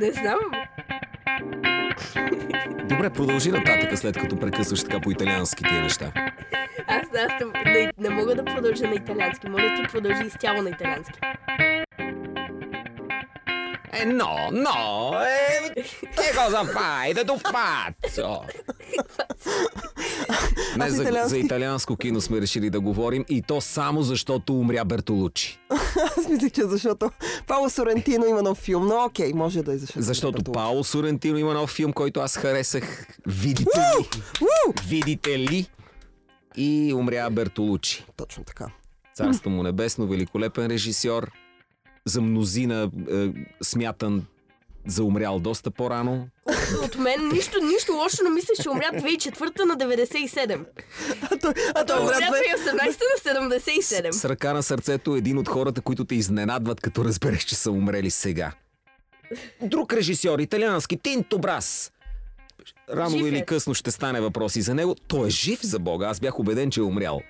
Не 0.00 0.12
знам. 0.12 0.38
Добре, 2.84 3.10
продължи 3.10 3.50
нататък, 3.50 3.98
след 3.98 4.18
като 4.18 4.38
прекъсваш 4.38 4.82
така 4.82 5.00
по 5.00 5.10
италиански 5.10 5.64
тия 5.64 5.82
неща. 5.82 6.12
Аз, 6.86 7.02
аз 7.18 7.32
не, 7.66 7.92
не, 7.98 8.10
мога 8.10 8.34
да 8.34 8.44
продължа 8.44 8.86
на 8.86 8.94
италиански. 8.94 9.48
Моля 9.48 9.74
ти 9.76 9.92
продължи 9.92 10.22
изцяло 10.26 10.62
на 10.62 10.70
италиански. 10.70 11.18
Е, 13.92 14.04
но, 14.04 14.48
но, 14.52 15.12
е, 15.22 15.82
che 16.16 16.34
cosa 16.34 16.64
fai? 16.64 17.14
Да 17.14 17.24
tu 17.24 17.36
faccio? 17.52 18.30
Не, 20.78 20.90
за, 20.90 21.02
италиански- 21.04 21.28
за 21.28 21.38
италианско 21.38 21.96
кино 21.96 22.20
сме 22.20 22.40
решили 22.40 22.70
да 22.70 22.80
говорим 22.80 23.24
и 23.28 23.42
то 23.42 23.60
само 23.60 24.02
защото 24.02 24.58
умря 24.60 24.84
Бертолучи. 24.84 25.58
Аз 26.18 26.28
мислех, 26.28 26.52
че 26.52 26.62
защото 26.62 27.10
Пауло 27.46 27.70
Сорентино 27.70 28.26
има 28.26 28.42
нов 28.42 28.58
филм, 28.58 28.86
но 28.86 29.04
окей, 29.04 29.32
може 29.32 29.62
да 29.62 29.72
е 29.72 29.78
защото. 29.78 30.02
Защото. 30.02 30.52
Пауло 30.52 30.84
Сорентино 30.84 31.38
има 31.38 31.54
нов 31.54 31.70
филм, 31.70 31.92
който 31.92 32.20
аз 32.20 32.36
харесах. 32.36 33.06
Видите 33.26 33.78
ли? 33.78 34.08
Видите 34.88 35.38
ли? 35.38 35.66
И 36.56 36.94
умря 36.94 37.30
Бертолучи. 37.30 38.06
Точно 38.16 38.44
така. 38.44 38.66
Царство 39.14 39.50
му 39.50 39.62
небесно, 39.62 40.06
великолепен 40.06 40.66
режисьор. 40.66 41.30
За 42.04 42.20
мнозина 42.20 42.90
е, 43.12 43.28
смятан 43.62 44.24
за 44.86 45.04
умрял 45.04 45.38
доста 45.38 45.70
по-рано. 45.70 46.28
От 46.84 46.98
мен 46.98 47.28
нищо, 47.32 47.58
нищо 47.64 47.92
лошо 47.92 48.24
не 48.24 48.30
мисля, 48.30 48.54
че 48.62 48.70
умря 48.70 48.90
2004 48.92 49.64
на 49.64 49.76
97. 49.76 50.64
А 51.22 51.36
той, 51.38 51.52
а 51.74 51.84
той 51.84 52.00
умря 52.00 52.16
умря 52.16 52.28
две... 52.28 52.82
2018 52.84 53.42
на 53.42 53.50
77. 53.50 54.10
С 54.10 54.24
ръка 54.24 54.52
на 54.52 54.62
сърцето 54.62 55.14
е 55.14 55.18
един 55.18 55.38
от 55.38 55.48
хората, 55.48 55.80
които 55.80 56.04
те 56.04 56.14
изненадват, 56.14 56.80
като 56.80 57.04
разбереш, 57.04 57.44
че 57.44 57.54
са 57.54 57.70
умрели 57.70 58.10
сега. 58.10 58.52
Друг 59.62 59.92
режисьор, 59.92 60.38
италиански, 60.38 60.96
Тинто 60.96 61.38
Брас. 61.38 61.92
Рано 62.90 63.10
Жив 63.10 63.26
е. 63.26 63.28
или 63.28 63.44
късно 63.44 63.74
ще 63.74 63.90
стане 63.90 64.20
въпрос 64.20 64.56
и 64.56 64.62
за 64.62 64.74
него. 64.74 64.94
Той 65.08 65.26
е 65.26 65.30
жив 65.30 65.60
за 65.62 65.78
Бога. 65.78 66.06
Аз 66.06 66.20
бях 66.20 66.38
убеден, 66.38 66.70
че 66.70 66.80
е 66.80 66.82
умрял. 66.82 67.20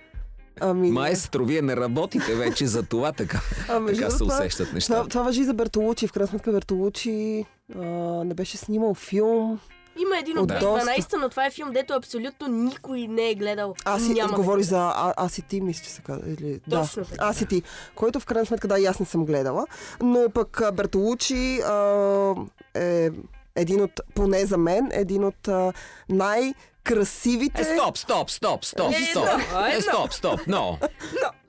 Ами, 0.61 0.91
Маестро, 0.91 1.45
вие 1.45 1.63
не 1.63 1.77
работите 1.77 2.35
вече 2.35 2.67
за 2.67 2.83
това 2.83 3.13
така. 3.13 3.41
а, 3.69 3.81
между 3.81 3.99
така 3.99 4.11
се 4.11 4.19
това- 4.19 4.35
усещат 4.35 4.67
Това, 4.67 4.75
нещата. 4.75 5.09
това 5.09 5.23
въжи 5.23 5.45
за 5.45 5.55
Бертолучи. 5.55 6.07
В 6.07 6.13
крайна 6.13 6.27
сметка 6.29 6.53
Бертолучи 6.53 7.45
а, 7.75 7.81
не 8.25 8.35
беше 8.35 8.57
снимал 8.57 8.95
филм. 8.95 9.61
Има 9.99 10.19
един 10.19 10.39
от 10.39 10.49
Да. 10.49 10.55
2012, 10.55 11.17
но 11.17 11.29
това 11.29 11.47
е 11.47 11.51
филм, 11.51 11.71
дето 11.73 11.93
абсолютно 11.93 12.49
никой 12.49 13.01
не 13.01 13.31
е 13.31 13.35
гледал. 13.35 13.75
Аз 13.85 14.03
Няма 14.03 14.29
да 14.29 14.37
говори 14.37 14.57
гледа. 14.57 14.69
за 14.69 14.79
а, 14.87 15.15
Аз 15.17 15.39
и 15.39 15.43
ти, 15.43 15.61
мисля, 15.61 15.85
че 15.85 15.91
се 15.91 16.03
казва. 16.03 16.31
Или... 16.31 16.61
Точно 16.71 17.03
да, 17.03 17.09
така. 17.09 17.25
Аз 17.25 17.41
и 17.41 17.47
ти. 17.47 17.63
Който 17.95 18.21
в 18.21 18.27
крайна 18.27 18.47
сметка, 18.47 18.69
да, 18.69 18.79
и 18.79 18.87
аз 18.87 19.01
не 19.01 19.07
съм 19.07 19.25
гледала. 19.25 19.67
Но 20.03 20.27
пък 20.31 20.63
Бертолучи 20.75 21.61
а, 21.61 22.35
е 22.75 23.11
един 23.57 23.83
от, 23.83 24.01
поне 24.15 24.47
за 24.47 24.59
мен, 24.59 24.89
един 24.93 25.25
от 25.25 25.49
а, 25.49 25.73
най-красивите... 26.09 27.63
Е, 27.63 27.65
стоп, 27.65 27.99
стоп, 27.99 28.31
стоп, 28.31 28.65
стоп, 28.65 28.93
Е, 28.93 29.05
стоп. 29.05 29.29
Е, 29.73 29.81
стоп, 29.81 30.13
стоп, 30.13 30.41
но. 30.47 30.79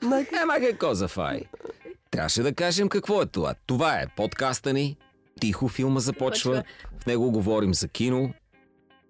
най- 0.02 0.28
Ема 0.42 0.56
какво 0.62 0.94
за 0.94 1.08
фай? 1.08 1.42
Трябваше 2.12 2.42
да 2.42 2.54
кажем 2.54 2.90
какво 2.90 3.22
е 3.22 3.26
това. 3.26 3.54
Това 3.66 3.94
е 3.94 4.08
подкаста 4.08 4.74
ни. 4.74 4.98
Тихо 5.42 5.68
филма 5.68 6.00
започва. 6.00 6.64
В 7.00 7.06
него 7.06 7.32
говорим 7.32 7.74
за 7.74 7.88
кино. 7.88 8.34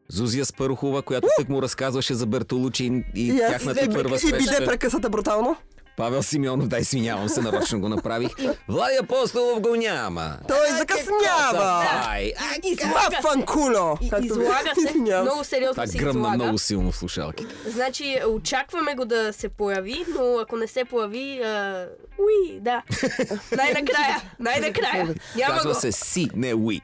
Зузия 0.09 0.45
Спарухова, 0.45 1.01
която 1.01 1.27
тък 1.37 1.49
му 1.49 1.61
разказваше 1.61 2.13
за 2.13 2.25
Бертолучи 2.25 2.85
и, 3.15 3.27
и 3.27 3.37
тяхната 3.37 3.87
първа 3.93 4.17
И 4.17 4.25
биде 4.27 4.43
среща. 4.43 4.65
прекъсата 4.65 5.09
брутално. 5.09 5.55
Павел 5.97 6.23
Симеонов, 6.23 6.67
да, 6.67 6.77
извинявам 6.77 7.29
се, 7.29 7.41
нарочно 7.41 7.79
го 7.81 7.89
направих. 7.89 8.29
Влади 8.67 8.97
Апостолов 8.97 9.59
го 9.61 9.75
няма. 9.75 10.37
Той 10.47 10.67
А, 10.69 10.77
закъснява. 10.77 11.85
Ай, 12.05 12.33
Излага 12.63 13.17
фанкуло! 13.21 13.97
Излага 14.21 14.71
се, 14.83 14.97
много 14.97 15.43
сериозно 15.43 15.73
Това 15.73 15.87
се 15.87 15.97
гръмна 15.97 16.19
излага. 16.19 16.35
много 16.35 16.57
силно 16.57 16.91
в 16.91 16.97
слушалките. 16.97 17.55
Значи, 17.67 18.19
очакваме 18.27 18.95
го 18.95 19.05
да 19.05 19.33
се 19.33 19.49
появи, 19.49 20.05
но 20.09 20.39
ако 20.39 20.57
не 20.57 20.67
се 20.67 20.85
появи, 20.85 21.41
а... 21.41 21.85
уи, 22.19 22.59
да. 22.59 22.81
най-накрая, 23.57 24.21
най-накрая. 24.39 25.15
Няма 25.35 25.53
Казва 25.53 25.69
го. 25.69 25.79
се 25.79 25.91
си, 25.91 26.27
не 26.35 26.53
уи. 26.53 26.81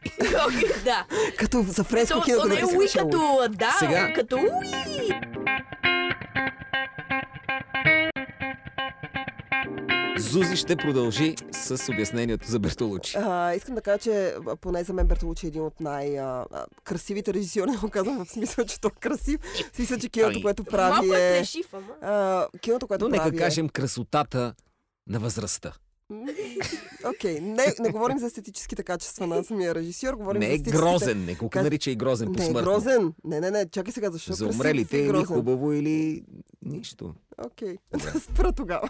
да. 0.86 1.06
Като 1.38 1.62
за 1.64 1.84
фреско 1.84 2.14
То, 2.14 2.24
кино. 2.24 2.42
то 2.42 2.48
не 2.48 2.56
е 2.56 2.66
уи 2.68 2.88
като 2.90 3.40
да, 3.50 3.76
Сега- 3.80 4.14
като 4.14 4.36
уи. 4.36 5.10
Зузи 10.18 10.56
ще 10.56 10.76
продължи 10.76 11.36
с 11.52 11.92
обяснението 11.94 12.48
за 12.48 12.60
Бертолучи. 12.60 13.18
А, 13.18 13.54
искам 13.56 13.76
да 13.76 13.82
кажа, 13.82 13.98
че 14.00 14.36
поне 14.62 14.84
за 14.84 14.94
мен 14.94 15.08
Бертолучи 15.08 15.46
е 15.46 15.50
един 15.50 15.62
от 15.62 15.80
най-красивите 15.80 17.34
режисьори. 17.34 17.72
Не 17.72 17.78
го 17.78 17.90
казвам 17.90 18.26
в 18.26 18.30
смисъл, 18.30 18.66
че 18.66 18.82
той 18.82 18.92
е 18.98 19.00
красив. 19.00 19.40
В 19.74 19.76
смисъл, 19.76 19.98
че 19.98 20.10
киното, 20.10 20.32
Ами, 20.36 20.42
което 20.42 20.64
Малко 20.64 20.72
прави 20.72 21.16
е 21.16 21.36
е... 21.36 21.38
плешив, 21.40 21.74
ама. 21.74 21.86
а, 22.02 22.48
киното, 22.60 22.88
което 22.88 23.06
Но 23.06 23.10
нека 23.10 23.24
прави 23.24 23.38
кажем 23.38 23.70
красотата 23.70 24.54
на 25.08 25.20
възрастта. 25.20 25.74
Е... 26.14 26.58
Окей, 27.08 27.40
не, 27.42 27.76
не 27.80 27.90
говорим 27.90 28.20
за 28.20 28.26
естетическите 28.26 28.84
качества 28.84 29.28
на 29.28 29.44
самия 29.44 29.76
режисьор, 29.76 30.14
говорим 30.14 30.40
Не 30.40 30.46
за 30.46 30.52
е 30.52 30.56
естетическите... 30.56 30.90
грозен, 30.90 31.26
не 31.26 31.36
го 31.36 31.50
нарича 31.56 31.92
и 31.92 31.96
грозен 31.96 32.32
Не 32.32 32.48
е 32.48 32.54
грозен. 32.54 33.14
Не, 33.24 33.40
не, 33.40 33.52
не, 33.52 33.70
чакай 33.70 33.94
сега, 33.94 34.12
защо 34.12 34.34
За 34.34 34.46
умрелите 34.46 34.98
и 34.98 35.02
или 35.02 35.24
хубаво, 35.24 35.74
или 35.74 36.24
нищо. 36.62 37.14
Окей, 37.38 37.78
да 37.92 38.20
спра 38.20 38.52
тогава. 38.52 38.90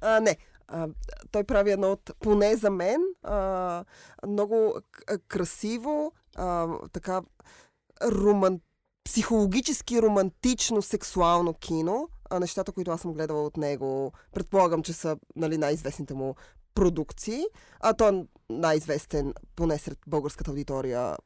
а, 0.00 0.20
не, 0.20 0.36
а, 0.68 0.88
той 1.30 1.44
прави 1.44 1.70
едно 1.70 1.92
от, 1.92 2.10
поне 2.20 2.56
за 2.56 2.70
мен, 2.70 3.00
а, 3.22 3.84
много 4.26 4.74
красиво, 5.28 6.12
а, 6.36 6.68
така 6.92 7.22
роман, 8.04 8.60
психологически 9.04 10.02
романтично, 10.02 10.82
сексуално 10.82 11.54
кино. 11.54 12.08
А, 12.30 12.40
нещата, 12.40 12.72
които 12.72 12.90
аз 12.90 13.00
съм 13.00 13.12
гледала 13.12 13.42
от 13.42 13.56
него, 13.56 14.12
предполагам, 14.32 14.82
че 14.82 14.92
са 14.92 15.16
нали, 15.36 15.58
най-известните 15.58 16.14
му 16.14 16.34
продукции. 16.74 17.44
А 17.80 17.94
той 17.94 18.16
е 18.16 18.24
най-известен, 18.50 19.34
поне 19.56 19.78
сред 19.78 19.98
българската 20.06 20.50
аудитория, 20.50 21.16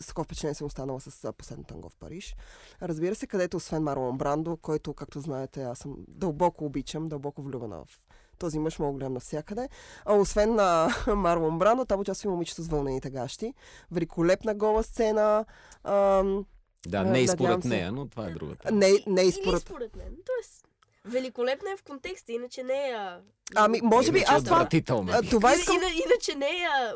с 0.00 0.06
такова 0.06 0.24
впечатление 0.24 0.54
съм 0.54 0.66
останала 0.66 1.00
с 1.00 1.32
последно 1.32 1.64
танго 1.64 1.88
в 1.88 1.96
Париж. 1.96 2.36
Разбира 2.82 3.14
се, 3.14 3.26
където 3.26 3.56
освен 3.56 3.82
Марлон 3.82 4.18
Брандо, 4.18 4.56
който, 4.56 4.94
както 4.94 5.20
знаете, 5.20 5.62
аз 5.62 5.78
съм 5.78 5.96
дълбоко 6.08 6.64
обичам, 6.64 7.08
дълбоко 7.08 7.42
влюбена 7.42 7.84
в 7.84 8.04
този 8.38 8.58
мъж, 8.58 8.78
мога 8.78 8.98
гледам 8.98 9.12
навсякъде. 9.12 9.68
А 10.04 10.14
освен 10.14 10.54
на 10.54 10.88
Марлон 11.16 11.58
Брандо, 11.58 11.84
там 11.84 12.00
участва 12.00 12.28
и 12.28 12.30
момичето 12.30 12.62
с 12.62 12.68
вълнените 12.68 13.10
гащи. 13.10 13.54
Великолепна 13.90 14.54
гола 14.54 14.82
сцена. 14.82 15.44
Ам, 15.84 16.44
Да, 16.86 16.98
А, 16.98 17.04
не 17.04 17.20
и 17.20 17.28
според 17.28 17.64
нея, 17.64 17.92
но 17.92 18.08
това 18.08 18.26
е 18.26 18.30
другата. 18.30 18.72
не, 18.72 18.92
не 19.06 19.22
и 19.22 19.24
Или 19.24 19.32
според... 19.32 19.60
според 19.60 19.96
мен. 19.96 20.16
Тоест, 20.26 20.68
великолепна 21.04 21.70
е 21.70 21.76
в 21.76 21.82
контекста, 21.82 22.32
иначе 22.32 22.62
не 22.62 22.88
е... 22.88 22.92
а, 22.92 23.20
Ами, 23.54 23.80
може 23.82 24.12
би 24.12 24.18
Иначе 24.18 24.32
аз 24.32 24.44
това... 24.44 24.68
а, 25.08 25.22
Това 25.22 25.54
искам... 25.54 25.76
ина- 25.76 26.02
Иначе 26.06 26.34
не 26.34 26.46
е... 26.46 26.64
а, 26.66 26.94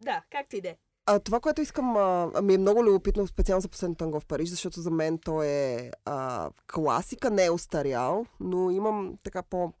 Да, 0.00 0.22
както 0.30 0.56
и 0.56 0.60
да 0.60 0.68
е. 0.68 0.76
А, 1.06 1.18
това, 1.18 1.40
което 1.40 1.60
искам, 1.62 1.96
а, 1.96 2.30
а, 2.34 2.42
ми 2.42 2.54
е 2.54 2.58
много 2.58 2.84
любопитно, 2.84 3.26
специално 3.26 3.60
за 3.60 3.68
последното 3.68 3.98
танго 3.98 4.20
в 4.20 4.26
Париж, 4.26 4.48
защото 4.48 4.80
за 4.80 4.90
мен 4.90 5.18
то 5.18 5.42
е 5.42 5.90
а, 6.04 6.50
класика, 6.66 7.30
не 7.30 7.44
е 7.44 7.50
устарял, 7.50 8.26
но 8.40 8.70
имам 8.70 9.14
така 9.22 9.42
по 9.42 9.72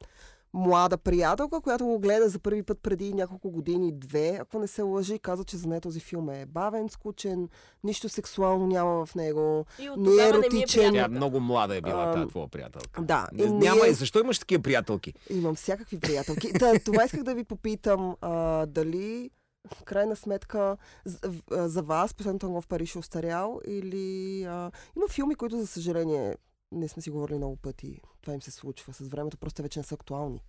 млада 0.54 0.98
приятелка, 0.98 1.60
която 1.60 1.84
го 1.86 1.98
гледа 1.98 2.28
за 2.28 2.38
първи 2.38 2.62
път 2.62 2.78
преди 2.80 3.14
няколко 3.14 3.50
години, 3.50 3.92
две, 3.92 4.38
ако 4.40 4.58
не 4.58 4.66
се 4.66 4.82
лъжи, 4.82 5.18
каза, 5.18 5.44
че 5.44 5.56
за 5.56 5.68
нея 5.68 5.80
този 5.80 6.00
филм 6.00 6.30
е 6.30 6.46
бавен, 6.46 6.88
скучен, 6.88 7.48
нищо 7.84 8.08
сексуално 8.08 8.66
няма 8.66 9.06
в 9.06 9.14
него. 9.14 9.66
Не 9.78 9.84
е 9.84 9.88
тогава 9.94 10.08
не 10.08 10.08
ми 10.12 10.22
е 10.22 10.28
еротичен. 10.28 10.92
Тя 10.92 11.08
много 11.08 11.40
млада 11.40 11.76
е 11.76 11.80
била, 11.80 12.12
тази 12.12 12.28
твоя 12.28 12.48
приятелка. 12.48 13.02
Да, 13.02 13.28
Не, 13.32 13.42
и 13.42 13.46
няма 13.46 13.80
ние- 13.82 13.90
и 13.90 13.94
защо 13.94 14.20
имаш 14.20 14.38
такива 14.38 14.62
приятелки? 14.62 15.14
Имам 15.30 15.54
всякакви 15.54 16.00
приятелки. 16.00 16.52
Да, 16.52 16.78
това 16.78 17.04
исках 17.04 17.22
да 17.22 17.34
ви 17.34 17.44
попитам. 17.44 18.16
А, 18.20 18.66
дали 18.66 19.30
в 19.70 19.82
крайна 19.82 20.16
сметка 20.16 20.76
за, 21.04 21.18
а, 21.52 21.68
за 21.68 21.82
вас 21.82 22.14
последното 22.14 22.46
танго 22.46 22.60
в 22.60 22.66
Париж 22.66 22.94
е 22.94 22.98
устарял 22.98 23.60
или 23.66 24.44
а, 24.44 24.70
има 24.96 25.08
филми, 25.10 25.34
които 25.34 25.56
за 25.56 25.66
съжаление 25.66 26.36
не 26.74 26.88
сме 26.88 27.02
си 27.02 27.10
говорили 27.10 27.38
много 27.38 27.56
пъти. 27.56 28.00
Това 28.20 28.34
им 28.34 28.42
се 28.42 28.50
случва 28.50 28.92
с 28.92 29.08
времето, 29.08 29.38
просто 29.38 29.62
вече 29.62 29.78
не 29.78 29.84
са 29.84 29.94
актуални. 29.94 30.42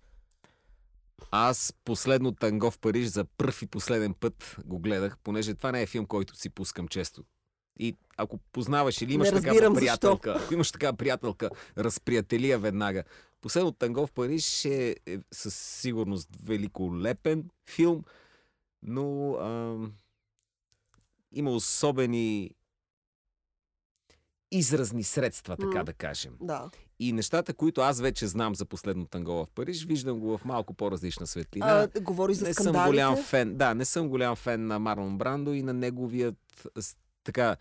Аз 1.30 1.74
последно 1.84 2.32
танго 2.32 2.70
в 2.70 2.78
Париж 2.78 3.06
за 3.06 3.24
първ 3.24 3.62
и 3.62 3.66
последен 3.66 4.14
път 4.14 4.56
го 4.64 4.78
гледах, 4.78 5.18
понеже 5.18 5.54
това 5.54 5.72
не 5.72 5.82
е 5.82 5.86
филм, 5.86 6.06
който 6.06 6.36
си 6.36 6.50
пускам 6.50 6.88
често. 6.88 7.24
И 7.78 7.96
ако 8.16 8.38
познаваш 8.38 9.00
или 9.00 9.14
имаш 9.14 9.28
такава 9.28 9.46
разбирам 9.46 9.74
защо. 9.74 9.80
приятелка, 9.80 10.36
ако 10.42 10.54
имаш 10.54 10.72
такава 10.72 10.96
приятелка, 10.96 11.50
разприятели 11.78 12.50
я 12.50 12.58
веднага. 12.58 13.04
Последно 13.40 13.72
танго 13.72 14.06
в 14.06 14.12
Париж 14.12 14.64
е, 14.64 14.96
е 15.06 15.18
със 15.32 15.54
сигурност 15.54 16.28
великолепен 16.44 17.50
филм, 17.66 18.04
но 18.82 19.34
ам, 19.34 19.92
има 21.32 21.50
особени 21.50 22.50
изразни 24.52 25.02
средства, 25.02 25.56
така 25.56 25.78
М. 25.78 25.84
да 25.84 25.92
кажем. 25.92 26.32
Да. 26.40 26.70
И 26.98 27.12
нещата, 27.12 27.54
които 27.54 27.80
аз 27.80 28.00
вече 28.00 28.26
знам 28.26 28.54
за 28.54 28.64
последно 28.64 29.06
танго 29.06 29.32
в 29.34 29.46
Париж, 29.48 29.84
виждам 29.84 30.18
го 30.18 30.38
в 30.38 30.44
малко 30.44 30.74
по-различна 30.74 31.26
светлина. 31.26 31.88
А, 31.96 32.00
говориш 32.00 32.36
за 32.36 32.44
не 32.44 32.54
съм 32.54 32.86
голям 32.86 33.16
фен. 33.16 33.56
Да, 33.56 33.74
не 33.74 33.84
съм 33.84 34.08
голям 34.08 34.36
фен 34.36 34.66
на 34.66 34.78
Марлон 34.78 35.18
Брандо 35.18 35.52
и 35.52 35.62
на 35.62 35.72
неговият 35.72 36.36
с- 36.78 36.96
така 37.24 37.56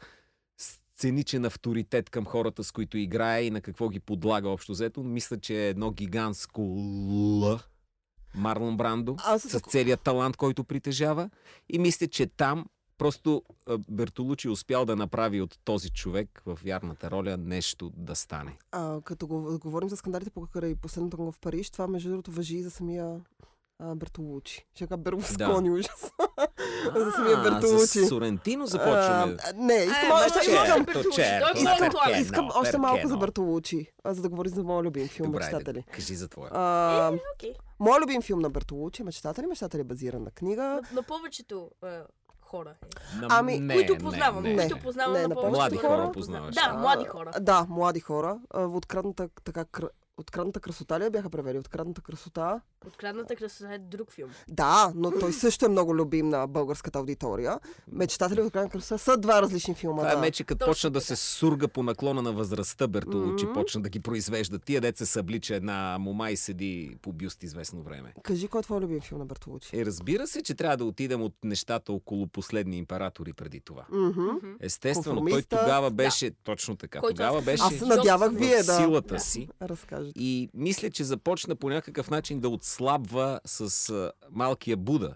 сценичен 0.57 1.45
авторитет 1.45 2.09
към 2.09 2.25
хората, 2.25 2.63
с 2.63 2.71
които 2.71 2.97
играе 2.97 3.43
и 3.43 3.51
на 3.51 3.61
какво 3.61 3.89
ги 3.89 3.99
подлага 3.99 4.49
общо 4.49 4.71
взето. 4.71 5.03
Мисля, 5.03 5.39
че 5.39 5.55
е 5.55 5.69
едно 5.69 5.91
гигантско 5.91 6.61
Л. 6.61 7.59
Марлон 8.35 8.77
Брандо 8.77 9.15
Аз 9.19 9.41
с 9.41 9.59
целият 9.61 10.01
талант, 10.01 10.37
който 10.37 10.63
притежава. 10.63 11.29
И 11.69 11.79
мисля, 11.79 12.07
че 12.07 12.25
там 12.27 12.65
просто 12.97 13.43
а, 13.67 13.77
Бертолучи 13.89 14.49
успял 14.49 14.85
да 14.85 14.95
направи 14.95 15.41
от 15.41 15.59
този 15.63 15.89
човек 15.89 16.41
в 16.45 16.59
вярната 16.63 17.11
роля 17.11 17.37
нещо 17.37 17.91
да 17.97 18.15
стане. 18.15 18.57
А, 18.71 19.01
като 19.01 19.27
го, 19.27 19.59
говорим 19.59 19.89
за 19.89 19.97
скандалите 19.97 20.29
покрай 20.31 20.75
последното 20.75 21.17
го 21.17 21.31
в 21.31 21.39
Париж, 21.39 21.69
това 21.69 21.87
между 21.87 22.09
другото 22.09 22.31
въжи 22.31 22.57
и 22.57 22.63
за 22.63 22.71
самия 22.71 23.21
а, 23.79 23.95
Бертолучи. 23.95 24.65
Ще 24.75 24.87
кажа 24.87 24.97
Берлускони 24.97 25.71
ужас. 25.71 26.11
за 26.95 27.11
самия 27.11 27.37
А, 27.37 27.43
Бертолучи. 27.43 27.85
С 27.87 28.07
Сорентино 28.07 28.65
започваме. 28.67 29.37
А, 29.43 29.53
не, 29.55 29.73
искам 29.73 30.09
Е, 30.09 30.13
още, 30.13 30.39
искам, 30.51 31.91
е 32.15 32.21
искам 32.21 32.49
още 32.55 32.77
малко 32.77 33.07
за? 33.07 33.17
Бертолучи, 33.17 33.91
а, 34.03 34.13
за 34.13 34.21
да 34.21 34.29
говорим 34.29 34.53
за 34.53 34.63
моя 34.63 34.83
любим 34.83 35.07
филм 35.07 35.31
Добре, 35.31 35.43
Мечтатели. 35.43 35.83
да, 35.87 35.91
кажи 35.93 36.15
за 36.15 36.27
твоя. 36.27 36.49
А, 36.53 37.11
Окей. 37.35 37.53
моя 37.79 38.01
любим 38.01 38.21
филм 38.21 38.39
на 38.39 38.49
Бертолучи 38.49 39.01
е 39.01 39.05
Мечтатели. 39.05 39.47
Мечтатели 39.47 39.81
е 39.81 39.83
базиран 39.83 40.23
на 40.23 40.31
книга. 40.31 40.63
На, 40.63 40.81
на 40.93 41.03
повечето 41.03 41.71
е, 41.83 41.87
хора. 42.55 42.73
На- 43.21 43.27
Ами, 43.29 43.59
не, 43.59 43.73
които 43.73 43.93
не, 43.93 43.99
познавам. 43.99 44.43
не. 44.43 44.55
които 44.55 44.79
познавам 44.79 45.13
Не, 45.13 45.27
на 45.27 45.35
повечето 45.35 45.57
Млади 45.57 45.77
хора 45.77 46.11
познаваш. 46.11 46.55
Да, 46.55 46.73
млади 46.73 47.05
А, 47.07 47.11
хора. 47.11 47.31
Да, 47.41 47.65
млади 47.69 47.99
хора. 47.99 48.39
А, 48.53 48.61
Открадната, 48.61 49.29
така, 49.43 49.65
кр... 49.65 49.83
Открадната 50.17 50.59
красота 50.59 50.99
ли 50.99 51.03
я 51.03 51.11
бяха 51.11 51.29
превели? 51.29 51.59
Открадната 51.59 52.01
красота. 52.01 52.61
Открадната 52.87 53.35
красота 53.35 53.73
е 53.73 53.77
друг 53.77 54.11
филм. 54.11 54.29
Да, 54.47 54.91
но 54.95 55.11
той 55.11 55.33
също 55.33 55.65
е 55.65 55.69
много 55.69 55.95
любим 55.95 56.29
на 56.29 56.47
българската 56.47 56.99
аудитория. 56.99 57.59
Мечтатели 57.91 58.41
от 58.41 58.47
открадната 58.47 58.71
красота 58.71 58.97
са 58.97 59.17
два 59.17 59.41
различни 59.41 59.75
филма. 59.75 60.01
Това 60.01 60.11
е 60.11 60.15
да. 60.15 60.21
вече 60.21 60.43
като 60.43 60.65
почна 60.65 60.89
да 60.89 61.01
се 61.01 61.15
сурга 61.15 61.67
по 61.67 61.83
наклона 61.83 62.21
на 62.21 62.31
възрастта, 62.33 62.87
Бертолучи 62.87 63.45
Мгм. 63.45 63.53
почна 63.53 63.81
да 63.81 63.89
ги 63.89 63.99
произвежда. 63.99 64.59
Тия 64.59 64.81
деца 64.81 65.05
се 65.05 65.19
облича 65.19 65.55
една 65.55 65.97
мома 65.99 66.31
и 66.31 66.37
седи 66.37 66.97
по 67.01 67.13
бюст 67.13 67.43
известно 67.43 67.83
време. 67.83 68.13
Кажи, 68.23 68.47
кой 68.47 68.59
е 68.59 68.63
твой 68.63 68.79
любим 68.79 69.01
филм 69.01 69.19
на 69.19 69.25
Бертолучи? 69.25 69.77
Е, 69.79 69.85
разбира 69.85 70.27
се, 70.27 70.41
че 70.41 70.55
трябва 70.55 70.77
да 70.77 70.85
отидем 70.85 71.21
от 71.21 71.33
нещата 71.43 71.93
около 71.93 72.27
последни 72.27 72.77
императори 72.77 73.33
преди 73.33 73.59
това. 73.59 73.85
Мгм. 73.91 74.27
Естествено, 74.59 75.15
той 75.15 75.15
Конформиста. 75.15 75.59
тогава 75.59 75.91
беше 75.91 76.31
точно 76.43 76.75
така. 76.75 76.99
Който 76.99 77.15
Тогава 77.15 77.41
беше 77.41 77.63
Аз 77.63 77.73
се 77.73 77.85
надявах 77.85 78.31
вие 78.33 78.57
да 78.63 78.73
силата 78.75 79.19
си. 79.19 79.47
Разкажете. 80.05 80.19
И 80.21 80.49
мисля, 80.53 80.91
че 80.91 81.03
започна 81.03 81.55
по 81.55 81.69
някакъв 81.69 82.09
начин 82.09 82.39
да 82.39 82.49
отслабва 82.49 83.39
с 83.45 83.89
а, 83.89 84.11
малкия 84.31 84.77
Буда. 84.77 85.15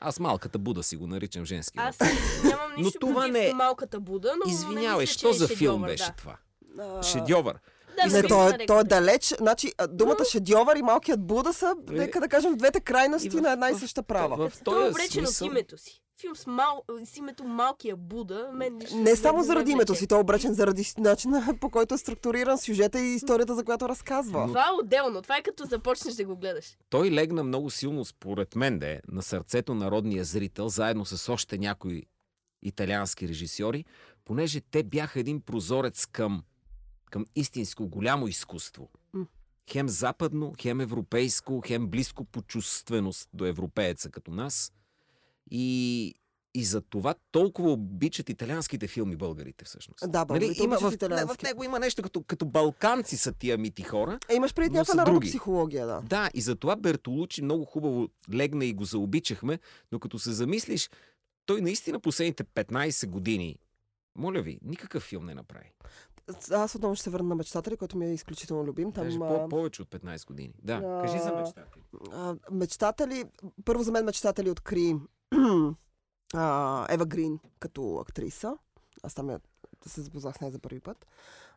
Аз 0.00 0.20
малката 0.20 0.58
Буда 0.58 0.82
си 0.82 0.96
го 0.96 1.06
наричам 1.06 1.44
женски. 1.44 1.78
Аз 1.78 1.98
нямам 2.44 2.72
Но 2.76 2.84
нищо 2.84 2.98
това 3.00 3.14
против 3.14 3.32
не 3.32 3.48
е- 3.48 3.54
малката 3.54 4.00
Буда, 4.00 4.34
но 4.36 4.46
не 4.46 4.52
Извинявай, 4.52 5.02
мисля, 5.02 5.12
що 5.12 5.28
че 5.28 5.34
е 5.34 5.38
за 5.38 5.48
филм 5.48 5.56
шедьовър, 5.58 5.86
беше 5.86 6.04
да. 6.04 6.12
това? 6.12 6.36
А, 6.78 7.02
Шедьовър. 7.02 7.58
Да, 8.00 8.06
Не, 8.06 8.22
да, 8.22 8.26
е- 8.54 8.66
той 8.66 8.80
е 8.80 8.84
да. 8.84 8.88
далеч. 8.90 9.34
Значи, 9.36 9.72
думата 9.88 10.24
шедьовър 10.24 10.76
и 10.76 10.82
малкият 10.82 11.20
Буда 11.20 11.52
са, 11.52 11.74
Е, 11.88 11.92
нека 11.92 12.20
да 12.20 12.28
кажем, 12.28 12.52
в 12.52 12.56
двете 12.56 12.80
крайности 12.80 13.30
в- 13.30 13.34
на 13.34 13.52
една 13.52 13.70
и 13.70 13.74
в- 13.74 13.78
съща 13.78 14.02
права. 14.02 14.36
в- 14.38 14.60
Той 14.60 14.74
е 14.74 14.78
този 14.78 14.90
обречен 14.90 15.26
смисъл- 15.26 15.46
от 15.46 15.52
името 15.52 15.78
си. 15.78 16.02
Филм 16.20 16.36
с, 16.36 16.46
мал... 16.46 16.84
с 17.04 17.16
името 17.16 17.44
Малкия 17.44 17.96
Буда. 17.96 18.50
Мен 18.54 18.78
лично 18.78 18.98
Не 18.98 19.16
само 19.16 19.42
заради 19.42 19.70
името 19.70 19.94
си, 19.94 20.06
той 20.06 20.18
е 20.18 20.20
обречен 20.20 20.54
заради 20.54 20.92
начина 20.98 21.44
по 21.60 21.70
който 21.70 21.94
е 21.94 21.98
структуриран 21.98 22.58
сюжета 22.58 23.00
и 23.00 23.14
историята, 23.14 23.54
за 23.54 23.64
която 23.64 23.88
разказва. 23.88 24.46
Това 24.46 24.60
е 24.62 24.82
отделно. 24.82 25.22
Това 25.22 25.36
е 25.36 25.42
като 25.42 25.64
започнеш 25.64 26.14
да 26.14 26.24
го 26.24 26.36
гледаш. 26.36 26.76
Той 26.90 27.10
легна 27.10 27.44
много 27.44 27.70
силно, 27.70 28.04
според 28.04 28.56
мен, 28.56 28.78
да 28.78 28.86
е, 28.86 29.00
на 29.08 29.22
сърцето 29.22 29.74
на 29.74 29.90
родния 29.90 30.24
зрител, 30.24 30.68
заедно 30.68 31.04
с 31.04 31.28
още 31.28 31.58
някои 31.58 32.02
италиански 32.62 33.28
режисьори, 33.28 33.84
понеже 34.24 34.60
те 34.62 34.82
бяха 34.82 35.20
един 35.20 35.40
прозорец 35.40 36.06
към, 36.06 36.42
към 37.10 37.26
истинско 37.36 37.88
голямо 37.88 38.28
изкуство. 38.28 38.88
Хем 39.70 39.88
западно, 39.88 40.54
хем 40.60 40.80
европейско, 40.80 41.62
хем 41.66 41.86
близко 41.88 42.24
по 42.24 42.42
чувственост 42.42 43.28
до 43.34 43.46
европееца 43.46 44.10
като 44.10 44.30
нас. 44.30 44.72
И, 45.50 46.14
и 46.54 46.64
за 46.64 46.80
това 46.80 47.14
толкова 47.30 47.70
обичат 47.72 48.28
италианските 48.28 48.88
филми 48.88 49.16
българите 49.16 49.64
всъщност. 49.64 50.02
Нали, 50.02 50.12
Да, 50.12 50.24
българите 50.24 50.62
има, 50.62 50.78
в, 50.78 50.92
италиански. 50.94 51.38
в 51.38 51.42
него 51.42 51.64
има 51.64 51.78
нещо 51.78 52.02
като, 52.02 52.22
като 52.22 52.44
балканци 52.46 53.16
са 53.16 53.32
тия 53.32 53.58
мити 53.58 53.82
хора. 53.82 54.18
Е, 54.28 54.34
имаш 54.34 54.54
преди 54.54 54.70
някаква 54.70 54.94
народна 54.94 55.20
психология, 55.20 55.86
да. 55.86 56.00
Да, 56.00 56.30
и 56.34 56.40
затова 56.40 56.76
Бертолучи 56.76 57.42
много 57.42 57.64
хубаво 57.64 58.08
легна 58.34 58.64
и 58.64 58.72
го 58.72 58.84
заобичахме, 58.84 59.58
но 59.92 59.98
като 59.98 60.18
се 60.18 60.32
замислиш, 60.32 60.90
той 61.46 61.60
наистина 61.60 62.00
последните 62.00 62.44
15 62.44 63.06
години, 63.06 63.58
моля 64.16 64.42
ви, 64.42 64.58
никакъв 64.62 65.02
филм 65.02 65.26
не 65.26 65.34
направи. 65.34 65.72
Аз 66.50 66.74
отново 66.74 66.94
ще 66.94 67.04
се 67.04 67.10
върна 67.10 67.28
на 67.28 67.34
мечтатели, 67.34 67.76
който 67.76 67.98
ми 67.98 68.06
е 68.06 68.14
изключително 68.14 68.64
любим. 68.64 68.92
Там, 68.92 69.04
Даже 69.04 69.18
по- 69.18 69.48
повече 69.48 69.82
от 69.82 69.88
15 69.88 70.26
години. 70.26 70.54
Да, 70.62 70.74
а, 70.76 71.02
кажи 71.02 71.18
за 71.18 71.32
мечтата. 71.32 71.66
а, 72.12 72.36
мечтатели, 72.50 73.24
първо 73.64 73.82
за 73.82 73.92
мен 73.92 74.04
мечтатели 74.04 74.50
откри 74.50 74.96
а, 76.34 76.86
Ева 76.90 77.06
Грин 77.06 77.38
като 77.60 77.96
актриса. 77.98 78.54
Аз 79.02 79.14
там 79.14 79.30
я, 79.30 79.40
се 79.86 80.00
запознах 80.00 80.36
с 80.36 80.40
нея 80.40 80.52
за 80.52 80.58
първи 80.58 80.80
път. 80.80 81.06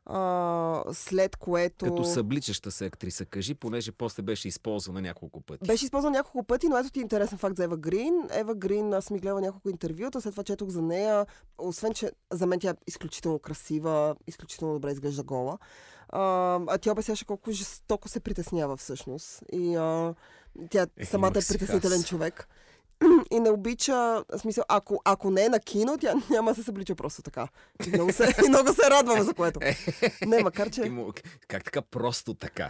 А, 0.05 0.83
след 0.93 1.35
което... 1.35 1.85
Като 1.85 2.03
събличаща 2.03 2.71
се 2.71 2.85
актриса, 2.85 3.25
кажи, 3.25 3.55
понеже 3.55 3.91
после 3.91 4.23
беше 4.23 4.47
използвана 4.47 5.01
няколко 5.01 5.41
пъти. 5.41 5.67
Беше 5.67 5.85
използван 5.85 6.13
няколко 6.13 6.43
пъти, 6.43 6.67
но 6.69 6.77
ето 6.77 6.89
ти 6.89 6.99
е 6.99 7.01
интересен 7.01 7.37
факт 7.37 7.57
за 7.57 7.63
Ева 7.63 7.77
Грин. 7.77 8.13
Ева 8.31 8.55
Грин, 8.55 8.93
аз 8.93 9.09
ми 9.09 9.19
гледала 9.19 9.41
няколко 9.41 9.69
интервюта, 9.69 10.21
след 10.21 10.33
това 10.33 10.43
четох 10.43 10.69
за 10.69 10.81
нея. 10.81 11.25
Освен, 11.57 11.93
че 11.93 12.11
за 12.31 12.47
мен 12.47 12.59
тя 12.59 12.69
е 12.69 12.73
изключително 12.87 13.39
красива, 13.39 14.15
изключително 14.27 14.73
добре 14.73 14.91
изглежда 14.91 15.23
гола. 15.23 15.57
А, 16.09 16.21
а 16.67 16.77
тя 16.77 16.91
обясняваше 16.91 17.25
колко 17.25 17.51
жестоко 17.51 18.09
се 18.09 18.19
притеснява 18.19 18.77
всъщност. 18.77 19.41
И 19.51 19.75
а, 19.75 20.15
тя 20.69 20.87
Е, 20.97 21.05
самата 21.05 21.29
е 21.29 21.47
притеснителен 21.47 21.99
аз. 21.99 22.07
човек. 22.07 22.47
И 23.31 23.39
не 23.39 23.49
обича, 23.49 23.93
в 23.93 24.37
смисъл, 24.37 24.63
ако, 24.67 25.01
ако 25.05 25.31
не 25.31 25.45
е 25.45 25.49
на 25.49 25.59
кино, 25.59 25.97
тя 25.97 26.13
няма 26.29 26.51
да 26.51 26.55
се 26.55 26.63
съблича 26.63 26.95
просто 26.95 27.21
така. 27.21 27.47
И 27.87 27.89
много 27.89 28.11
се, 28.13 28.23
и 28.45 28.49
много 28.49 28.73
се 28.73 28.89
радвам 28.89 29.21
за 29.23 29.33
което. 29.33 29.59
Не, 30.25 30.43
макар 30.43 30.69
че... 30.69 30.89
му- 30.89 31.13
как 31.47 31.63
така 31.63 31.81
просто 31.81 32.33
така? 32.33 32.69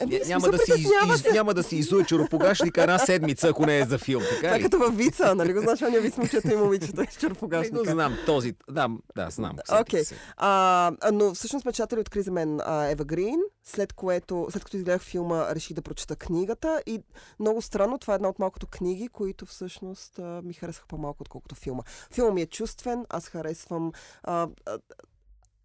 Еми, 0.00 0.20
няма, 0.26 0.48
да 0.48 0.58
си, 0.58 0.72
из, 0.72 0.86
из, 1.16 1.32
няма 1.32 1.54
да 1.54 1.62
си 1.62 1.76
изуе 1.76 2.04
чоропогашника 2.04 2.82
една 2.82 2.98
седмица, 2.98 3.48
ако 3.48 3.66
не 3.66 3.78
е 3.78 3.84
за 3.84 3.98
филм. 3.98 4.22
Това 4.22 4.36
Така 4.36 4.54
е 4.54 4.58
ли? 4.58 4.62
като 4.62 4.78
във 4.78 4.96
вица, 4.96 5.34
нали 5.34 5.52
го 5.52 5.60
знаеш, 5.60 5.82
ония 5.82 6.00
виц 6.00 6.16
момчета 6.16 6.52
и 6.52 6.56
момичета 6.56 6.92
и 7.02 7.04
Не 7.04 7.04
го 7.06 7.12
черпогашника. 7.20 7.90
знам 7.92 8.16
този. 8.26 8.54
Да, 8.70 8.88
да 9.16 9.30
знам. 9.30 9.56
Окей. 9.80 10.02
А, 10.36 10.92
а, 11.00 11.12
но 11.12 11.34
всъщност 11.34 11.66
мечтатели 11.66 12.00
откри 12.00 12.22
за 12.22 12.30
мен 12.30 12.60
а, 12.64 12.84
Ева 12.84 13.04
Грин, 13.04 13.38
след 13.64 13.92
което, 13.92 14.46
след 14.50 14.64
като 14.64 14.76
изгледах 14.76 15.02
филма, 15.02 15.54
реших 15.54 15.72
да 15.74 15.82
прочета 15.82 16.16
книгата 16.16 16.82
и 16.86 17.00
много 17.40 17.62
странно, 17.62 17.98
това 17.98 18.14
е 18.14 18.16
една 18.16 18.28
от 18.28 18.38
малкото 18.38 18.66
книги, 18.66 19.08
които 19.08 19.46
всъщност 19.46 20.18
а, 20.18 20.42
ми 20.44 20.54
харесаха 20.54 20.86
по-малко, 20.86 21.18
отколкото 21.20 21.54
филма. 21.54 21.82
Филма 22.14 22.30
ми 22.30 22.42
е 22.42 22.46
чувствен, 22.46 23.04
аз 23.08 23.28
харесвам 23.28 23.92
а, 24.22 24.48
а, 24.66 24.78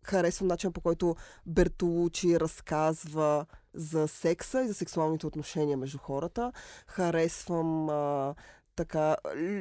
харесвам 0.03 0.48
начина 0.48 0.74
по 0.74 0.81
който 0.81 1.15
Бертолучи 1.45 2.39
разказва 2.39 3.45
за 3.79 4.07
секса 4.07 4.62
и 4.62 4.67
за 4.67 4.74
сексуалните 4.74 5.27
отношения 5.27 5.77
между 5.77 5.98
хората. 5.98 6.51
Харесвам 6.88 7.89
а, 7.89 8.36
така 8.75 9.15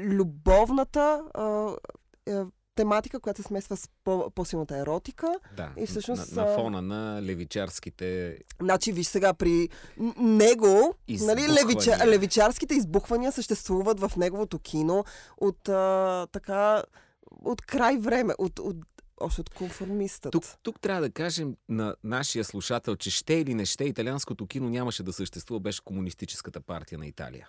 любовната 0.04 1.22
а, 1.34 1.76
е, 2.26 2.44
тематика, 2.74 3.20
която 3.20 3.42
се 3.42 3.48
смесва 3.48 3.76
с 3.76 3.88
по- 4.04 4.30
по-силната 4.30 4.76
еротика. 4.76 5.34
Да, 5.56 5.70
И 5.76 5.86
всъщност, 5.86 6.36
на, 6.36 6.42
на 6.42 6.52
а, 6.52 6.54
фона 6.54 6.82
на 6.82 7.22
левичарските 7.22 8.38
Значи, 8.60 8.92
виж 8.92 9.06
сега, 9.06 9.34
при 9.34 9.68
него, 10.18 10.94
нали, 11.08 11.48
левича, 11.48 12.06
левичарските 12.06 12.74
избухвания 12.74 13.32
съществуват 13.32 14.00
в 14.00 14.12
неговото 14.16 14.58
кино 14.58 15.04
от 15.38 15.68
а, 15.68 16.26
така, 16.32 16.82
от 17.44 17.62
край 17.62 17.96
време, 17.96 18.34
от, 18.38 18.58
от, 18.58 18.76
още 19.20 19.40
от 19.40 19.50
конформистът. 19.50 20.32
Тук, 20.32 20.44
тук 20.62 20.80
трябва 20.80 21.02
да 21.02 21.10
кажем 21.10 21.56
на 21.68 21.94
нашия 22.04 22.44
слушател, 22.44 22.96
че 22.96 23.10
ще 23.10 23.34
или 23.34 23.54
не 23.54 23.64
ще, 23.64 23.84
италианското 23.84 24.46
кино 24.46 24.70
нямаше 24.70 25.02
да 25.02 25.12
съществува, 25.12 25.60
беше 25.60 25.84
комунистическата 25.84 26.60
партия 26.60 26.98
на 26.98 27.06
Италия. 27.06 27.48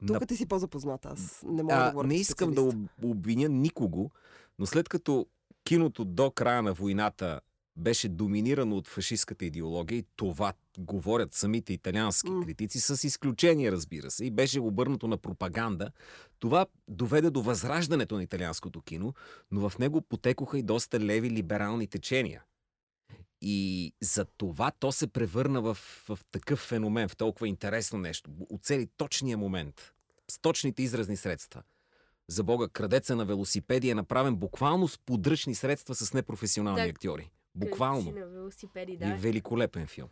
На- 0.00 0.18
Тук 0.18 0.28
ти 0.28 0.36
си 0.36 0.46
по-запознат, 0.46 1.06
аз 1.06 1.42
не 1.42 1.62
мога 1.62 1.74
да 1.74 1.80
а, 1.80 1.90
говоря 1.90 2.06
не 2.08 2.14
искам 2.14 2.52
да 2.52 2.72
обвиня 3.02 3.48
никого, 3.48 4.10
но 4.58 4.66
след 4.66 4.88
като 4.88 5.26
киното 5.64 6.04
до 6.04 6.30
края 6.30 6.62
на 6.62 6.72
войната 6.72 7.40
беше 7.76 8.08
доминирано 8.08 8.76
от 8.76 8.88
фашистската 8.88 9.44
идеология 9.44 9.98
и 9.98 10.04
това 10.16 10.52
говорят 10.78 11.34
самите 11.34 11.72
италиански 11.72 12.30
М. 12.30 12.44
критици, 12.44 12.80
с 12.80 13.04
изключение, 13.04 13.72
разбира 13.72 14.10
се, 14.10 14.24
и 14.24 14.30
беше 14.30 14.60
обърнато 14.60 15.08
на 15.08 15.18
пропаганда. 15.18 15.90
Това 16.38 16.66
доведе 16.88 17.30
до 17.30 17.42
възраждането 17.42 18.14
на 18.14 18.22
италианското 18.22 18.82
кино, 18.82 19.14
но 19.50 19.68
в 19.68 19.78
него 19.78 20.02
потекоха 20.02 20.58
и 20.58 20.62
доста 20.62 21.00
леви 21.00 21.30
либерални 21.30 21.86
течения. 21.86 22.42
И 23.40 23.92
за 24.02 24.24
това 24.24 24.70
то 24.70 24.92
се 24.92 25.06
превърна 25.06 25.60
в, 25.60 25.74
в 26.08 26.18
такъв 26.30 26.58
феномен, 26.58 27.08
в 27.08 27.16
толкова 27.16 27.48
интересно 27.48 27.98
нещо. 27.98 28.30
Оцели 28.50 28.88
точния 28.96 29.38
момент, 29.38 29.92
с 30.30 30.38
точните 30.38 30.82
изразни 30.82 31.16
средства. 31.16 31.62
За 32.28 32.42
Бога, 32.44 32.68
крадеца 32.68 33.16
на 33.16 33.24
велосипеди 33.24 33.90
е 33.90 33.94
направен 33.94 34.36
буквално 34.36 34.88
с 34.88 34.98
подръчни 34.98 35.54
средства 35.54 35.94
с 35.94 36.14
непрофесионални 36.14 36.82
Да. 36.82 36.88
актьори. 36.88 37.30
Буквално. 37.54 38.12
На 38.12 38.26
велосипеди, 38.26 38.92
И 38.92 38.96
да. 38.96 39.14
великолепен 39.14 39.86
филм. 39.86 40.08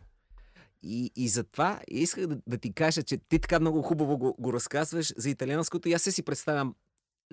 И, 0.83 1.11
и 1.15 1.27
затова 1.29 1.79
исках 1.87 2.27
да, 2.27 2.37
да 2.47 2.57
ти 2.57 2.73
кажа, 2.73 3.03
че 3.03 3.17
ти 3.17 3.39
така 3.39 3.59
много 3.59 3.81
хубаво 3.81 4.17
го, 4.17 4.35
го 4.39 4.53
разказваш 4.53 5.13
за 5.17 5.29
италианското 5.29 5.89
и 5.89 5.93
аз 5.93 6.01
се 6.01 6.11
си 6.11 6.23
представям 6.23 6.75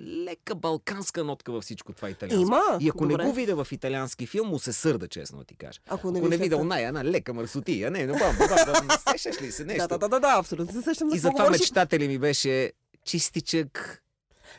лека 0.00 0.54
балканска 0.54 1.24
нотка 1.24 1.52
във 1.52 1.64
всичко 1.64 1.92
това 1.92 2.10
италианско. 2.10 2.42
Има. 2.42 2.62
И 2.80 2.88
ако 2.88 3.06
Добре. 3.06 3.16
не 3.16 3.30
го 3.30 3.34
видя 3.34 3.64
в 3.64 3.72
италиански 3.72 4.26
филм, 4.26 4.48
му 4.48 4.58
се 4.58 4.72
сърда, 4.72 5.08
честно 5.08 5.38
да 5.38 5.44
ти 5.44 5.56
кажа. 5.56 5.80
Ако 5.88 6.10
не, 6.10 6.18
Ако 6.18 6.28
не 6.28 6.36
видя 6.36 6.64
най 6.64 6.84
една 6.84 7.04
лека 7.04 7.34
мърсотия, 7.34 7.90
не, 7.90 8.06
но 8.06 8.12
бам, 8.12 8.36
бам, 8.38 8.48
бам, 8.66 8.98
сещаш 9.10 9.42
ли 9.42 9.52
се 9.52 9.64
нещо? 9.64 9.88
Да, 9.88 9.98
да, 9.98 10.08
да, 10.08 10.20
да, 10.20 10.36
абсолютно 10.38 10.72
се 10.74 10.82
сещам 10.82 11.08
И 11.08 11.18
затова 11.18 11.44
говориш. 11.44 11.60
мечтатели 11.60 12.08
ми 12.08 12.18
беше 12.18 12.72
чистичък, 13.04 14.02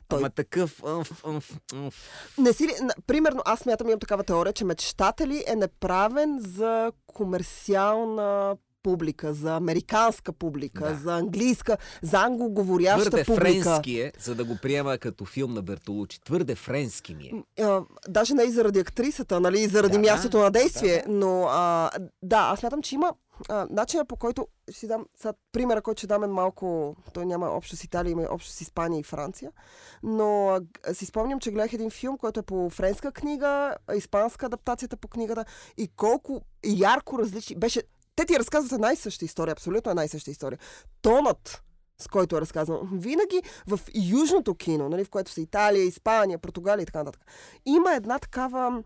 Той- 0.08 0.20
ама 0.20 0.30
такъв... 0.30 0.82
Не 2.38 2.54
си 2.54 2.64
ли, 2.64 2.72
примерно, 3.08 3.42
аз 3.46 3.60
смятам, 3.60 3.88
имам 3.88 4.00
такава 4.00 4.24
теория, 4.24 4.54
че 4.54 4.66
мечтатели 4.66 5.44
е 5.48 5.56
направен 5.56 6.38
за 6.42 6.92
комерциална 7.08 8.56
публика, 8.84 9.34
за 9.34 9.56
американска 9.56 10.34
публика, 10.34 10.84
Да. 10.84 10.96
за 10.96 11.16
английска, 11.16 11.78
за 12.02 12.18
англоговоряща 12.18 13.10
Твърде 13.10 13.26
публика. 13.26 13.64
френски 13.64 14.00
е, 14.00 14.12
за 14.20 14.36
да 14.36 14.44
го 14.44 14.58
приема 14.58 14.98
като 14.98 15.26
филм 15.26 15.54
на 15.54 15.62
Бертолучи. 15.62 16.22
Твърде 16.22 16.56
френски 16.56 17.16
ми 17.16 17.32
е. 17.58 17.64
А, 17.64 17.82
даже 18.08 18.34
не 18.34 18.44
и 18.44 18.52
заради 18.52 18.80
актрисата, 18.80 19.40
нали, 19.40 19.60
и 19.60 19.68
заради 19.68 19.94
Да, 19.94 20.00
мястото 20.02 20.38
на 20.38 20.52
действие, 20.52 21.04
да, 21.08 21.12
но 21.12 21.44
а, 21.44 21.90
да, 22.24 22.38
аз 22.38 22.60
смятам, 22.60 22.82
че 22.82 22.96
има 22.96 23.14
а, 23.50 23.68
начина 23.70 24.06
по 24.06 24.18
който 24.18 24.48
ще 24.72 24.88
дам, 24.88 25.06
сега, 25.18 25.34
примера, 25.52 25.82
който 25.82 26.00
ще 26.00 26.08
дам 26.08 26.24
е 26.24 26.28
малко, 26.28 26.96
той 27.14 27.26
няма 27.26 27.50
общо 27.50 27.76
с 27.76 27.84
Италия, 27.84 28.12
има 28.12 28.28
общо 28.30 28.52
с 28.52 28.62
Испания 28.62 29.00
и 29.00 29.04
Франция, 29.04 29.52
но 30.04 30.48
а, 30.48 30.94
си 30.94 31.06
спомням, 31.06 31.40
че 31.40 31.52
гледах 31.52 31.74
един 31.74 31.90
филм, 31.90 32.18
който 32.18 32.40
е 32.40 32.44
по 32.44 32.70
френска 32.70 33.12
книга, 33.12 33.76
испанска 33.96 34.46
адаптацията 34.46 34.98
по 34.98 35.08
книгата 35.08 35.46
и 35.78 35.88
колко 35.88 36.42
ярко 36.66 37.20
различни, 37.20 37.56
беше, 37.56 37.82
те 38.16 38.26
ти 38.26 38.40
разказват 38.40 38.72
една 38.72 38.94
и 38.94 38.96
съща 38.96 39.26
история, 39.26 39.52
абсолютно 39.52 39.90
една 39.90 40.04
и 40.04 40.08
съща 40.08 40.32
история. 40.32 40.60
Тонът, 41.02 41.64
с 42.02 42.08
който 42.08 42.38
е 42.38 42.42
разказано. 42.42 42.80
Винаги 42.94 43.44
в 43.68 43.80
южното 43.96 44.56
кино, 44.56 44.90
нали, 44.90 45.04
в 45.04 45.10
което 45.10 45.32
са 45.32 45.42
Италия, 45.42 45.84
Испания, 45.84 46.40
Португалия 46.40 46.84
и 46.84 46.86
така 46.86 47.00
нататък, 47.00 47.22
има 47.66 47.94
една 47.94 48.20
такава 48.20 48.84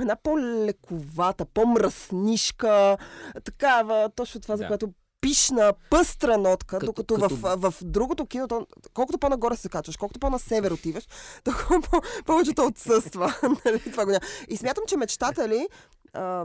една 0.00 0.16
по-лековата, 0.16 1.44
по-мръснишка, 1.44 2.96
такава, 3.44 4.10
точно 4.10 4.40
това, 4.40 4.56
за 4.56 4.62
Да. 4.62 4.68
което 4.68 4.88
пишна, 5.20 5.72
пъстра 5.90 6.38
нотка, 6.38 6.78
Като- 6.78 6.86
докато 6.86 7.14
като- 7.14 7.36
В, 7.36 7.56
в, 7.56 7.74
другото 7.82 8.26
кино, 8.26 8.48
то, 8.48 8.66
колкото 8.94 9.18
по-нагоре 9.18 9.56
се 9.56 9.68
качваш, 9.68 9.96
колкото 9.96 10.20
по-на 10.20 10.38
север 10.38 10.70
отиваш, 10.70 11.04
толкова 11.44 11.80
по- 11.80 12.00
повечето 12.24 12.62
отсъства. 12.62 13.34
нали, 13.64 13.80
това 13.82 14.04
го. 14.06 14.12
И 14.48 14.56
смятам, 14.56 14.84
че 14.86 14.96
мечтатели, 14.96 15.68
а, 16.12 16.44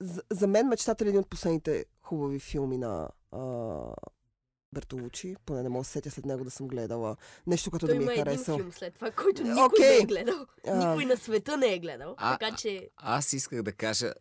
за, 0.00 0.22
за 0.30 0.46
мен 0.46 0.68
мечтатели 0.68 1.08
е 1.08 1.10
един 1.10 1.20
от 1.20 1.30
последните 1.30 1.84
хубави 2.02 2.38
филми 2.38 2.78
на 2.78 3.08
а, 3.32 3.38
Бертолучи, 4.72 5.36
поне 5.46 5.62
не 5.62 5.68
мога 5.68 5.80
да 5.80 5.84
се 5.84 5.92
сетя 5.92 6.10
след 6.10 6.24
него 6.24 6.44
да 6.44 6.50
съм 6.50 6.68
гледала 6.68 7.16
нещо, 7.46 7.70
което 7.70 7.86
Той 7.86 7.94
да 7.94 7.98
ми 7.98 8.04
има 8.04 8.12
е 8.12 8.14
един 8.14 8.24
харесал. 8.24 8.56
филм 8.56 8.72
след 8.72 8.94
това, 8.94 9.10
който 9.10 9.42
никой 9.42 9.64
Окей. 9.64 9.88
не 9.88 9.96
е 9.96 10.06
гледал. 10.06 10.46
А. 10.66 10.88
Никой 10.88 11.04
на 11.04 11.16
света 11.16 11.56
не 11.56 11.74
е 11.74 11.78
гледал. 11.78 12.14
А, 12.18 12.38
така 12.38 12.56
че... 12.56 12.90
Аз 12.96 13.32
исках 13.32 13.62
да 13.62 13.72
кажа, 13.72 14.12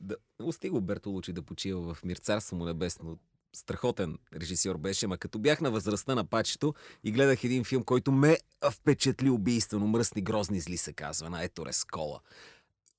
да, 0.00 0.16
усти 0.42 0.68
го 0.70 0.80
Бертолучи 0.80 1.32
да 1.32 1.42
почива 1.42 1.94
в 1.94 2.04
мир 2.04 2.16
царство 2.16 2.56
му 2.56 2.64
небесно. 2.64 3.18
Страхотен 3.56 4.18
режисьор 4.34 4.76
беше, 4.76 5.06
ма 5.06 5.18
като 5.18 5.38
бях 5.38 5.60
на 5.60 5.70
възрастта 5.70 6.14
на 6.14 6.24
пачето 6.24 6.74
и 7.04 7.12
гледах 7.12 7.44
един 7.44 7.64
филм, 7.64 7.82
който 7.82 8.12
ме 8.12 8.38
впечатли 8.70 9.30
убийствено. 9.30 9.86
Мръсни, 9.86 10.22
грозни, 10.22 10.60
зли 10.60 10.76
се 10.76 10.92
казва, 10.92 11.30
на 11.30 11.44
Ето 11.44 11.66
Рескола. 11.66 12.20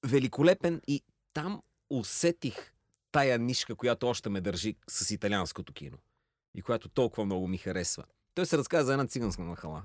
Великолепен 0.06 0.82
и 0.88 1.04
там 1.34 1.62
усетих 1.90 2.74
тая 3.12 3.40
нишка, 3.40 3.76
която 3.76 4.08
още 4.08 4.30
ме 4.30 4.42
държи 4.42 4.76
с 4.90 5.12
италианското 5.12 5.74
кино. 5.74 5.98
И 6.56 6.62
която 6.62 6.90
толкова 6.90 7.26
много 7.26 7.48
ми 7.48 7.58
харесва. 7.58 8.04
Той 8.36 8.46
се 8.46 8.58
разказва 8.58 8.86
за 8.86 8.94
една 8.94 9.08
циганска 9.08 9.42
махала. 9.42 9.84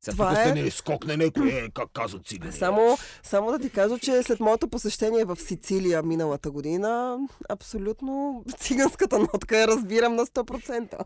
Сега 0.00 0.12
Това 0.12 0.28
тук 0.28 0.38
е- 0.38 0.40
сте 0.40 0.62
не 0.62 0.70
скокне 0.70 1.16
някой, 1.16 1.48
е, 1.48 1.70
как 1.70 1.88
казват 1.92 2.26
цигани. 2.26 2.52
Само, 2.52 2.98
само 3.22 3.50
да 3.50 3.58
ти 3.58 3.70
кажа, 3.70 3.98
че 3.98 4.22
след 4.22 4.40
моето 4.40 4.68
посещение 4.68 5.24
в 5.24 5.36
Сицилия 5.36 6.02
миналата 6.02 6.50
година, 6.50 7.18
абсолютно 7.48 8.44
циганската 8.58 9.18
нотка 9.18 9.56
я 9.56 9.68
разбирам 9.68 10.14
на 10.14 10.26
100%. 10.26 11.04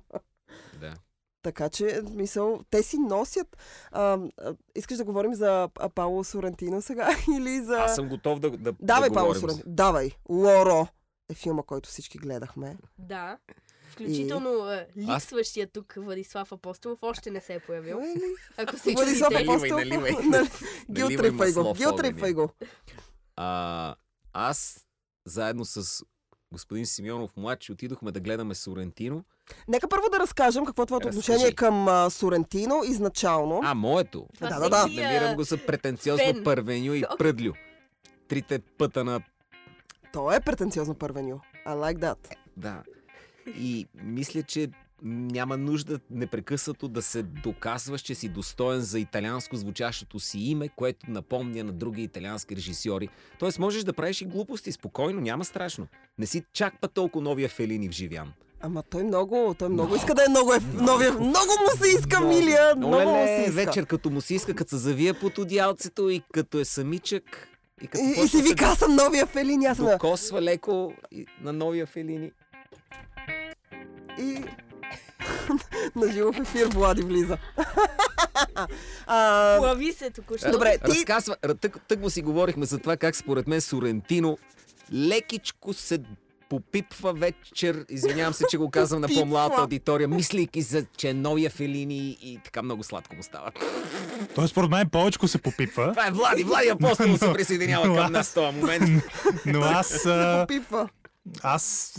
Да. 0.80 0.94
Така 1.42 1.68
че, 1.68 2.02
мисъл, 2.11 2.61
те 2.71 2.83
си 2.83 2.99
носят... 2.99 3.56
А, 3.92 4.18
а, 4.38 4.54
искаш 4.75 4.97
да 4.97 5.04
говорим 5.04 5.35
за 5.35 5.68
а, 5.78 5.88
Пауло 5.88 6.25
Сорантино 6.25 6.83
сега 6.83 7.09
или 7.37 7.61
за... 7.64 7.75
Аз 7.75 7.94
съм 7.94 8.09
готов 8.09 8.40
да, 8.40 8.50
да, 8.50 8.75
Давай, 8.80 9.09
да 9.09 9.14
Пауло. 9.14 9.35
Сорантино. 9.35 9.75
Давай. 9.75 10.11
Лоро 10.28 10.87
е 11.30 11.35
филма, 11.35 11.62
който 11.62 11.88
всички 11.88 12.18
гледахме. 12.18 12.76
Да. 12.99 13.38
Включително 13.94 14.50
и... 14.96 15.00
липсващия 15.00 15.66
тук 15.66 15.94
Владислав 15.96 16.52
Апостолов 16.52 16.98
още 17.02 17.30
не 17.30 17.40
се 17.40 17.54
е 17.54 17.60
появил. 17.60 18.00
Ли? 18.00 18.22
Ако 18.56 18.78
се 18.78 18.92
Владислав 18.92 19.34
Апостолов. 19.34 19.70
наливай. 19.70 20.12
Нали, 20.12 20.24
Наливай 20.24 20.48
Гилтрипай 20.90 21.52
го. 21.52 21.72
Гилтрипай 21.74 22.32
го. 22.32 22.48
Аз 24.32 24.86
заедно 25.26 25.64
с 25.64 26.04
господин 26.52 26.86
Симеонов 26.86 27.36
младши 27.36 27.72
отидохме 27.72 28.12
да 28.12 28.20
гледаме 28.20 28.54
Сорентино. 28.54 29.24
Нека 29.68 29.88
първо 29.88 30.08
да 30.12 30.18
разкажем 30.18 30.64
какво 30.64 30.82
е 30.82 30.86
твоето 30.86 31.08
Разкажи. 31.08 31.18
отношение 31.32 31.54
към 31.54 31.88
а, 31.88 32.10
Сорентино 32.10 32.82
изначално. 32.84 33.60
А, 33.64 33.74
моето. 33.74 34.26
Това 34.34 34.48
Да, 34.48 34.58
да, 34.60 34.68
да. 34.70 34.86
Намирам 34.86 35.34
го 35.34 35.42
за 35.42 35.66
претенциозно 35.66 36.24
фен. 36.24 36.44
първеню 36.44 36.94
и 36.94 37.04
пръдлю. 37.18 37.52
Трите 38.28 38.58
пъта 38.58 39.04
на... 39.04 39.20
То 40.12 40.32
е 40.32 40.40
претенциозно 40.40 40.94
първеню. 40.94 41.40
I 41.66 41.74
like 41.74 41.98
that. 41.98 42.36
Да. 42.56 42.82
И 43.46 43.86
мисля, 44.02 44.42
че 44.42 44.68
няма 45.02 45.56
нужда 45.56 46.00
непрекъснато 46.10 46.88
да 46.88 47.02
се 47.02 47.22
доказваш, 47.22 48.00
че 48.00 48.14
си 48.14 48.28
достоен 48.28 48.80
за 48.80 48.98
италианско 48.98 49.56
звучащото 49.56 50.20
си 50.20 50.38
име, 50.38 50.68
което 50.68 51.10
напомня 51.10 51.64
на 51.64 51.72
други 51.72 52.02
италиански 52.02 52.56
режисьори. 52.56 53.08
Тоест 53.38 53.58
можеш 53.58 53.84
да 53.84 53.92
правиш 53.92 54.20
и 54.20 54.24
глупости 54.24 54.72
спокойно, 54.72 55.20
няма 55.20 55.44
страшно. 55.44 55.86
Не 56.18 56.26
си 56.26 56.44
чак 56.52 56.74
па 56.80 56.88
толкова 56.88 57.24
новия 57.24 57.48
Фелини 57.48 57.88
в 57.88 57.92
живян. 57.92 58.32
Ама 58.60 58.82
той 58.82 59.04
много, 59.04 59.54
той 59.58 59.68
много 59.68 59.96
иска 59.96 60.14
да 60.14 60.24
е 60.24 60.28
много, 60.30 60.54
е, 60.54 60.58
новия, 60.74 61.12
много 61.12 61.52
му 61.60 61.84
се 61.84 61.88
иска, 61.88 62.20
Милия, 62.20 62.76
много 62.76 62.94
му 62.94 63.10
Оле, 63.10 63.26
се 63.26 63.42
иска. 63.42 63.52
вечер 63.52 63.86
като 63.86 64.10
му 64.10 64.20
се 64.20 64.34
иска, 64.34 64.54
като 64.54 64.70
се 64.70 64.76
завие 64.76 65.14
под 65.14 65.38
одялцето 65.38 66.10
и 66.10 66.22
като 66.32 66.58
е 66.58 66.64
самичък. 66.64 67.48
И, 67.82 67.86
като 67.86 68.04
И, 68.04 68.24
и 68.24 68.28
си 68.28 68.42
вика, 68.42 68.64
аз 68.64 68.78
съм 68.78 68.94
новия 68.94 69.26
Фелини, 69.26 69.66
аз 69.66 69.76
съм... 69.76 69.86
докосва 69.86 70.42
леко 70.42 70.92
на 71.40 71.52
новия 71.52 71.86
Фелини. 71.86 72.30
И 74.18 74.44
на 75.97 76.12
живо 76.12 76.33
в 76.33 76.40
ефир 76.40 76.66
Влади 76.66 77.02
влиза. 77.02 77.38
а, 79.06 79.56
Плави 79.59 79.92
се 79.92 80.11
току-що. 80.11 80.50
Добре, 80.52 80.78
ти- 80.78 80.90
Разказва, 80.90 81.37
тък, 81.61 81.87
тък 81.88 82.00
му 82.00 82.11
си 82.11 82.23
говорихме 82.23 82.66
за 82.66 82.78
това 82.78 82.97
как 82.97 83.16
според 83.16 83.47
мен 83.47 83.61
Сорентино 83.61 84.38
лекичко 84.92 85.73
се 85.73 85.99
попипва 86.49 87.12
вечер, 87.12 87.85
извинявам 87.88 88.35
се, 88.35 88.44
че 88.50 88.56
го 88.56 88.71
казвам 88.71 89.00
на 89.00 89.09
по-младата 89.09 89.61
аудитория, 89.61 90.09
мислейки 90.09 90.62
за, 90.62 90.87
че 90.97 91.09
е 91.09 91.14
новия 91.14 91.50
Фелини 91.50 92.18
и 92.23 92.40
така 92.44 92.62
много 92.62 92.83
сладко 92.83 93.16
му 93.16 93.23
става. 93.23 93.50
Той 94.35 94.49
според 94.49 94.71
мен 94.71 94.88
повече 94.88 95.18
се 95.28 95.38
попипва, 95.38 95.92
Това 95.92 96.06
е 96.06 96.11
Влади, 96.11 96.44
Влади 96.44 96.68
Апостол 96.68 97.16
се 97.16 97.33
присъединява 97.33 97.97
към 97.97 98.12
нас 98.12 98.30
в 98.30 98.35
този 98.35 98.56
момент. 98.56 99.02
но 99.47 99.61
аз, 99.61 100.02
попипва. 100.40 100.88
аз 101.42 101.94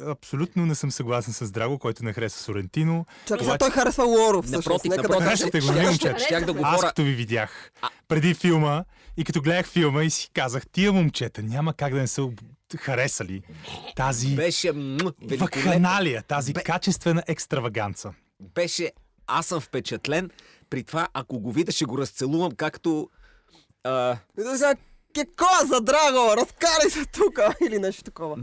абсолютно 0.00 0.66
не 0.66 0.74
съм 0.74 0.90
съгласен 0.90 1.32
с 1.34 1.50
Драго, 1.50 1.78
който 1.78 2.04
не 2.04 2.12
хареса 2.12 2.38
Сорентино. 2.38 3.06
Чакай, 3.26 3.46
Обаче- 3.46 3.58
той 3.58 3.70
харесва 3.70 4.04
Лоро 4.04 4.42
всъщност. 4.42 4.66
Напротив, 4.66 4.90
Нека 4.90 5.02
да 5.02 5.08
напротив. 5.08 5.28
кажем. 5.30 5.50
Харесахте 5.50 5.60
го, 5.60 5.72
нали, 5.72 5.86
момчета? 5.86 6.60
Аз 6.64 6.80
като 6.80 7.02
ви 7.02 7.12
видях 7.12 7.70
преди 8.08 8.34
филма 8.34 8.84
и 9.16 9.24
като 9.24 9.42
гледах 9.42 9.66
филма 9.66 10.02
и 10.02 10.10
си 10.10 10.30
казах, 10.32 10.66
тия 10.66 10.92
момчета 10.92 11.42
няма 11.42 11.74
как 11.74 11.94
да 11.94 12.00
не 12.00 12.06
са 12.06 12.28
харесали 12.76 13.42
тази 13.96 14.36
Беше 14.36 14.72
вакханалия, 15.32 16.22
тази 16.22 16.52
Бе- 16.52 16.62
качествена 16.62 17.22
екстраваганца. 17.26 18.12
Беше, 18.54 18.92
аз 19.26 19.46
съм 19.46 19.60
впечатлен. 19.60 20.30
При 20.70 20.84
това, 20.84 21.08
ако 21.14 21.38
го 21.38 21.52
видя, 21.52 21.72
ще 21.72 21.84
го 21.84 21.98
разцелувам, 21.98 22.52
както... 22.52 23.08
А, 23.84 24.16
И 24.40 24.42
да 24.42 24.54
сега, 24.54 24.74
Ке 25.14 25.26
коза, 25.26 25.80
драго, 25.80 26.36
разкарай 26.36 26.90
се 26.90 27.04
тук! 27.04 27.38
Или 27.66 27.78
нещо 27.78 28.02
такова. 28.04 28.36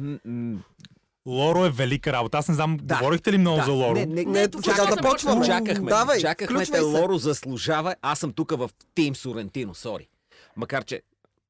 Лоро 1.27 1.65
е 1.65 1.69
велика 1.69 2.13
работа. 2.13 2.37
Аз 2.37 2.47
не 2.47 2.53
знам, 2.53 2.77
Да. 2.77 2.95
говорихте 2.95 3.31
ли 3.31 3.37
много 3.37 3.57
Да. 3.57 3.63
за 3.63 3.71
Лоро? 3.71 3.93
Не, 3.95 4.05
не, 4.05 4.23
Не, 4.23 4.47
тук 4.47 4.63
сега 4.63 4.75
чакаме, 4.75 4.91
започваме. 4.93 5.45
Чакахме, 5.45 5.89
Давай, 5.89 6.19
чакахме 6.19 6.65
те. 6.65 6.79
Лоро 6.79 7.17
заслужава. 7.17 7.95
Аз 8.01 8.19
съм 8.19 8.33
тук 8.33 8.51
в 8.51 8.69
Тим 8.95 9.15
Сорентино, 9.15 9.75
сори. 9.75 10.07
Макар, 10.55 10.83
че 10.83 11.01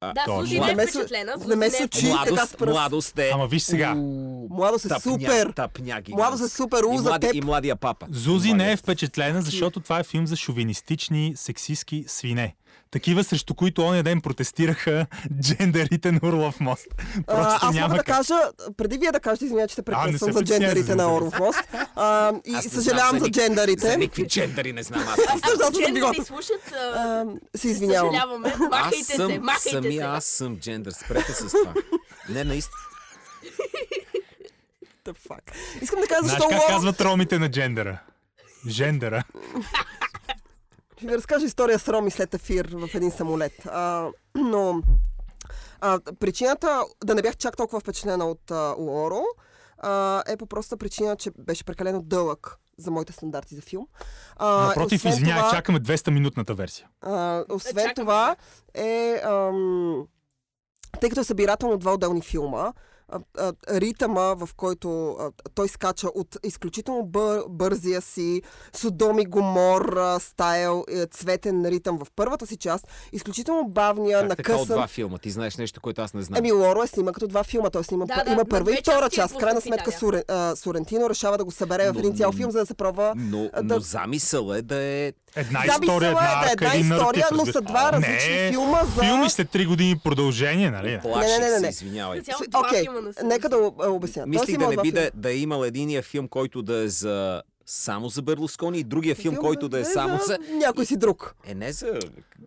Да, 0.02 0.12
Точно. 0.16 0.40
Сузи 0.40 0.60
не 0.60 0.70
е 0.70 0.74
впечатлена. 0.74 1.34
не 1.48 1.56
ме 1.56 1.66
е 1.66 1.70
се 1.70 1.76
учи. 1.76 1.86
впечатлена. 1.88 2.16
така 2.16 2.30
младост, 2.30 2.50
с 2.50 2.56
пръст. 2.56 2.72
младост 2.72 3.18
е... 3.18 3.30
Ама 3.30 3.46
виж 3.46 3.62
сега, 3.62 3.94
У, 3.94 4.48
Младост 4.50 4.84
е 4.84 4.88
тъпня- 4.88 5.00
супер. 5.02 5.52
Тъпня. 5.52 6.00
Младост 6.08 6.44
е 6.44 6.48
супер, 6.48 6.82
у 6.84 6.92
И, 6.92 6.98
млади, 6.98 7.26
теб. 7.26 7.34
и 7.34 7.40
младия 7.40 7.76
папа. 7.76 8.06
Зузи 8.10 8.48
Младия. 8.48 8.66
не 8.66 8.72
е 8.72 8.76
впечатлена, 8.76 9.42
защото 9.42 9.80
това 9.80 9.98
е 9.98 10.04
филм 10.04 10.26
за 10.26 10.36
шовинистични, 10.36 11.32
сексистски 11.36 12.04
свине. 12.06 12.54
Такива, 12.90 13.24
срещу 13.24 13.54
които 13.54 13.82
оня 13.82 14.02
ден 14.02 14.20
протестираха 14.20 15.06
джендерите 15.40 16.12
на 16.12 16.20
Орлов 16.22 16.60
мост. 16.60 16.86
А, 17.18 17.22
Просто 17.26 17.66
аз 17.66 17.74
няма 17.74 17.88
мога 17.88 17.96
да 17.96 18.04
кажа, 18.04 18.34
преди 18.76 18.98
вие 18.98 19.12
да 19.12 19.20
кажете, 19.20 19.44
извинявайте, 19.44 19.70
че 19.70 19.76
те 19.76 19.82
А, 19.86 19.96
не 19.96 20.04
прекъсвам 20.04 20.32
се 20.32 20.38
за 20.38 20.44
джендерите 20.44 20.82
за 20.82 20.96
на. 20.96 21.14
Оров 21.14 21.38
мост. 21.38 21.58
А, 21.96 22.32
и 22.46 22.54
Аз 22.54 22.64
съжалявам 22.64 23.18
за 23.18 23.24
ни- 23.24 23.30
джендерите. 23.30 23.80
За 23.82 23.96
никакви 23.96 24.26
джендери 24.26 24.72
не 24.72 24.82
знам 24.82 25.00
аз. 25.02 25.18
Аз 25.28 25.40
за 25.56 25.72
Джендери 25.72 25.92
бигота. 25.92 26.18
ни 26.20 26.24
слушат. 26.24 26.72
а, 26.74 26.76
А, 26.96 27.26
се 27.54 27.68
извинявам. 27.68 28.10
Съжаляваме. 28.10 28.48
Аз 28.50 28.58
Махайте 28.60 29.04
се, 29.04 29.12
съм, 29.14 29.32
махайте 29.34 29.70
сами 29.70 29.92
се. 29.92 29.98
аз 29.98 30.24
съм 30.24 30.56
джендър. 30.56 30.92
Спрете 30.94 31.32
с 31.32 31.48
това. 31.48 31.74
Не, 32.28 32.44
наистина. 32.44 32.76
The 35.04 35.14
fuck. 35.28 35.52
Искам 35.82 36.00
да 36.00 36.06
кажа 36.06 36.20
Знаеш 36.20 36.30
защо 36.32 36.48
как 36.50 36.66
казват 36.68 37.00
ромите 37.00 37.38
на 37.38 37.50
джендера? 37.50 37.98
Жендера. 38.68 39.22
Ще 40.98 41.06
ви 41.06 41.14
разкажа 41.16 41.46
история 41.46 41.78
с 41.78 41.88
Роми 41.88 42.10
след 42.10 42.34
ефир 42.34 42.68
в 42.72 42.94
един 42.94 43.10
самолет. 43.10 43.66
А, 43.66 44.08
но 44.34 44.82
а, 45.80 45.98
причината 46.20 46.84
да 47.04 47.14
не 47.14 47.22
бях 47.22 47.36
чак 47.36 47.56
толкова 47.56 47.80
впечатлена 47.80 48.24
от 48.26 48.50
а, 48.50 48.74
Лоро 48.78 49.22
а, 49.78 50.22
е 50.26 50.36
по 50.36 50.46
проста 50.46 50.76
причина, 50.76 51.16
че 51.16 51.30
беше 51.38 51.64
прекалено 51.64 52.02
дълъг 52.02 52.56
за 52.78 52.90
моите 52.90 53.12
стандарти 53.12 53.54
за 53.54 53.62
филм. 53.62 53.86
А, 54.36 54.66
Напротив, 54.66 55.04
извинявай, 55.04 55.42
това- 55.42 55.56
чакаме 55.56 55.80
200-минутната 55.80 56.54
версия. 56.54 56.88
А, 57.00 57.44
освен 57.50 57.74
чакаме. 57.74 57.94
това 57.94 58.36
е... 58.74 59.20
Ам, 59.24 60.04
тъй 61.00 61.08
като 61.08 61.20
е 61.20 61.24
събирателно 61.24 61.78
два 61.78 61.94
отделни 61.94 62.22
филма, 62.22 62.72
а, 63.08 63.18
а, 63.38 63.52
ритъма, 63.70 64.34
в 64.34 64.48
който 64.56 64.88
а, 65.10 65.16
той 65.50 65.68
скача 65.68 66.08
от 66.08 66.36
изключително 66.44 67.02
бър, 67.04 67.42
бързия 67.48 68.00
си 68.02 68.42
Содом 68.72 69.18
и 69.18 69.24
Гомор 69.24 69.92
а, 69.92 70.18
стайл, 70.20 70.84
е, 70.90 71.06
цветен 71.06 71.66
ритъм 71.66 71.98
в 71.98 72.06
първата 72.12 72.46
си 72.46 72.56
част, 72.56 72.86
изключително 73.12 73.64
бавния, 73.64 74.20
Как 74.20 74.28
така 74.28 74.52
от 74.52 74.56
накъсан. 74.56 74.76
два 74.76 74.86
филма? 74.86 75.18
Ти 75.18 75.30
знаеш 75.30 75.56
нещо, 75.56 75.80
което 75.80 76.02
аз 76.02 76.14
не 76.14 76.22
знам. 76.22 76.38
Еми, 76.38 76.52
Лоро 76.52 76.82
е 76.82 76.86
снима 76.86 77.12
като 77.12 77.26
два 77.26 77.44
филма. 77.44 77.70
Той 77.70 77.84
снима, 77.84 78.04
Да, 78.06 78.14
да, 78.16 78.30
има 78.30 78.36
на 78.38 78.44
първа 78.46 78.72
и 78.72 78.76
втора 78.76 79.06
е 79.06 79.10
част. 79.10 79.34
В 79.34 79.38
крайна 79.38 79.60
в 79.60 79.64
сметка. 79.64 79.92
Сурен, 79.92 80.22
а, 80.28 80.56
Сорентино 80.56 81.10
решава 81.10 81.38
да 81.38 81.44
го 81.44 81.50
събере 81.50 81.84
в 81.84 81.94
Но- 81.94 81.98
един 81.98 82.16
цял 82.16 82.32
филм, 82.32 82.50
за 82.50 82.58
да 82.58 82.66
се 82.66 82.74
пробва 82.74 83.12
Но, 83.16 83.38
да- 83.44 83.50
но 83.64 83.80
замисъл 83.80 84.52
е 84.52 84.62
да 84.62 84.76
е... 84.76 85.12
Една 85.36 85.60
история, 85.66 86.06
е 86.06 86.10
една 86.10 86.20
да 86.22 86.46
е 86.46 86.52
арка, 86.52 86.64
една 86.66 86.94
история, 86.94 87.26
но 87.32 87.46
са 87.46 87.60
два 87.60 87.80
А, 87.82 87.92
различни 87.92 88.34
не, 88.34 88.50
филма 88.50 88.82
за- 88.86 89.02
Филми 89.02 89.30
след 89.30 89.48
3 89.48 89.66
години 89.66 89.98
продължение, 89.98 90.70
нали? 90.70 90.90
Не, 91.06 91.12
не, 91.18 91.38
не, 91.40 91.50
се, 91.50 91.60
не. 91.60 91.68
извинявай. 91.68 92.20
Окей, 92.56 92.84
на 93.00 93.12
Сузи. 93.12 93.26
нека 93.26 93.48
да 93.48 93.56
обясня. 93.78 94.26
Мислих 94.26 94.58
да 94.58 94.68
не 94.68 94.76
би 94.76 94.92
да, 94.92 95.10
да 95.14 95.30
е 95.30 95.36
имал 95.36 95.64
единия 95.64 96.02
филм, 96.02 96.28
който 96.28 96.62
да 96.62 96.76
е 96.76 96.88
за 96.88 97.42
само 97.66 98.08
за 98.08 98.22
Берлускони 98.22 98.78
и 98.78 98.84
другия 98.84 99.14
филм, 99.14 99.36
който 99.36 99.68
да 99.68 99.78
е 99.78 99.84
само 99.84 100.18
за... 100.26 100.38
Някой 100.50 100.86
си 100.86 100.96
друг. 100.96 101.34
Е, 101.46 101.54
не 101.54 101.72
за... 101.72 101.98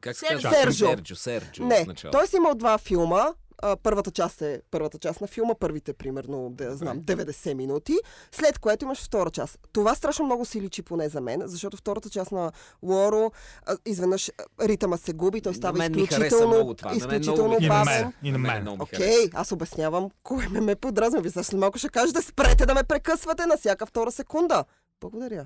Как 0.02 0.18
се 0.18 0.26
казва? 0.26 0.52
Серджо. 0.52 0.86
Серджо. 0.86 1.16
Серджо. 1.16 1.64
Не, 1.64 1.88
той 2.12 2.28
си 2.28 2.36
имал 2.36 2.56
два 2.56 2.78
филма. 2.78 3.26
А, 3.62 3.76
първата 3.76 4.12
част 4.12 4.42
е 4.42 4.62
първата 4.72 4.98
част 4.98 5.22
на 5.22 5.28
филма, 5.28 5.54
първите 5.60 5.94
примерно, 5.94 6.50
да 6.50 6.76
знам, 6.76 7.02
90 7.02 7.54
минути, 7.54 7.98
след 8.32 8.60
което 8.60 8.86
имаш 8.86 9.04
втора 9.04 9.30
част. 9.32 9.60
Това 9.74 9.96
страшно 9.96 10.26
много 10.26 10.46
си 10.46 10.62
личи 10.62 10.82
поне 10.82 11.10
за 11.10 11.22
мен, 11.22 11.42
защото 11.46 11.78
втората 11.78 12.10
част 12.10 12.32
на 12.32 12.52
Лоро 12.84 13.32
а, 13.66 13.78
изведнъж 13.86 14.32
ритъма 14.62 14.98
се 14.98 15.14
губи, 15.14 15.42
той 15.42 15.54
става 15.54 15.78
На 15.78 15.84
мен 15.84 15.92
ми 15.92 16.08
хареса 16.08 16.26
изключително, 16.26 16.56
много 16.56 16.74
това. 16.74 16.90
На 16.90 16.96
мен 16.96 17.08
много 17.08 17.16
изключително 17.16 17.60
ми 17.60 17.66
И 17.66 18.32
на 18.32 18.40
бавен. 18.40 18.82
Окей, 18.82 19.30
аз 19.34 19.52
обяснявам 19.52 20.10
кой 20.24 20.48
ме 20.48 20.62
ме 20.62 20.76
подразни. 20.76 21.22
Вие 21.22 21.32
сега 21.32 21.44
след 21.44 21.60
малко 21.60 21.78
ще 21.78 21.90
кажете, 21.90 22.22
спрете 22.22 22.66
да 22.66 22.74
ме 22.74 22.84
прекъсвате 22.84 23.46
на 23.46 23.58
всяка 23.58 23.86
втора 23.86 24.12
секунда. 24.12 24.66
Благодаря. 25.02 25.46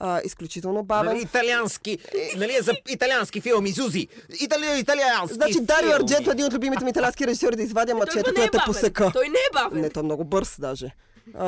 А, 0.00 0.20
изключително 0.24 0.82
бавен. 0.82 1.12
Нали, 1.12 1.22
италиански, 1.22 1.98
нали 2.36 2.56
е 2.56 2.62
за 2.62 2.72
италиански 2.88 3.40
филми, 3.40 3.70
Зузи. 3.70 4.08
Итали, 4.40 4.78
италиански 4.78 5.34
Значи 5.34 5.60
Дарио 5.60 5.90
филми. 5.90 6.04
Ардженто 6.04 6.30
е 6.30 6.32
един 6.32 6.44
от 6.44 6.54
любимите 6.54 6.84
ми 6.84 6.90
италиански 6.90 7.26
режисьори 7.26 7.56
да 7.56 7.62
извадя 7.62 7.92
и 7.92 8.18
е 8.18 8.22
да 8.22 8.50
те 8.50 8.58
посека. 8.66 9.10
Той 9.12 9.28
не 9.28 9.34
е 9.34 9.52
бавен. 9.52 9.80
Не, 9.80 9.90
той 9.90 10.00
е 10.00 10.04
много 10.04 10.24
бърз 10.24 10.56
даже. 10.60 10.94
А, 11.34 11.44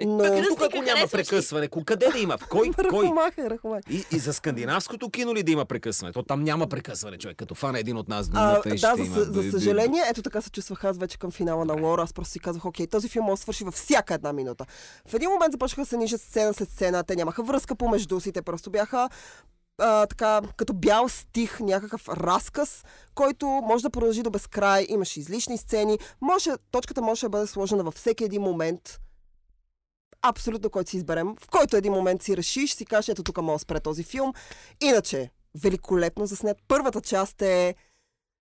но... 0.00 0.18
прекъсна- 0.18 0.48
Тук 0.48 0.62
ако 0.62 0.82
няма 0.82 1.06
прекъсване, 1.08 1.68
къде 1.84 2.08
да 2.08 2.18
има? 2.18 2.38
В 2.38 2.48
кой? 2.48 2.70
кой? 2.90 3.02
Рахомаха, 3.02 3.50
рахомаха. 3.50 3.82
И, 3.90 4.04
и 4.12 4.18
за 4.18 4.32
скандинавското 4.32 5.10
кино 5.10 5.34
ли 5.34 5.42
да 5.42 5.52
има 5.52 5.64
прекъсване? 5.64 6.12
То 6.12 6.22
там 6.22 6.44
няма 6.44 6.66
прекъсване, 6.66 7.18
човек. 7.18 7.36
Като 7.36 7.54
фане 7.54 7.78
един 7.78 7.96
от 7.96 8.08
нас 8.08 8.30
А, 8.34 8.50
думата 8.50 8.62
и 8.66 8.70
да, 8.70 8.76
ще 8.78 8.96
за, 8.96 9.02
има. 9.02 9.14
за 9.14 9.30
Да, 9.32 9.50
съжаление, 9.50 10.02
ето 10.06 10.22
така 10.22 10.40
се 10.40 10.50
чувствах 10.50 10.84
аз 10.84 10.98
вече 10.98 11.18
към 11.18 11.30
финала 11.30 11.64
на 11.64 11.74
Лора. 11.74 12.02
Аз 12.02 12.12
просто 12.12 12.32
си 12.32 12.40
казах, 12.40 12.64
окей, 12.64 12.86
този 12.86 13.08
филм 13.08 13.24
може 13.24 13.32
да 13.34 13.42
свърши 13.42 13.64
във 13.64 13.74
всяка 13.74 14.14
една 14.14 14.32
минута. 14.32 14.64
В 15.06 15.14
един 15.14 15.30
момент 15.30 15.52
започнаха 15.52 15.82
да 15.82 15.86
се 15.86 15.96
нижат 15.96 16.20
сцена 16.20 16.54
след 16.54 16.70
сцена, 16.70 17.04
те 17.04 17.16
нямаха 17.16 17.42
връзка 17.42 17.74
помежду 17.74 18.20
си, 18.20 18.32
те 18.32 18.42
просто 18.42 18.70
бяха 18.70 19.08
а, 19.78 20.06
така, 20.06 20.40
като 20.56 20.72
бял 20.72 21.08
стих, 21.08 21.60
някакъв 21.60 22.08
разказ, 22.08 22.84
който 23.14 23.46
може 23.46 23.82
да 23.82 23.90
продължи 23.90 24.22
до 24.22 24.30
безкрай. 24.30 24.86
Имаше 24.88 25.20
излишни 25.20 25.58
сцени. 25.58 25.98
Може, 26.20 26.50
точката 26.70 27.02
може 27.02 27.20
да 27.20 27.28
бъде 27.28 27.46
сложена 27.46 27.82
във 27.82 27.94
всеки 27.94 28.24
един 28.24 28.42
момент, 28.42 29.00
абсолютно 30.22 30.70
който 30.70 30.90
си 30.90 30.96
изберем, 30.96 31.34
в 31.40 31.48
който 31.48 31.76
един 31.76 31.92
момент 31.92 32.22
си 32.22 32.36
решиш, 32.36 32.74
си 32.74 32.84
кажеш, 32.84 33.08
ето 33.08 33.22
тук 33.22 33.42
мога 33.42 33.58
спре 33.58 33.80
този 33.80 34.02
филм. 34.02 34.32
Иначе, 34.80 35.30
великолепно 35.54 36.26
заснет. 36.26 36.56
Първата 36.68 37.00
част 37.00 37.42
е 37.42 37.74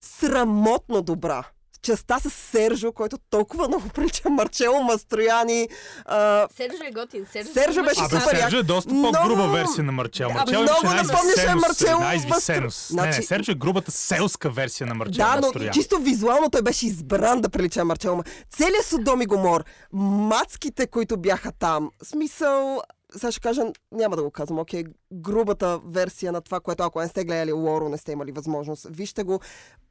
срамотно 0.03 1.01
добра. 1.01 1.43
Частта 1.83 2.19
с 2.19 2.29
Сержо, 2.31 2.91
който 2.91 3.17
толкова 3.29 3.67
много 3.67 3.89
прилича 3.89 4.29
Марчело 4.29 4.83
Мастрояни. 4.83 5.67
А, 6.05 6.47
Сержо 6.51 6.83
е 6.83 6.91
готин. 6.91 7.25
Сержо, 7.25 7.53
Сержо 7.53 7.83
беше 7.83 8.01
Абе, 8.01 8.15
супер 8.15 8.33
як. 8.33 8.41
Серджо 8.41 8.57
е 8.57 8.63
доста 8.63 8.93
Много- 8.93 9.13
по-груба 9.13 9.47
версия 9.47 9.83
на 9.83 9.91
Марчел. 9.91 10.27
Абе, 10.27 10.35
Марчел 10.35 10.61
много 10.61 10.83
напомняше 10.85 11.21
извисеност, 11.23 11.61
Марчел 11.61 11.85
Една 11.87 12.05
Мастро- 12.07 12.15
извисеност. 12.17 12.91
Не, 12.91 12.95
не, 12.97 13.11
Значи- 13.11 13.23
Серджо 13.23 13.51
е 13.51 13.55
грубата 13.55 13.91
селска 13.91 14.49
версия 14.49 14.87
на 14.87 14.95
Марчел 14.95 15.17
Да, 15.17 15.35
но 15.35 15.41
Мастроян. 15.41 15.73
чисто 15.73 15.97
визуално 15.99 16.49
той 16.49 16.61
беше 16.61 16.85
избран 16.85 17.41
да 17.41 17.49
прилича 17.49 17.85
Марчел. 17.85 18.15
Ма 18.15 18.23
Целият 18.49 18.85
Содом 18.85 19.21
и 19.21 19.25
Гомор, 19.25 19.63
мацките, 19.93 20.87
които 20.87 21.17
бяха 21.17 21.51
там, 21.51 21.91
смисъл, 22.03 22.81
сега 23.13 23.31
ще 23.31 23.41
кажа, 23.41 23.61
няма 23.91 24.15
да 24.15 24.23
го 24.23 24.31
казвам, 24.31 24.59
окей, 24.59 24.83
грубата 25.13 25.79
версия 25.85 26.31
на 26.31 26.41
това, 26.41 26.59
което 26.59 26.83
ако 26.83 27.01
не 27.01 27.07
сте 27.07 27.23
гледали 27.23 27.51
Лоро, 27.51 27.89
не 27.89 27.97
сте 27.97 28.11
имали 28.11 28.31
възможност, 28.31 28.87
вижте 28.89 29.23
го. 29.23 29.39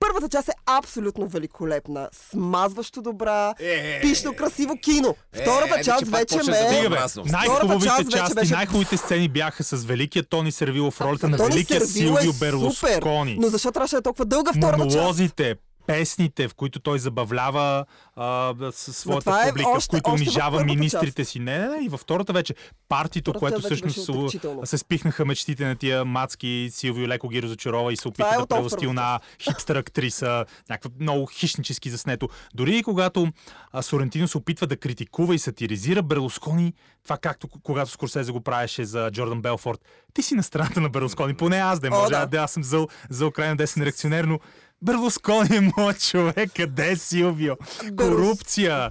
Първата 0.00 0.28
част 0.28 0.48
е 0.48 0.52
абсолютно 0.68 1.26
великолепна, 1.26 2.08
смазващо 2.22 3.02
добра, 3.02 3.54
Е, 3.60 4.00
пишно 4.00 4.34
красиво 4.34 4.76
кино. 4.76 5.14
е, 5.32 5.42
Втората 5.42 5.74
айде, 5.74 5.84
част 5.84 6.00
пак 6.02 6.20
вече 6.20 6.50
ме... 6.50 6.88
Най-хубавите 7.26 7.86
части, 8.10 8.34
беше- 8.34 8.54
най-хубавите 8.54 8.96
сцени 8.96 9.28
бяха 9.28 9.64
с 9.64 9.84
великия 9.84 10.22
Тони 10.22 10.52
Сервило 10.52 10.90
в 10.90 11.00
ролята 11.00 11.28
на 11.28 11.36
Тони 11.36 11.50
великия 11.50 11.80
Сервило 11.80 12.18
е 12.18 12.20
Силвио 12.20 12.32
супер, 12.32 12.46
Берлускони. 12.50 13.36
Но 13.40 13.48
защо 13.48 13.72
трябваше 13.72 13.94
да 13.94 13.98
е 13.98 14.02
толкова 14.02 14.24
дълга 14.24 14.52
втората 14.52 14.84
част? 14.84 14.96
Монолозите, 14.96 15.54
песните, 15.86 16.48
в 16.48 16.54
които 16.54 16.80
той 16.80 16.98
забавлява 16.98 17.84
а, 18.16 18.54
своята 18.72 19.20
това 19.20 19.44
е 19.44 19.48
публика, 19.48 19.68
още- 19.68 19.86
в 19.86 20.02
които 20.02 20.10
унижава 20.10 20.64
министрите 20.64 21.24
си. 21.24 21.38
Не, 21.38 21.58
не, 21.58 21.68
не, 21.68 21.84
и 21.84 21.88
във 21.88 22.00
втората 22.00 22.32
вече. 22.32 22.54
Партито, 22.88 23.30
Втората 23.30 23.38
което 23.38 23.56
част 23.56 23.66
всъщност 23.66 23.94
се, 24.64 24.78
спихнаха 24.78 25.24
мечтите 25.24 25.66
на 25.66 25.76
тия 25.76 26.04
мацки, 26.04 26.68
Силвио 26.72 27.08
леко 27.08 27.28
ги 27.28 27.42
разочарова 27.42 27.92
и 27.92 27.96
се 27.96 28.08
опита 28.08 28.28
е 28.34 28.38
да 28.38 28.46
първата 28.46 28.92
на 28.92 29.20
хипстър 29.42 29.76
актриса, 29.76 30.44
някаква 30.70 30.90
много 31.00 31.26
хищнически 31.26 31.90
заснето. 31.90 32.28
Дори 32.54 32.76
и 32.76 32.82
когато 32.82 33.28
а, 33.72 33.82
Сорентино 33.82 34.28
се 34.28 34.38
опитва 34.38 34.66
да 34.66 34.76
критикува 34.76 35.34
и 35.34 35.38
сатиризира 35.38 36.02
Берлускони, 36.02 36.74
това 37.04 37.18
както 37.18 37.48
когато 37.62 37.90
Скорсезе 37.90 38.32
го 38.32 38.40
правеше 38.40 38.84
за 38.84 39.10
Джордан 39.10 39.42
Белфорд, 39.42 39.80
ти 40.14 40.22
си 40.22 40.34
на 40.34 40.42
страната 40.42 40.80
на 40.80 40.88
Берлускони, 40.88 41.34
поне 41.34 41.56
аз 41.56 41.80
да 41.80 41.88
О, 41.88 41.90
може, 41.90 42.14
а, 42.14 42.26
да, 42.26 42.36
аз 42.36 42.52
съм 42.52 42.64
зъл, 42.64 42.88
зъл 43.10 43.30
крайно 43.30 43.56
десен 43.56 43.82
реакционер, 43.82 44.24
но 44.24 44.38
Берлускони 44.82 45.56
е 45.56 45.72
моят 45.76 46.00
човек, 46.00 46.50
къде 46.56 46.90
е 46.90 46.96
Силвио? 46.96 47.54
Корупция, 47.96 48.90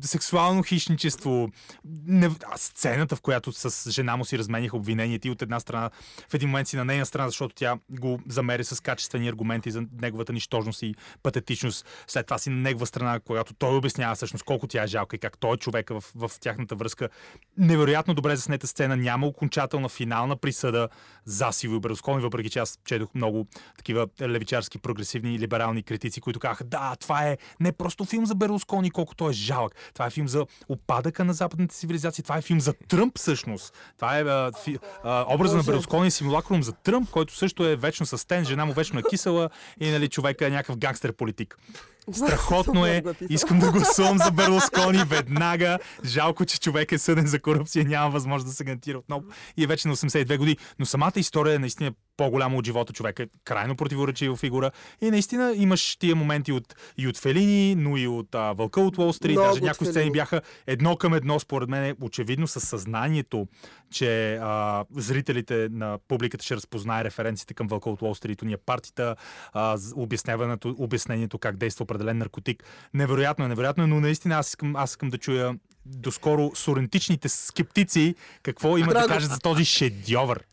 сексуално 0.00 0.62
хищничество, 0.62 1.48
не, 2.06 2.30
сцената, 2.56 3.16
в 3.16 3.20
която 3.20 3.52
с 3.52 3.90
жена 3.90 4.16
му 4.16 4.24
си 4.24 4.38
разменяха 4.38 4.76
обвиненията 4.76 5.28
и 5.28 5.30
от 5.30 5.42
една 5.42 5.60
страна, 5.60 5.90
в 6.30 6.34
един 6.34 6.48
момент 6.48 6.68
си 6.68 6.76
на 6.76 6.84
нейна 6.84 7.06
страна, 7.06 7.28
защото 7.28 7.54
тя 7.54 7.78
го 7.90 8.20
замери 8.28 8.64
с 8.64 8.82
качествени 8.82 9.28
аргументи 9.28 9.70
за 9.70 9.84
неговата 10.02 10.32
нищожност 10.32 10.82
и 10.82 10.94
патетичност. 11.22 11.86
След 12.06 12.26
това 12.26 12.38
си 12.38 12.50
на 12.50 12.56
негова 12.56 12.86
страна, 12.86 13.20
когато 13.20 13.54
той 13.54 13.76
обяснява 13.76 14.14
всъщност 14.14 14.44
колко 14.44 14.66
тя 14.66 14.82
е 14.82 14.86
жалка 14.86 15.16
и 15.16 15.18
как 15.18 15.38
той 15.38 15.54
е 15.54 15.56
човека 15.56 16.00
в, 16.00 16.12
в 16.14 16.30
тяхната 16.40 16.74
връзка. 16.74 17.08
Невероятно 17.58 18.14
добре 18.14 18.36
заснета 18.36 18.66
сцена, 18.66 18.96
няма 18.96 19.26
окончателна 19.26 19.88
финална 19.88 20.36
присъда 20.36 20.88
за 21.24 21.52
Силвио 21.52 21.80
Берлускони, 21.80 22.22
въпреки 22.22 22.50
че 22.50 22.58
аз 22.58 22.78
четох 22.84 23.14
много 23.14 23.46
такива 23.76 24.06
левичарски 24.20 24.78
прогресивни 24.78 25.23
консервативни 25.24 25.34
и 25.34 25.38
либерални 25.38 25.82
критици, 25.82 26.20
които 26.20 26.40
казаха, 26.40 26.64
да, 26.64 26.96
това 27.00 27.28
е 27.28 27.38
не 27.60 27.72
просто 27.72 28.04
филм 28.04 28.26
за 28.26 28.34
Берлускони, 28.34 28.90
колко 28.90 29.14
той 29.14 29.30
е 29.30 29.32
жалък. 29.32 29.74
Това 29.94 30.06
е 30.06 30.10
филм 30.10 30.28
за 30.28 30.46
опадъка 30.68 31.24
на 31.24 31.32
западните 31.32 31.74
цивилизации. 31.74 32.24
Това 32.24 32.38
е 32.38 32.42
филм 32.42 32.60
за 32.60 32.72
Тръмп, 32.88 33.18
всъщност. 33.18 33.74
Това 33.96 34.18
е 34.18 34.22
а, 34.22 34.52
фи, 34.64 34.78
а, 35.04 35.26
образа 35.28 35.56
на. 35.56 35.62
Берлускони 35.62 36.10
симулакрум 36.10 36.62
за 36.62 36.72
Тръмп, 36.72 37.10
който 37.10 37.34
също 37.34 37.64
е 37.64 37.76
вечно 37.76 38.06
с 38.06 38.18
стен, 38.18 38.44
жена 38.44 38.64
му 38.64 38.72
вечно 38.72 39.00
е 39.00 39.02
кисела 39.02 39.50
и 39.80 39.90
нали, 39.90 40.08
човека 40.08 40.46
е 40.46 40.50
някакъв 40.50 40.76
гангстер 40.76 41.12
политик. 41.12 41.58
Страхотно 42.12 42.86
е. 42.86 43.02
Искам 43.30 43.58
да 43.58 43.72
гласувам 43.72 44.18
за 44.18 44.30
Берлускони 44.30 45.04
веднага. 45.06 45.78
Жалко, 46.04 46.44
че 46.44 46.60
човек 46.60 46.92
е 46.92 46.98
съден 46.98 47.26
за 47.26 47.40
корупция, 47.40 47.84
няма 47.84 48.10
възможност 48.10 48.46
да 48.46 48.56
се 48.56 48.64
гарантира 48.64 48.98
отново. 48.98 49.24
И 49.56 49.64
е 49.64 49.66
вече 49.66 49.88
на 49.88 49.96
82 49.96 50.38
години. 50.38 50.56
Но 50.78 50.86
самата 50.86 51.12
история 51.16 51.54
е 51.54 51.58
наистина 51.58 51.92
по-голяма 52.16 52.56
от 52.56 52.66
живота. 52.66 52.92
Човек 52.92 53.18
е 53.18 53.28
крайно 53.44 53.76
противоречива 53.76 54.36
фигура. 54.36 54.70
И 55.00 55.10
наистина 55.10 55.52
имаш 55.56 55.96
тия 55.96 56.16
моменти 56.16 56.52
от, 56.52 56.74
и 56.98 57.08
от 57.08 57.18
Фелини, 57.18 57.74
но 57.74 57.96
и 57.96 58.06
от 58.06 58.34
а, 58.34 58.52
Вълка 58.52 58.80
от 58.80 58.98
Уолл 58.98 59.12
Стрит. 59.12 59.34
Даже 59.34 59.60
някои 59.60 59.86
сцени 59.86 60.10
бяха 60.10 60.40
едно 60.66 60.96
към 60.96 61.14
едно, 61.14 61.40
според 61.40 61.68
мен, 61.68 61.96
очевидно 62.00 62.46
с 62.46 62.60
съзнанието, 62.60 63.46
че 63.90 64.34
а, 64.42 64.84
зрителите 64.96 65.68
на 65.70 65.98
публиката 66.08 66.44
ще 66.44 66.56
разпознае 66.56 67.04
референциите 67.04 67.54
към 67.54 67.66
Вълка 67.66 67.90
от 67.90 68.02
Уолл 68.02 68.14
Стрит, 68.14 68.42
уния 68.42 68.58
партията, 68.58 69.16
а, 69.52 69.78
обяснението 70.64 71.38
как 71.38 71.56
действа 71.56 71.86
определен 71.94 72.18
наркотик. 72.18 72.64
Невероятно 72.94 73.44
е, 73.44 73.48
невероятно 73.48 73.84
е, 73.84 73.86
но 73.86 74.00
наистина 74.00 74.34
аз 74.34 74.48
искам, 74.48 74.76
аз 74.76 74.90
искам 74.90 75.10
да 75.10 75.18
чуя 75.18 75.54
доскоро 75.86 76.50
сорентичните 76.54 77.28
скептици 77.28 78.14
какво 78.42 78.78
имат 78.78 78.94
да 78.94 79.06
кажат 79.06 79.30
за 79.30 79.38
този 79.38 79.64
шедьовър. 79.64 80.44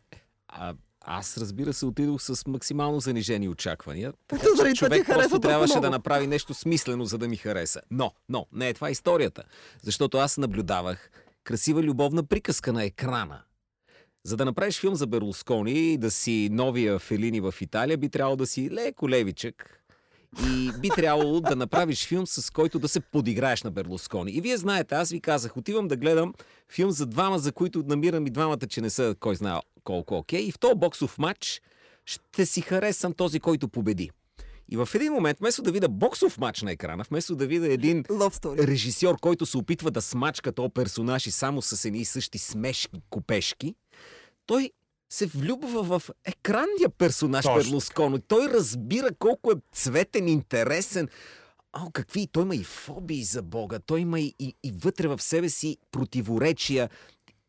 А, 0.48 0.74
аз 1.02 1.38
разбира 1.38 1.74
се 1.74 1.86
отидох 1.86 2.22
с 2.22 2.48
максимално 2.48 3.00
занижени 3.00 3.50
очаквания. 3.50 4.14
Така, 4.28 4.46
че 4.66 4.74
човек 4.74 5.08
просто 5.08 5.40
трябваше 5.40 5.74
много. 5.74 5.84
да 5.84 5.90
направи 5.90 6.28
нещо 6.28 6.54
смислено, 6.54 7.06
за 7.06 7.18
да 7.18 7.28
ми 7.28 7.38
хареса. 7.38 7.82
Но, 7.92 8.12
но, 8.30 8.48
не 8.54 8.70
е 8.70 8.74
това 8.74 8.90
историята. 8.90 9.44
Защото 9.84 10.18
аз 10.18 10.38
наблюдавах 10.38 11.10
красива 11.44 11.84
любовна 11.84 12.24
приказка 12.24 12.74
на 12.74 12.84
екрана. 12.84 13.42
За 14.24 14.38
да 14.38 14.46
направиш 14.46 14.80
филм 14.80 14.96
за 14.96 15.08
Берлускони 15.08 15.94
и 15.94 15.98
да 15.98 16.12
си 16.12 16.50
новия 16.52 17.00
Фелини 17.00 17.40
в 17.40 17.54
Италия, 17.62 17.98
би 17.98 18.10
трябвало 18.10 18.36
да 18.36 18.48
си 18.48 18.72
леко 18.72 19.10
левичък. 19.10 19.81
И 20.40 20.72
би 20.80 20.90
трябвало 20.90 21.42
да 21.42 21.56
направиш 21.56 22.08
филм, 22.08 22.28
с 22.28 22.50
който 22.50 22.80
да 22.80 22.88
се 22.88 23.00
подиграеш 23.00 23.64
на 23.64 23.72
Берлускони. 23.72 24.32
И 24.32 24.42
вие 24.42 24.58
знаете, 24.58 24.96
аз 24.96 25.12
ви 25.12 25.22
казах, 25.22 25.58
отивам 25.58 25.88
да 25.88 25.96
гледам 25.96 26.34
филм 26.70 26.92
за 26.92 27.06
двама, 27.06 27.40
за 27.40 27.52
които 27.52 27.84
намирам 27.88 28.28
и 28.28 28.30
двамата, 28.30 28.68
че 28.70 28.82
не 28.82 28.90
са 28.90 29.16
кой 29.20 29.36
знае 29.36 29.60
колко 29.84 30.16
окей. 30.16 30.42
И 30.42 30.52
в 30.52 30.60
този 30.60 30.76
боксов 30.76 31.18
матч 31.18 31.62
ще 32.06 32.46
си 32.46 32.62
харесам 32.62 33.14
този, 33.14 33.40
който 33.40 33.68
победи. 33.68 34.12
И 34.70 34.78
в 34.78 34.90
един 34.96 35.14
момент, 35.14 35.40
вместо 35.40 35.62
да 35.62 35.72
видя 35.72 35.90
боксов 35.90 36.38
матч 36.38 36.62
на 36.62 36.72
екрана, 36.72 37.04
вместо 37.10 37.36
да 37.36 37.48
видя 37.48 37.74
един 37.74 38.04
режисьор, 38.46 39.20
който 39.22 39.46
се 39.46 39.58
опитва 39.58 39.92
да 39.92 40.02
смачка 40.02 40.52
този 40.52 40.70
персонаж 40.70 41.28
и 41.28 41.32
само 41.32 41.62
с 41.62 41.86
едни 41.86 42.00
и 42.00 42.06
същи 42.06 42.38
смешки, 42.38 43.02
копешки, 43.10 43.76
той 44.46 44.72
се 45.12 45.26
влюбва 45.26 46.00
в 46.00 46.10
екранния 46.26 46.90
персонаж 46.98 47.46
Точно. 47.46 47.64
Берлускони. 47.64 48.22
Той 48.22 48.50
разбира 48.50 49.10
колко 49.20 49.52
е 49.52 49.56
цветен, 49.74 50.28
интересен. 50.28 51.10
О, 51.74 51.90
какви? 51.94 52.28
Той 52.28 52.44
има 52.44 52.56
и 52.56 52.64
фобии 52.64 53.24
за 53.24 53.42
Бога. 53.42 53.80
Той 53.80 54.00
има 54.00 54.20
и, 54.20 54.36
и, 54.40 54.56
и 54.64 54.72
вътре 54.72 55.08
в 55.08 55.22
себе 55.22 55.50
си 55.50 55.78
противоречия. 55.92 56.90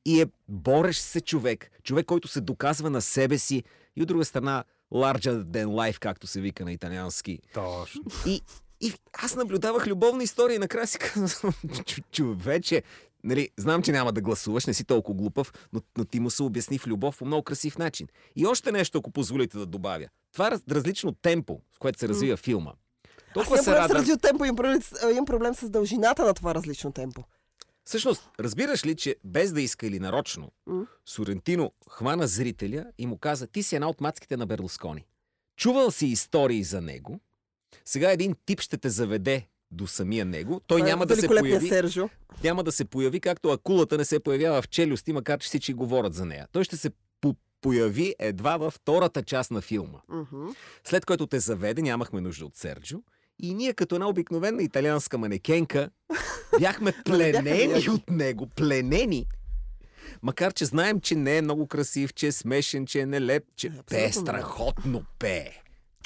И 0.05 0.23
е 0.23 0.27
борещ 0.49 1.03
се 1.03 1.21
човек. 1.21 1.71
Човек, 1.83 2.07
който 2.07 2.29
се 2.29 2.41
доказва 2.41 2.91
на 2.91 3.03
себе 3.03 3.39
си. 3.39 3.63
И 3.97 4.03
от 4.03 4.09
друга 4.09 4.25
страна, 4.25 4.65
larger 4.93 5.43
than 5.45 5.67
life, 5.67 5.99
както 5.99 6.27
се 6.27 6.41
вика 6.41 6.65
на 6.65 6.73
италиански. 6.73 7.39
Точно. 7.55 8.03
И, 8.27 8.43
и 8.81 8.93
аз 9.13 9.37
наблюдавах 9.37 9.87
любовна 9.87 10.23
история 10.23 10.57
и 10.57 10.59
накрая 10.59 10.87
си 10.87 10.99
казвам, 10.99 11.53
«Чу- 11.67 12.03
човече, 12.13 12.83
нали, 13.25 13.49
знам, 13.57 13.83
че 13.83 13.93
няма 13.93 14.13
да 14.13 14.21
гласуваш, 14.21 14.67
не 14.67 14.75
си 14.75 14.85
толкова 14.85 15.17
глупав, 15.17 15.53
но, 15.73 15.81
но 15.99 16.05
ти 16.05 16.21
му 16.21 16.31
се 16.31 16.43
обясни 16.43 16.79
в 16.79 16.87
любов 16.87 17.19
по 17.19 17.25
много 17.25 17.43
красив 17.43 17.79
начин. 17.79 18.09
И 18.37 18.47
още 18.47 18.73
нещо, 18.73 18.99
ако 18.99 19.11
позволите 19.11 19.59
да 19.59 19.67
добавя. 19.67 20.07
Това 20.33 20.51
раз, 20.51 20.61
различно 20.71 21.13
темпо, 21.13 21.61
в 21.73 21.79
което 21.79 21.99
се 21.99 22.09
развива 22.09 22.37
филма. 22.37 22.71
Аз 22.71 23.35
Толкова 23.35 23.57
имам 23.57 23.65
се 23.65 23.71
с 23.71 23.73
радвам. 23.73 23.97
различно 23.97 24.19
темпо, 24.19 24.45
имам 24.45 24.57
проблем, 24.57 24.83
с- 24.83 25.11
имам 25.13 25.25
проблем 25.25 25.55
с 25.55 25.71
дължината 25.71 26.25
на 26.25 26.35
това 26.35 26.55
различно 26.55 26.93
темпо. 26.93 27.25
Всъщност, 27.85 28.31
разбираш 28.41 28.87
ли, 28.87 28.95
че 28.95 29.17
без 29.25 29.53
да 29.53 29.61
иска 29.61 29.87
или 29.87 30.01
нарочно, 30.01 30.53
М. 30.67 30.87
Сорентино 31.07 31.73
хвана 31.89 32.27
зрителя 32.27 32.87
и 32.99 33.07
му 33.07 33.19
каза, 33.19 33.47
ти 33.47 33.63
си 33.63 33.75
една 33.75 33.89
от 33.89 34.01
мацките 34.01 34.37
на 34.37 34.47
Берлускони. 34.47 35.05
Чувал 35.57 35.91
си 35.91 36.07
истории 36.07 36.65
за 36.65 36.81
него, 36.81 37.21
сега 37.85 38.13
един 38.13 38.37
тип 38.47 38.61
ще 38.61 38.77
те 38.77 38.89
заведе 38.89 39.47
до 39.73 39.87
самия 39.87 40.25
него, 40.25 40.61
той 40.61 40.79
Това 40.79 40.89
е 40.89 40.91
няма 40.91 41.07
да 41.07 41.17
се 41.17 41.29
появи, 41.29 41.69
Сержо. 41.69 42.09
няма 42.45 42.65
да 42.65 42.73
се 42.73 42.85
появи, 42.85 43.21
както 43.21 43.49
акулата 43.49 43.99
не 43.99 44.05
се 44.05 44.21
появява 44.21 44.63
в 44.63 44.69
челюсти, 44.69 45.13
макар 45.13 45.39
че 45.39 45.47
всички 45.47 45.73
говорят 45.75 46.15
за 46.15 46.25
нея. 46.25 46.47
Той 46.53 46.65
ще 46.65 46.77
се 46.77 46.91
по- 47.21 47.35
появи 47.61 48.15
едва 48.19 48.57
във 48.57 48.75
втората 48.75 49.23
част 49.23 49.51
на 49.51 49.61
филма. 49.61 49.99
Мгм. 50.09 50.49
След 50.85 51.05
което 51.05 51.27
те 51.27 51.41
заведе, 51.41 51.83
нямахме 51.83 52.21
нужда 52.21 52.47
от 52.47 52.57
Серджо. 52.57 52.99
И 53.39 53.55
ние 53.55 53.73
като 53.73 53.95
една 53.95 54.09
обикновена 54.09 54.63
италианска 54.63 55.19
манекенка 55.19 55.91
бяхме 56.61 56.93
пленени 57.05 57.89
от 57.89 58.11
него. 58.11 58.47
Пленени. 58.47 59.27
Макар, 60.23 60.53
че 60.53 60.65
знаем, 60.65 61.01
че 61.01 61.15
не 61.15 61.37
е 61.37 61.43
много 61.43 61.67
красив, 61.67 62.15
че 62.15 62.27
е 62.27 62.33
смешен, 62.33 62.87
че 62.87 63.01
е 63.01 63.07
нелеп, 63.07 63.45
че 63.57 63.67
Абсолютно 63.67 63.85
пее 63.89 64.13
страхотно, 64.13 65.05
пее. 65.19 65.51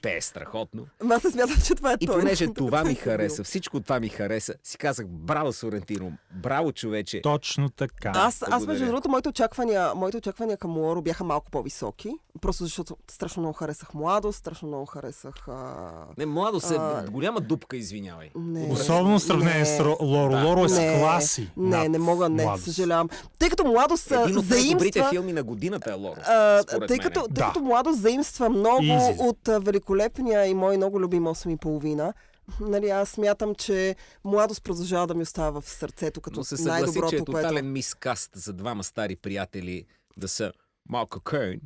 Пее 0.03 0.21
страхотно. 0.21 0.87
Ама 1.03 1.15
Аз 1.15 1.25
не 1.25 1.31
смятам, 1.31 1.57
че 1.67 1.75
това 1.75 1.93
е 1.93 1.97
И 2.01 2.07
той. 2.07 2.21
понеже 2.21 2.47
това 2.55 2.81
е 2.81 2.85
ми 2.85 2.89
Сергил. 2.89 3.05
хареса, 3.05 3.45
всичко 3.45 3.81
това 3.81 4.01
ми 4.01 4.09
хареса, 4.09 4.55
си 4.63 4.79
казах, 4.79 5.07
браво, 5.09 5.53
Сорентино, 5.53 6.13
браво, 6.35 6.73
човече. 6.73 7.21
Точно 7.23 7.69
така. 7.69 8.13
Аз, 8.15 8.43
аз 8.43 8.67
между 8.67 8.87
другото, 8.87 9.09
моите 9.09 9.29
очаквания, 9.29 9.95
моите 9.95 10.17
очаквания 10.17 10.57
към 10.57 10.77
Лоро 10.79 11.03
бяха 11.03 11.25
малко 11.25 11.51
по-високи. 11.51 12.11
Просто 12.37 12.65
защото 12.65 12.97
страшно 13.11 13.43
много 13.43 13.53
харесах 13.53 13.95
младост, 13.95 14.39
страшно 14.39 14.69
много 14.69 14.87
харесах... 14.87 15.49
А... 15.49 15.91
Не, 16.19 16.27
младо 16.27 16.61
се, 16.61 16.75
А, 16.75 17.07
голяма 17.11 17.41
дупка, 17.41 17.77
извинявай. 17.77 18.31
Не. 18.37 18.73
Особено 18.73 19.19
в 19.19 19.23
сравнение 19.23 19.59
Не. 19.59 19.67
с 19.67 19.79
Ро- 19.79 19.97
Лоро. 20.03 20.31
Да. 20.33 20.45
Лоро 20.45 20.65
е 20.65 20.69
с 20.69 20.99
класи. 20.99 21.51
Не, 21.57 21.89
не 21.89 21.99
мога, 21.99 22.29
не, 22.29 22.43
младост. 22.45 22.65
съжалявам. 22.65 23.09
Тъй 23.39 23.51
като 23.51 23.65
младост 23.65 24.11
Един 24.11 24.39
от 24.39 24.45
заимства... 24.45 25.09
филми 25.11 25.33
на 25.33 25.43
годината 25.43 25.91
е 25.91 25.95
Лоро. 25.95 26.21
А, 26.21 26.63
тъй 26.63 26.79
мене. 26.81 26.99
като, 26.99 27.21
тъй 27.21 27.29
Да. 27.31 27.45
като 27.45 27.61
младост 27.61 28.01
заимства 28.01 28.49
много 28.49 28.83
Easy. 28.83 29.21
от 29.21 29.49
а, 29.49 29.61
великолепния 29.61 30.47
и 30.47 30.55
мой 30.55 30.77
много 30.77 31.01
любим 31.01 31.25
8 31.25 31.51
и 31.51 31.57
половина, 31.57 32.13
нали, 32.61 32.89
аз 32.89 33.09
смятам, 33.09 33.55
че 33.55 33.97
младост 34.25 34.63
продължава 34.63 35.07
да 35.07 35.15
ми 35.15 35.23
остава 35.23 35.61
в 35.61 35.71
сърцето 35.71 36.21
като 36.21 36.41
Но 36.41 36.45
се 36.45 36.57
съгласи, 36.57 36.71
най-доброто, 36.73 37.11
че 37.11 37.17
е 37.17 37.19
което... 37.19 37.33
тотален 37.33 37.73
мискаст 37.73 38.31
за 38.35 38.53
двама 38.53 38.85
стари 38.85 39.17
приятели 39.17 39.85
да 40.17 40.29
са 40.29 40.53
Малко 40.89 41.21
Кърн 41.21 41.61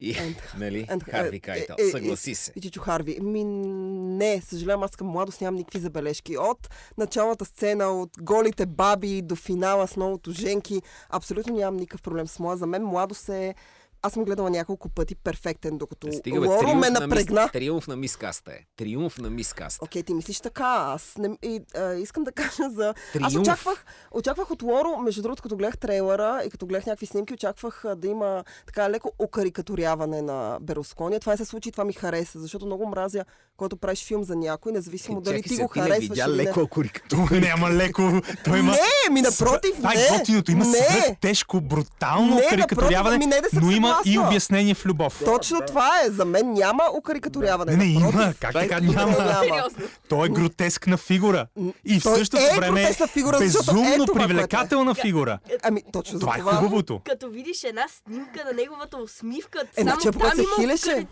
и 0.00 0.16
нали, 0.58 0.86
and- 0.86 1.10
Харви 1.10 1.36
е, 1.36 1.40
Кайтел. 1.40 1.74
е, 1.78 1.82
е, 1.82 1.90
Съгласи 1.90 2.34
се. 2.34 2.52
И 2.56 2.60
Чичо 2.60 2.80
Харви. 2.80 3.18
Ми, 3.20 3.44
не, 3.44 4.40
съжалявам, 4.40 4.82
аз 4.82 4.96
към 4.96 5.06
младост 5.06 5.40
нямам 5.40 5.54
никакви 5.54 5.78
забележки. 5.78 6.36
От 6.38 6.68
началната 6.98 7.44
сцена, 7.44 7.86
от 8.02 8.10
голите 8.20 8.66
баби 8.66 9.22
до 9.22 9.36
финала 9.36 9.86
с 9.86 9.96
новото 9.96 10.32
женки, 10.32 10.82
абсолютно 11.10 11.54
нямам 11.54 11.76
никакъв 11.76 12.02
проблем 12.02 12.26
с 12.28 12.38
младост. 12.38 12.58
За 12.60 12.66
мен 12.66 12.84
младост 12.84 13.28
е... 13.28 13.54
Аз 14.02 14.12
съм 14.12 14.24
гледала 14.24 14.50
няколко 14.50 14.88
пъти 14.88 15.14
перфектен, 15.14 15.78
докато 15.78 16.12
Стига, 16.12 16.40
бе, 16.40 16.46
Лоро 16.46 16.74
ме 16.74 16.90
на 16.90 17.00
напрегна. 17.00 17.42
Мис... 17.42 17.52
Триумф 17.52 17.88
на 17.88 17.96
мискаста 17.96 18.52
е. 18.52 18.58
Триумф 18.76 19.18
на 19.18 19.30
мискаста. 19.30 19.84
Окей, 19.84 20.02
ти 20.02 20.14
мислиш 20.14 20.40
така. 20.40 20.84
Аз 20.94 21.16
не, 21.18 21.38
и, 21.42 21.60
а, 21.76 21.94
искам 21.94 22.24
да 22.24 22.32
кажа 22.32 22.70
за... 22.70 22.94
Аз 23.22 23.32
Триумф. 23.32 23.48
очаквах, 23.48 23.84
очаквах 24.12 24.50
от 24.50 24.62
Лоро, 24.62 24.96
между 25.02 25.22
другото, 25.22 25.42
като 25.42 25.56
гледах 25.56 25.78
трейлера 25.78 26.42
и 26.46 26.50
като 26.50 26.66
гледах 26.66 26.86
някакви 26.86 27.06
снимки, 27.06 27.34
очаквах 27.34 27.84
да 27.96 28.08
има 28.08 28.44
така 28.66 28.90
леко 28.90 29.12
окарикатуряване 29.18 30.22
на 30.22 30.58
Берускони. 30.60 31.20
Това 31.20 31.32
не 31.32 31.36
се 31.36 31.44
случи, 31.44 31.72
това 31.72 31.84
ми 31.84 31.92
хареса, 31.92 32.40
защото 32.40 32.66
много 32.66 32.86
мразя, 32.88 33.24
когато 33.56 33.76
правиш 33.76 34.04
филм 34.04 34.24
за 34.24 34.36
някой, 34.36 34.72
независимо 34.72 35.20
дали 35.20 35.34
Е, 35.34 35.38
Чакай 35.38 35.48
ти 35.48 35.56
се, 35.56 35.62
го 35.62 35.72
ти 35.72 35.78
не 35.78 35.84
харесваш 35.84 36.08
видя 36.08 36.26
не. 36.28 36.32
леко 36.32 36.68
корикатура. 36.68 37.26
Той 37.28 37.40
няма 37.40 37.70
леко. 37.70 38.02
Той 38.44 38.58
има... 38.58 38.72
Не, 38.72 39.14
ми 39.14 39.22
напротив, 39.22 39.76
Това 39.76 39.94
не. 39.94 40.00
е 40.00 40.18
готиното. 40.18 40.52
Има 40.52 40.64
не. 40.64 41.16
тежко, 41.20 41.60
брутално 41.60 42.34
Не, 42.34 42.48
карикатуряване, 42.48 42.96
напротив, 42.96 43.14
ами 43.14 43.26
не 43.26 43.40
да 43.40 43.48
съм 43.48 43.64
но 43.64 43.70
има 43.70 43.95
и 44.04 44.18
обяснение 44.18 44.74
в 44.74 44.86
любов. 44.86 45.22
Точно 45.24 45.60
това 45.66 45.90
е. 46.04 46.10
За 46.10 46.24
мен 46.24 46.52
няма 46.52 46.82
окарикатуряване. 46.94 47.76
Не, 47.76 47.84
не, 47.84 47.92
има. 47.92 48.34
Как 48.40 48.52
така 48.52 48.80
няма? 48.80 49.64
Той 50.08 50.26
е 50.26 50.30
гротескна 50.30 50.96
фигура. 50.96 51.46
И 51.84 52.00
в 52.00 52.02
Той 52.02 52.18
същото 52.18 52.42
е 52.42 52.56
време 52.56 52.92
фигура, 53.12 53.36
е 53.36 53.40
безумно 53.40 53.82
е. 53.84 54.14
привлекателна 54.14 54.94
фигура. 54.94 55.38
Ами, 55.62 55.82
точно 55.92 56.20
Това 56.20 56.32
за 56.32 56.38
е 56.38 56.42
хубавото. 56.42 57.00
Като 57.04 57.30
видиш 57.30 57.64
една 57.64 57.84
снимка 57.88 58.44
на 58.44 58.52
неговата 58.52 58.96
усмивка, 58.96 59.58
Е, 59.76 59.84
само 59.84 59.90
значи, 59.90 60.08
ако 60.08 60.18
там 60.18 60.30
се 60.30 60.42
има 60.42 60.50
хилеше. 60.60 61.06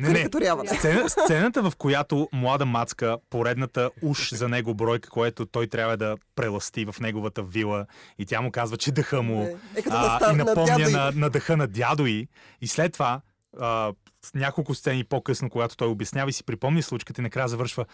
Не, 0.00 0.08
не. 0.08 0.28
Сцена, 0.76 1.10
сцената, 1.24 1.62
в 1.62 1.72
която 1.78 2.28
млада 2.32 2.66
мацка, 2.66 3.16
поредната 3.30 3.90
уж 4.02 4.34
за 4.34 4.48
него 4.48 4.74
бройка, 4.74 5.08
което 5.10 5.46
той 5.46 5.66
трябва 5.66 5.96
да 5.96 6.16
преласти 6.36 6.84
в 6.84 6.94
неговата 7.00 7.42
вила 7.42 7.86
и 8.18 8.26
тя 8.26 8.40
му 8.40 8.50
казва, 8.50 8.76
че 8.76 8.92
дъха 8.92 9.22
му 9.22 9.42
Е, 9.42 9.78
е 9.78 9.82
а, 9.90 10.32
и 10.32 10.36
на 10.36 10.44
напомня 10.44 10.90
на, 10.90 11.12
на 11.14 11.30
дъха 11.30 11.56
на 11.56 11.66
дядо 11.66 12.06
й. 12.06 12.28
И 12.60 12.68
след 12.68 12.92
това 12.92 13.20
а, 13.58 13.92
няколко 14.34 14.74
сцени 14.74 15.04
по-късно, 15.04 15.50
когато 15.50 15.76
той 15.76 15.88
обяснява 15.88 16.30
и 16.30 16.32
си 16.32 16.44
припомни 16.44 16.82
случката 16.82 17.20
и 17.20 17.22
накрая 17.22 17.48
завършва. 17.48 17.84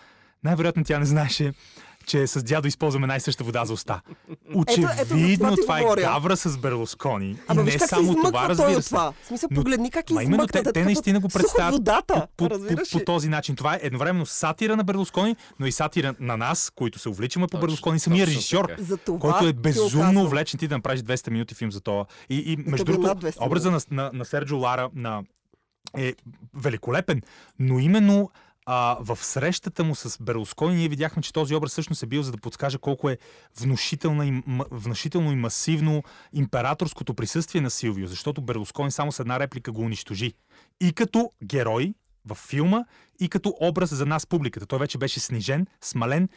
Най-вероятно 0.44 0.84
тя 0.84 0.98
не 0.98 1.04
знаеше, 1.04 1.52
че 2.06 2.26
с 2.26 2.42
дядо 2.42 2.68
използваме 2.68 3.04
една 3.04 3.16
и 3.16 3.20
съща 3.20 3.44
вода 3.44 3.64
за 3.64 3.72
уста. 3.72 4.00
Очевидно, 4.54 4.90
ето 4.98 5.08
за 5.08 5.36
това 5.36 5.56
това 5.56 5.78
е 5.78 5.82
говоря. 5.82 6.00
гавра 6.00 6.36
с 6.36 6.58
Берлускони. 6.58 7.26
И 7.26 7.36
Ама 7.48 7.62
не 7.62 7.64
виж 7.64 7.74
как 7.74 7.82
се 7.82 7.94
само 7.94 8.14
това, 8.14 8.48
разбира 8.48 8.82
се. 8.82 8.88
това. 8.88 9.12
В 9.22 9.26
смисъл, 9.26 9.48
Но- 9.52 9.56
погледни 9.56 9.90
как 9.90 10.10
Ма 10.10 10.22
именно 10.22 10.34
измъкна. 10.44 10.62
те, 10.64 10.72
те 10.72 10.84
наистина 10.84 11.20
го 11.20 11.28
представят 11.28 11.72
водата, 11.72 12.26
по, 12.36 12.48
по, 12.48 12.58
по, 12.58 12.76
по 12.92 13.00
този 13.00 13.28
начин. 13.28 13.56
Това 13.56 13.74
е 13.74 13.80
едновременно 13.82 14.26
сатира 14.26 14.76
на 14.76 14.84
Берлускони, 14.84 15.36
но 15.60 15.66
и 15.66 15.72
сатира 15.72 16.14
на 16.20 16.36
нас, 16.36 16.72
които 16.74 16.98
се 16.98 17.08
увличаме 17.08 17.46
по 17.46 17.48
Точно, 17.48 17.60
Берлускони. 17.60 17.98
Самия 17.98 18.26
режисьор, 18.26 18.68
който 19.20 19.46
е 19.46 19.52
безумно 19.52 20.22
увлечен 20.22 20.58
ти 20.58 20.68
да 20.68 20.76
направиш 20.76 21.00
200 21.00 21.30
минути 21.30 21.54
филм 21.54 21.72
за 21.72 21.80
това. 21.80 22.04
И, 22.30 22.36
и 22.36 22.56
между 22.56 22.84
другото, 22.84 23.06
над 23.06 23.18
200 23.18 23.46
образа 23.46 23.70
на, 23.70 23.80
на, 23.90 24.10
на 24.14 24.24
Серджо 24.24 24.56
Лара 24.56 24.90
на, 24.94 25.22
е 25.98 26.14
великолепен, 26.54 27.22
но 27.58 27.78
именно 27.78 28.30
а, 28.66 28.98
в 29.00 29.18
срещата 29.24 29.84
му 29.84 29.94
с 29.94 30.22
Берлускони 30.22 30.76
ние 30.76 30.88
видяхме, 30.88 31.22
че 31.22 31.32
този 31.32 31.54
образ 31.54 31.70
всъщност 31.70 32.02
е 32.02 32.06
бил 32.06 32.22
за 32.22 32.32
да 32.32 32.38
подскаже 32.38 32.78
колко 32.78 33.10
е 33.10 33.18
и, 34.24 34.42
внушително 34.70 35.32
и 35.32 35.36
масивно 35.36 36.02
императорското 36.32 37.14
присъствие 37.14 37.60
на 37.60 37.70
Силвио, 37.70 38.06
защото 38.06 38.42
Берлускони 38.42 38.90
само 38.90 39.12
с 39.12 39.20
една 39.20 39.40
реплика 39.40 39.72
го 39.72 39.82
унищожи. 39.82 40.34
И 40.80 40.92
като 40.92 41.32
герой 41.44 41.94
в 42.26 42.34
филма, 42.34 42.84
и 43.20 43.28
като 43.28 43.54
образ 43.60 43.94
за 43.94 44.06
нас 44.06 44.26
публиката. 44.26 44.66
Той 44.66 44.78
вече 44.78 44.98
беше 44.98 45.20
снижен, 45.20 45.66
смален 45.80 46.28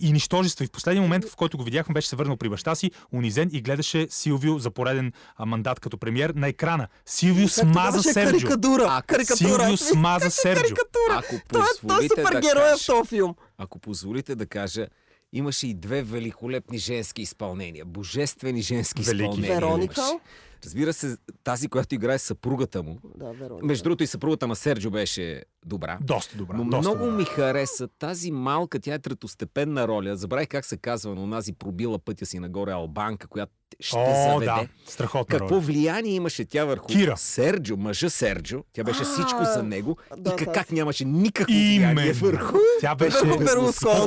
и 0.00 0.12
нищожество. 0.12 0.64
И 0.64 0.66
в 0.66 0.70
последния 0.70 1.02
момент, 1.02 1.24
в 1.24 1.36
който 1.36 1.56
го 1.56 1.64
видяхме, 1.64 1.92
беше 1.92 2.08
се 2.08 2.16
върнал 2.16 2.36
при 2.36 2.48
баща 2.48 2.74
си, 2.74 2.90
унизен 3.12 3.50
и 3.52 3.60
гледаше 3.60 4.06
Силвио 4.10 4.58
за 4.58 4.70
пореден 4.70 5.12
мандат 5.38 5.80
като 5.80 5.98
премьер 5.98 6.30
на 6.30 6.48
екрана. 6.48 6.88
Силвио 7.06 7.48
смаза 7.48 8.02
Серджо. 8.02 8.30
Карикатура. 8.30 8.86
А, 8.88 9.02
карикатура. 9.02 9.48
Силвио 9.48 9.76
смаза 9.76 10.30
Серджо. 10.30 10.62
Карикатура. 10.62 11.18
Ако 11.18 11.34
Той 11.52 11.62
е, 11.62 11.64
той 11.88 12.04
е 12.04 12.08
позволите 12.08 12.22
да 12.40 12.76
в 12.76 12.86
този 12.86 13.08
филм. 13.08 13.34
ако 13.58 13.78
позволите 13.78 14.34
да 14.34 14.46
кажа, 14.46 14.86
имаше 15.32 15.66
и 15.66 15.74
две 15.74 16.02
великолепни 16.02 16.78
женски 16.78 17.22
изпълнения. 17.22 17.84
Божествени 17.84 18.62
женски 18.62 19.02
Велики. 19.02 19.24
изпълнения. 19.24 19.54
Вероника. 19.54 20.00
имаше. 20.00 20.18
Разбира 20.64 20.92
се, 20.92 21.16
тази, 21.44 21.68
която 21.68 21.94
играе 21.94 22.18
съпругата 22.18 22.82
му. 22.82 22.98
Да, 23.16 23.32
Вероника. 23.32 23.66
Между 23.66 23.84
другото 23.84 24.02
и 24.02 24.06
съпругата 24.06 24.46
на 24.46 24.56
Серджо 24.56 24.90
беше 24.90 25.42
добра. 25.66 25.98
Доста 26.00 26.36
добра. 26.36 26.56
Но 26.56 26.64
доста 26.64 26.78
много 26.90 27.04
добра. 27.04 27.16
ми 27.16 27.24
хареса 27.24 27.88
тази 27.98 28.30
малка, 28.30 28.80
тя 28.80 28.94
е 28.94 28.98
третостепенна 28.98 29.88
роля. 29.88 30.16
Забравих 30.16 30.48
как 30.48 30.64
се 30.64 30.76
казва, 30.76 31.14
но 31.14 31.22
онази 31.22 31.52
пробила 31.52 31.98
пътя 31.98 32.26
си 32.26 32.38
нагоре 32.38 32.70
Албанка, 32.72 33.26
която 33.28 33.52
ще 33.80 33.96
О, 33.98 34.04
заведе. 34.28 34.46
да. 34.46 34.68
Страхотна 34.86 35.38
Какво 35.38 35.54
роля. 35.54 35.60
влияние 35.60 36.12
имаше 36.14 36.44
тя 36.44 36.64
върху 36.64 36.86
Кира. 36.86 37.16
Серджо, 37.16 37.76
мъжа 37.76 38.10
Серджо. 38.10 38.64
Тя 38.72 38.84
беше 38.84 39.02
А, 39.02 39.04
всичко 39.04 39.44
за 39.54 39.62
него. 39.62 39.96
да, 40.16 40.30
и 40.32 40.36
как, 40.36 40.54
как 40.54 40.72
нямаше 40.72 41.04
никакво 41.04 41.52
влияние 41.54 42.04
Именно. 42.04 42.14
върху... 42.20 42.56
Тя 42.80 42.94
беше... 42.94 43.16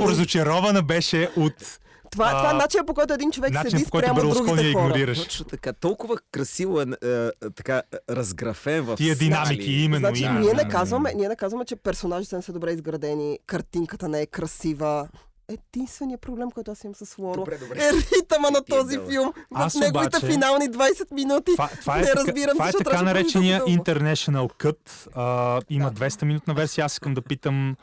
Разочарована 0.07 0.83
беше 0.83 1.29
от 1.37 1.79
Това, 2.11 2.29
това 2.29 2.49
е 2.49 2.53
а, 2.53 2.53
начинът 2.53 2.87
по 2.87 2.93
който 2.93 3.13
един 3.13 3.31
човек 3.31 3.51
начинът, 3.51 3.71
седи 3.71 3.85
спрямо 3.85 4.19
другите 4.21 4.49
хора. 4.49 4.61
игнорираш. 4.61 5.23
Точно 5.23 5.45
така. 5.45 5.73
Толкова 5.73 6.17
красиво 6.31 6.81
е, 6.81 6.85
е, 7.03 7.07
е 7.07 7.29
така 7.55 7.77
е, 7.77 7.81
разграфен 8.09 8.81
в 8.81 8.95
Тия 8.95 9.15
динамики, 9.15 9.53
стали. 9.55 9.73
именно. 9.75 9.99
Значи, 9.99 10.23
именно, 10.23 10.39
ние, 10.39 10.53
не 10.53 10.67
казваме, 10.69 11.13
ние 11.13 11.27
не 11.27 11.35
казваме, 11.35 11.65
че 11.65 11.75
персонажите 11.75 12.35
не 12.35 12.41
са 12.41 12.53
добре 12.53 12.71
изградени, 12.71 13.39
картинката 13.45 14.07
не 14.09 14.21
е 14.21 14.25
красива. 14.25 15.07
Единственият 15.49 16.21
проблем, 16.21 16.51
който 16.51 16.71
аз 16.71 16.83
имам 16.83 16.95
с 16.95 17.17
Лоро, 17.17 17.33
Добре, 17.35 17.57
добре. 17.57 17.77
е 17.79 17.89
ритъма 18.13 18.49
на 18.49 18.57
е 18.59 18.69
този 18.69 18.99
филм. 19.09 19.33
В 19.33 19.35
Аз 19.53 19.75
неговите 19.75 20.17
обаче- 20.17 20.27
финални 20.27 20.65
20 20.65 21.11
минути. 21.11 21.51
Това, 21.51 21.69
това 21.81 21.97
е, 21.97 22.01
не 22.01 22.11
разбирам, 22.15 22.53
това 22.53 22.69
е 22.69 22.73
така 22.73 22.97
да 22.97 23.03
наречения 23.03 23.61
International 23.61 24.53
Cut. 24.53 24.77
А, 25.15 25.61
има 25.69 25.91
200 25.91 26.25
минутна 26.25 26.53
версия. 26.53 26.85
Аз 26.85 26.93
искам 26.93 27.13
да 27.13 27.21
питам 27.21 27.75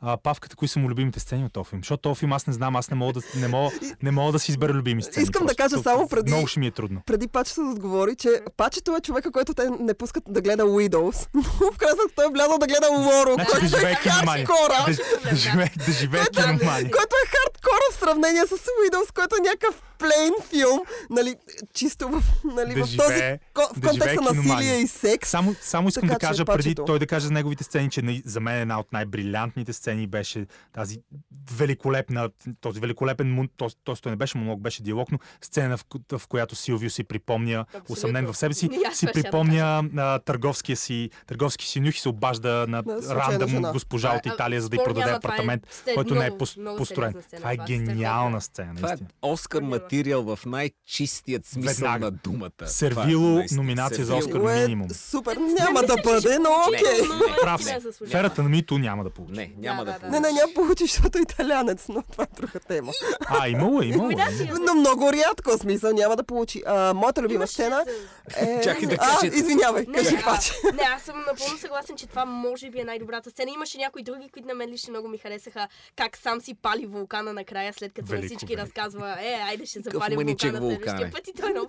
а, 0.00 0.16
Павката, 0.16 0.56
кои 0.56 0.68
са 0.68 0.78
му 0.78 0.90
любимите 0.90 1.20
сцени 1.20 1.44
от 1.44 1.52
този 1.52 1.68
филм. 1.70 1.80
Защото 1.80 2.00
този 2.00 2.18
филм 2.18 2.32
аз 2.32 2.46
не 2.46 2.52
знам, 2.52 2.76
аз 2.76 2.90
не 2.90 2.96
мога 2.96 3.12
да, 3.12 3.20
не 3.36 3.48
мога, 3.48 3.70
не 4.02 4.10
мога 4.10 4.32
да 4.32 4.38
си 4.38 4.50
избера 4.50 4.72
любими 4.72 5.02
сцени. 5.02 5.22
Искам 5.22 5.40
да 5.40 5.46
просто. 5.46 5.56
кажа 5.56 5.68
Защото 5.68 5.82
само 5.90 6.08
преди- 6.08 6.30
Много 6.30 6.46
ще 6.46 6.60
ми 6.60 6.66
е 6.66 6.70
трудно. 6.70 7.00
преди 7.06 7.28
Пачето 7.28 7.60
да 7.60 7.70
отговори, 7.70 8.14
че 8.14 8.28
Пачето 8.56 8.96
е 8.96 9.00
човека, 9.00 9.32
който 9.32 9.54
те 9.54 9.70
не 9.70 9.94
пускат 9.94 10.24
да 10.28 10.40
гледа 10.40 10.62
Widows. 10.64 11.28
Но 11.34 11.42
в 11.72 11.78
крайна 11.78 11.96
той 12.16 12.26
е 12.26 12.30
влязъл 12.30 12.58
да 12.58 12.66
гледа 12.66 12.86
Лоро, 12.90 13.34
Значи 13.34 13.50
който 13.50 13.60
да 13.62 13.68
живее 13.68 13.92
е 13.92 13.94
хардкора. 13.94 14.84
Да, 14.86 15.30
да 15.30 15.36
живее, 15.36 15.70
да 15.86 15.92
живее 15.92 16.20
Който 16.20 16.40
е- 16.40 16.58
който 16.90 17.14
е 17.16 17.28
хардкора 17.28 17.84
в 17.92 17.96
сравнение 17.96 18.42
с 18.42 18.50
Widows, 18.50 19.12
който 19.14 19.36
е 19.36 19.42
някакъв 19.42 19.82
плейн 19.98 20.32
филм, 20.42 20.78
нали, 21.10 21.34
чисто 21.74 22.08
в, 22.08 22.22
нали, 22.46 22.74
Да 22.74 22.76
в 22.76 22.96
този 22.96 23.14
живее- 23.14 23.38
в 23.56 23.80
да 23.80 23.88
контекста 23.88 24.20
на 24.22 24.32
насилие 24.32 24.76
и 24.76 24.86
секс. 24.86 25.28
Само, 25.30 25.54
само 25.62 25.88
искам 25.88 26.02
Така 26.02 26.14
да 26.14 26.26
кажа, 26.28 26.44
преди 26.44 26.74
той 26.76 26.98
да 26.98 27.06
каже 27.06 27.26
за 27.26 27.32
неговите 27.32 27.64
сцени, 27.64 27.90
че 27.90 28.22
за 28.24 28.40
мен 28.40 28.60
една 28.60 28.80
от 28.80 28.92
най-брилянтните 28.92 29.72
сцени 29.72 29.87
беше 30.08 30.46
тази 30.72 30.98
великолепна, 31.52 32.28
този 32.60 32.80
великолепен, 32.80 33.48
т.е. 33.58 33.68
той 33.94 34.12
не 34.12 34.16
беше 34.16 34.38
монолог, 34.38 34.60
беше 34.60 34.82
диалог, 34.82 35.12
но 35.12 35.18
сцена, 35.40 35.76
в, 35.76 35.84
в 36.12 36.26
която 36.28 36.56
Силвио 36.56 36.90
си 36.90 37.04
припомня, 37.04 37.60
Абсолютно. 37.60 37.92
усъмнен 37.92 38.26
в 38.26 38.36
себе 38.36 38.54
си, 38.54 38.70
си 38.92 39.06
припомня 39.14 39.84
а, 39.96 40.18
търговския 40.18 40.76
си, 40.76 41.10
търговски 41.26 41.66
си 41.66 41.80
нюх 41.80 41.94
и 41.94 42.00
се 42.00 42.08
обажда 42.08 42.66
на 42.68 42.82
На 42.86 43.14
рандъм 43.14 43.72
госпожа 43.72 44.08
от 44.10 44.26
А, 44.26 44.34
Италия, 44.34 44.62
за 44.62 44.68
да 44.68 44.76
й 44.76 44.80
продаде 44.84 45.10
е 45.10 45.14
апартамент, 45.14 45.62
сте- 45.70 45.94
който 45.94 46.14
не 46.14 46.20
е 46.20 46.24
много- 46.24 46.38
пос- 46.38 46.60
много 46.60 46.76
построен. 46.78 47.12
сцена, 47.12 47.22
Това 47.32 47.52
е 47.52 47.56
това 47.56 47.64
е 47.64 47.68
гениална 47.68 48.40
сцена, 48.40 48.74
Това 48.76 48.92
е. 48.92 48.96
Оскар 49.22 49.62
материал 49.62 50.22
в 50.26 50.38
най-чистият 50.46 51.46
смисъл 51.46 51.72
Веднага. 51.72 52.04
на 52.04 52.10
думата. 52.10 52.66
Сервило 52.66 53.22
Това 53.22 53.42
е 53.42 53.54
номинация 53.54 54.04
за 54.04 54.12
Сервило. 54.12 54.18
Оскар. 54.18 54.32
Силует, 54.32 54.62
минимум. 54.62 54.90
Супер, 54.90 55.36
няма 55.36 55.82
да 55.82 55.96
бъде, 56.04 56.38
но 56.38 56.48
окей. 56.68 57.08
Прав 57.42 57.64
си. 57.64 57.74
Сферата 58.06 58.42
на 58.42 58.48
Мито 58.48 58.78
няма 58.78 59.04
да 59.04 59.10
получи. 59.10 59.34
Не, 59.34 59.52
няма 59.58 59.77
Да, 59.84 59.92
да, 59.92 59.98
да, 59.98 59.98
да. 59.98 60.10
Не, 60.10 60.20
не, 60.20 60.32
няма 60.32 60.52
получи, 60.54 60.86
защото 60.86 61.18
е 61.18 61.20
италянец, 61.20 61.88
но 61.88 62.02
това 62.12 62.24
е 62.24 62.40
друга 62.40 62.60
тема. 62.60 62.92
А, 63.26 63.48
имало 63.48 63.82
е, 63.82 63.86
имало 63.86 64.10
е. 64.10 64.14
Но 64.66 64.74
много 64.74 65.12
рядко 65.12 65.58
смисъл 65.58 65.92
няма 65.92 66.16
да 66.16 66.22
получи. 66.22 66.62
А, 66.66 66.94
моята 66.94 67.22
любима 67.22 67.38
Имаше 67.38 67.52
сцена 67.52 67.84
е... 68.36 68.60
Чакай 68.60 68.88
да 68.88 68.94
а, 68.94 68.98
кажете. 68.98 69.36
извинявай, 69.36 69.84
Не, 69.88 69.98
кажи 69.98 70.16
паче. 70.24 70.52
не, 70.74 70.82
аз 70.96 71.02
съм 71.02 71.16
напълно 71.18 71.58
съгласен, 71.58 71.96
че 71.96 72.06
това 72.06 72.24
може 72.24 72.70
би 72.70 72.80
е 72.80 72.84
най-добрата 72.84 73.30
сцена. 73.30 73.50
Имаше 73.50 73.78
някои 73.78 74.02
други, 74.02 74.28
които 74.32 74.48
на 74.48 74.54
мен 74.54 74.70
лично 74.70 74.90
много 74.90 75.08
ми 75.08 75.18
харесаха. 75.18 75.68
Как 75.96 76.16
сам 76.16 76.40
си 76.40 76.54
пали 76.54 76.86
вулкана 76.86 77.32
накрая, 77.32 77.72
след 77.72 77.92
като 77.92 78.12
на 78.12 78.16
Велико, 78.20 78.36
всички 78.36 78.56
разказва, 78.56 79.16
е, 79.20 79.40
айде 79.48 79.66
ще 79.66 79.80
запалим 79.80 80.18
вулкана 80.26 80.60
вулкан 80.60 80.78
следващия 80.78 81.08
е. 81.08 81.10
път 81.10 81.28
и 81.28 81.32
той 81.40 81.48
е 81.48 81.52
много 81.52 81.68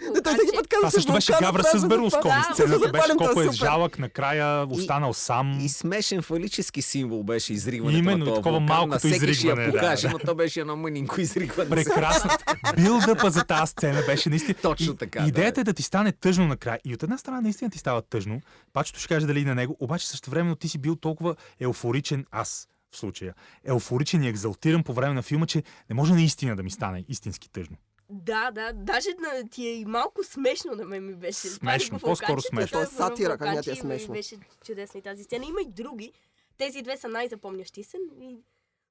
Това 0.69 0.91
също 0.91 1.13
беше 1.13 1.33
гавра 1.41 1.63
с 1.63 1.87
Берлускони. 1.87 2.33
Сцената 2.53 2.89
беше 2.89 3.15
колко 3.17 3.41
е 3.41 3.45
е 3.45 3.51
жалък, 3.51 3.99
накрая 3.99 4.67
остана 4.69 5.13
сам. 5.13 5.59
И 5.61 5.69
смешен 5.69 6.21
фалически 6.21 6.81
символ 6.81 7.23
беше 7.23 7.53
изригването 7.53 7.98
Именно, 7.99 8.25
на 8.25 8.33
такова 8.33 8.59
вулкан. 8.59 8.65
малкото 8.65 9.07
на 9.07 9.13
всеки 9.13 9.33
ще 9.33 9.47
я 9.47 9.55
да, 9.55 9.71
покаже, 9.71 10.07
да. 10.07 10.13
но 10.13 10.19
то 10.19 10.35
беше 10.35 10.59
едно 10.59 10.75
мънинко 10.75 11.21
изригване. 11.21 11.69
Прекрасно. 11.69 12.29
Билдъпа 12.75 13.29
за 13.29 13.43
тази 13.43 13.71
сцена 13.71 14.01
беше 14.05 14.29
наистина. 14.29 14.55
Точно 14.61 14.93
И- 14.93 14.97
така, 14.97 15.21
да. 15.21 15.27
Идеята 15.27 15.61
е 15.61 15.63
да 15.63 15.73
ти 15.73 15.83
стане 15.83 16.11
тъжно 16.11 16.47
накрая. 16.47 16.79
И 16.85 16.93
от 16.93 17.03
една 17.03 17.17
страна 17.17 17.41
наистина 17.41 17.69
ти 17.71 17.77
става 17.77 18.01
тъжно. 18.01 18.41
Пачето 18.73 18.99
ще 18.99 19.07
каже 19.07 19.27
дали 19.27 19.39
и 19.39 19.45
на 19.45 19.55
него. 19.55 19.77
Обаче 19.79 20.07
също 20.09 20.31
времено 20.31 20.55
ти 20.55 20.69
си 20.69 20.77
бил 20.77 20.95
толкова 20.95 21.35
еуфоричен, 21.59 22.25
аз 22.31 22.67
в 22.91 22.97
случая, 22.97 23.33
еуфоричен 23.65 24.23
и 24.23 24.27
екзалтиран 24.27 24.83
по 24.83 24.93
време 24.93 25.13
на 25.13 25.21
филма, 25.21 25.45
че 25.45 25.63
не 25.89 25.95
може 25.95 26.13
наистина 26.13 26.55
да 26.55 26.63
ми 26.63 26.71
стане 26.71 27.05
истински 27.07 27.49
тъжно. 27.49 27.77
Да, 28.11 28.51
да, 28.51 28.71
даже 28.73 29.09
на, 29.19 29.49
ти 29.49 29.67
е 29.67 29.75
и 29.75 29.85
малко 29.85 30.23
смешно 30.23 30.71
на 30.75 30.85
мен 30.85 31.05
ми 31.05 31.15
беше. 31.15 31.33
Смешно, 31.47 31.99
по-скоро 31.99 32.41
смешно. 32.41 32.79
То 32.79 32.83
е 32.83 32.85
сатира, 32.85 33.37
как 33.37 33.55
не 33.55 33.61
ти 33.61 33.69
е 33.69 33.73
и 33.73 33.75
ми 33.75 33.79
смешно. 33.79 34.13
Беше 34.13 34.35
чудесна 34.65 34.97
и 34.97 35.01
тази 35.01 35.23
сцена. 35.23 35.45
Има 35.45 35.61
и 35.61 35.71
други. 35.71 36.11
Тези 36.59 36.81
две 36.81 36.97
са 36.97 37.07
най-запомнящи 37.07 37.83
се. 37.83 37.97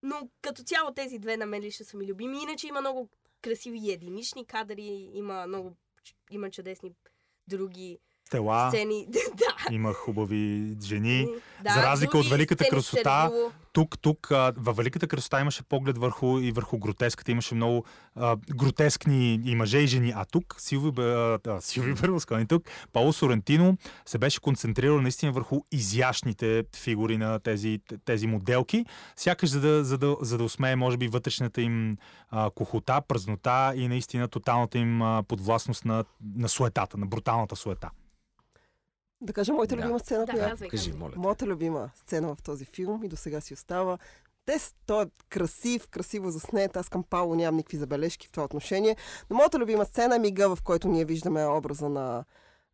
Но 0.02 0.30
като 0.42 0.62
цяло 0.62 0.92
тези 0.92 1.18
две 1.18 1.36
на 1.36 1.46
мен 1.46 1.62
лично 1.62 1.86
са 1.86 1.96
ми 1.96 2.06
любими. 2.06 2.42
Иначе 2.42 2.66
има 2.66 2.80
много 2.80 3.08
красиви 3.40 3.92
единични 3.92 4.44
кадри, 4.44 5.10
има 5.12 5.46
много 5.46 5.76
има 6.30 6.50
чудесни 6.50 6.92
други 7.48 7.98
Тела, 8.30 8.70
сцени. 8.70 9.06
да. 9.12 9.74
има 9.74 9.92
хубави 9.92 10.76
жени. 10.82 11.26
да, 11.64 11.72
За 11.72 11.82
разлика 11.82 12.18
от 12.18 12.28
великата 12.28 12.64
красота. 12.70 13.30
Тук, 13.72 13.98
тук, 13.98 14.30
а, 14.30 14.52
във 14.56 14.76
Великата 14.76 15.06
красота 15.06 15.40
имаше 15.40 15.62
поглед 15.62 15.98
върху 15.98 16.38
и 16.38 16.52
върху 16.52 16.78
гротеската. 16.78 17.32
Имаше 17.32 17.54
много 17.54 17.84
а, 18.16 18.36
гротескни 18.36 19.40
и 19.44 19.54
мъже 19.54 19.78
и 19.78 19.86
жени. 19.86 20.12
А 20.16 20.24
тук 20.24 20.54
Силви, 20.58 21.02
а, 21.02 21.38
Силви 21.60 21.94
Берлускони, 21.94 22.46
тук 22.46 22.62
Пауло 22.92 23.12
Сорентино 23.12 23.76
се 24.06 24.18
беше 24.18 24.40
концентрирал 24.40 25.00
наистина 25.00 25.32
върху 25.32 25.60
изящните 25.72 26.64
фигури 26.76 27.16
на 27.16 27.38
тези, 27.38 27.80
тези 28.04 28.26
моделки. 28.26 28.84
Сякаш 29.16 29.50
за 29.50 29.60
да, 29.60 29.84
за 29.84 29.98
да, 29.98 30.16
за 30.20 30.38
да 30.38 30.44
усмее, 30.44 30.76
може 30.76 30.96
би, 30.96 31.08
вътрешната 31.08 31.62
им 31.62 31.96
а, 32.30 32.50
кохота, 32.50 33.00
празнота 33.08 33.72
и 33.76 33.88
наистина 33.88 34.28
тоталната 34.28 34.78
им 34.78 35.02
а, 35.02 35.22
подвластност 35.22 35.84
на, 35.84 36.04
на 36.36 36.48
суетата, 36.48 36.98
на 36.98 37.06
бруталната 37.06 37.56
суета. 37.56 37.90
Да 39.20 39.32
кажа 39.32 39.52
моята 39.52 39.76
Да. 39.76 39.82
любима 39.82 39.98
сцена, 39.98 40.26
Да, 40.26 40.32
която 40.32 40.50
казвай, 40.50 40.68
Кажи, 40.68 40.92
моля. 40.92 41.12
Моята 41.16 41.46
любима 41.46 41.90
сцена 41.96 42.34
в 42.34 42.42
този 42.42 42.64
филм 42.64 43.04
и 43.04 43.08
до 43.08 43.16
сега 43.16 43.40
си 43.40 43.54
остава. 43.54 43.98
Те, 44.46 44.58
той 44.86 45.02
е 45.02 45.08
красив, 45.28 45.88
красиво 45.88 46.30
заснет. 46.30 46.76
Аз 46.76 46.88
към 46.88 47.02
Пауло 47.02 47.34
нямам 47.34 47.56
никакви 47.56 47.76
забележки 47.76 48.26
в 48.26 48.32
това 48.32 48.44
отношение. 48.44 48.96
Но 49.30 49.36
моята 49.36 49.58
любима 49.58 49.84
сцена 49.84 50.16
е 50.16 50.18
мига, 50.18 50.56
в 50.56 50.62
който 50.62 50.88
ние 50.88 51.04
виждаме 51.04 51.46
образа 51.46 51.88
на 51.88 52.24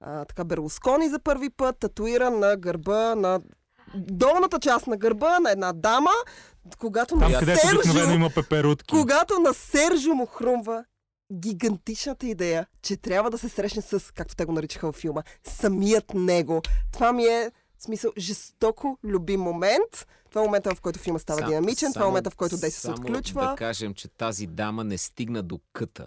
а, 0.01 0.25
така 0.25 0.45
Берлускони 0.45 1.09
за 1.09 1.19
първи 1.19 1.51
път, 1.51 1.79
татуиран 1.79 2.39
на 2.39 2.57
гърба, 2.57 3.15
на 3.15 3.41
долната 3.95 4.59
част 4.59 4.87
на 4.87 4.97
гърба 4.97 5.41
на 5.41 5.51
една 5.51 5.73
дама, 5.73 6.11
когато 6.79 7.19
Там, 7.19 7.33
на 7.33 7.41
Сержо, 7.41 8.11
има 8.15 8.31
пеперутки. 8.31 8.91
когато 8.91 9.39
на 9.41 9.55
Сержо 9.55 10.15
му 10.15 10.27
хрумва 10.27 10.85
гигантичната 11.35 12.27
идея, 12.27 12.67
че 12.83 12.97
трябва 12.97 13.31
да 13.31 13.39
се 13.39 13.49
срещне 13.49 13.83
с, 13.83 14.13
както 14.15 14.37
те 14.37 14.45
го 14.45 14.53
наричаха 14.53 14.87
във 14.87 14.97
филма, 14.97 15.23
самият 15.45 16.15
него. 16.15 16.63
Това 16.93 17.13
ми 17.13 17.25
е 17.25 17.51
в 17.79 17.85
смисъл 17.85 18.11
жестоко 18.19 18.99
любим 19.05 19.41
момент. 19.41 20.07
Това 20.31 20.43
е 20.43 20.45
момента, 20.45 20.75
в 20.75 20.81
който 20.81 20.99
филма 20.99 21.19
става 21.19 21.39
Сам- 21.39 21.49
динамичен, 21.49 21.77
това 21.89 22.01
е 22.01 22.03
само- 22.03 22.07
момента, 22.07 22.31
в 22.31 22.37
който 22.37 22.51
действие 22.53 22.71
се 22.73 22.81
само 22.81 22.97
отключва. 22.99 23.43
да 23.43 23.55
кажем, 23.57 23.95
че 23.95 24.09
тази 24.09 24.47
дама 24.47 24.85
не 24.85 24.99
стигна 24.99 25.43
до 25.43 25.61
къта. 25.73 26.07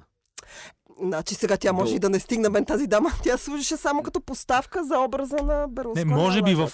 Значи 1.01 1.35
сега 1.35 1.57
тя 1.57 1.73
може 1.73 1.91
До- 1.91 1.95
и 1.95 1.99
да 1.99 2.09
не 2.09 2.19
стигне 2.19 2.49
мен 2.49 2.65
тази 2.65 2.87
дама. 2.87 3.09
Тя 3.23 3.37
служеше 3.37 3.77
само 3.77 4.03
като 4.03 4.21
поставка 4.21 4.83
за 4.83 4.99
образа 4.99 5.35
на 5.37 5.61
Не, 5.61 5.67
Берлускони. 5.67 6.05
може 6.05 6.41
би 6.41 6.55
в... 6.55 6.71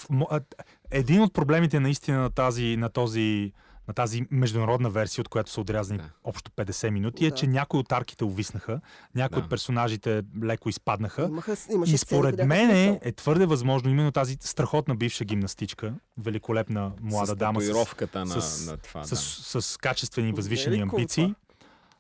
Един 0.92 1.22
от 1.22 1.34
проблемите 1.34 1.80
наистина 1.80 2.20
на 2.20 2.30
тази, 2.30 2.78
на 2.78 2.90
този 2.90 3.52
на 3.88 3.94
тази 3.94 4.26
международна 4.32 4.90
версия, 4.90 5.22
от 5.22 5.30
която 5.30 5.52
са 5.52 5.62
отрязани 5.62 6.00
Да. 6.00 6.10
общо 6.24 6.52
50 6.52 6.90
минути, 6.90 7.26
е, 7.26 7.30
Да. 7.30 7.36
че 7.36 7.48
някои 7.48 7.80
от 7.80 7.92
арките 7.92 8.26
увиснаха, 8.26 8.82
някои 9.16 9.36
Да. 9.36 9.44
от 9.44 9.50
персонажите 9.50 10.22
леко 10.44 10.70
изпаднаха. 10.70 11.24
Имаха, 11.24 11.56
имаше 11.72 11.94
И 11.94 11.98
според 11.98 12.46
мен 12.46 12.70
смисъл. 12.70 13.00
е 13.02 13.12
твърде 13.12 13.46
възможно 13.46 13.90
именно 13.90 14.12
тази 14.12 14.38
страхотна 14.40 14.96
бивша 14.96 15.26
гимнастичка, 15.26 15.94
великолепна 16.18 16.92
млада 17.02 17.26
с 17.28 17.36
дама 17.36 17.62
с, 17.62 17.70
на, 18.14 18.42
с- 18.42 18.66
на 18.66 18.78
това. 18.78 19.04
с, 19.04 19.10
да. 19.54 19.62
с 19.62 19.78
качествени 19.78 20.30
и 20.30 20.34
възвишени 20.34 20.78
Велико 20.78 20.96
амбиции 20.96 21.36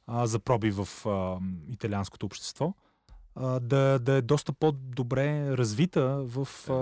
а, 0.07 0.27
за 0.27 0.39
проби 0.39 0.71
в 0.71 0.87
а, 1.05 1.37
италианското 1.69 2.25
общество, 2.25 2.73
а, 3.35 3.59
да, 3.59 3.99
да 3.99 4.13
е 4.13 4.21
доста 4.21 4.53
по-добре 4.53 5.57
развита 5.57 6.23
в 6.23 6.47
а, 6.69 6.73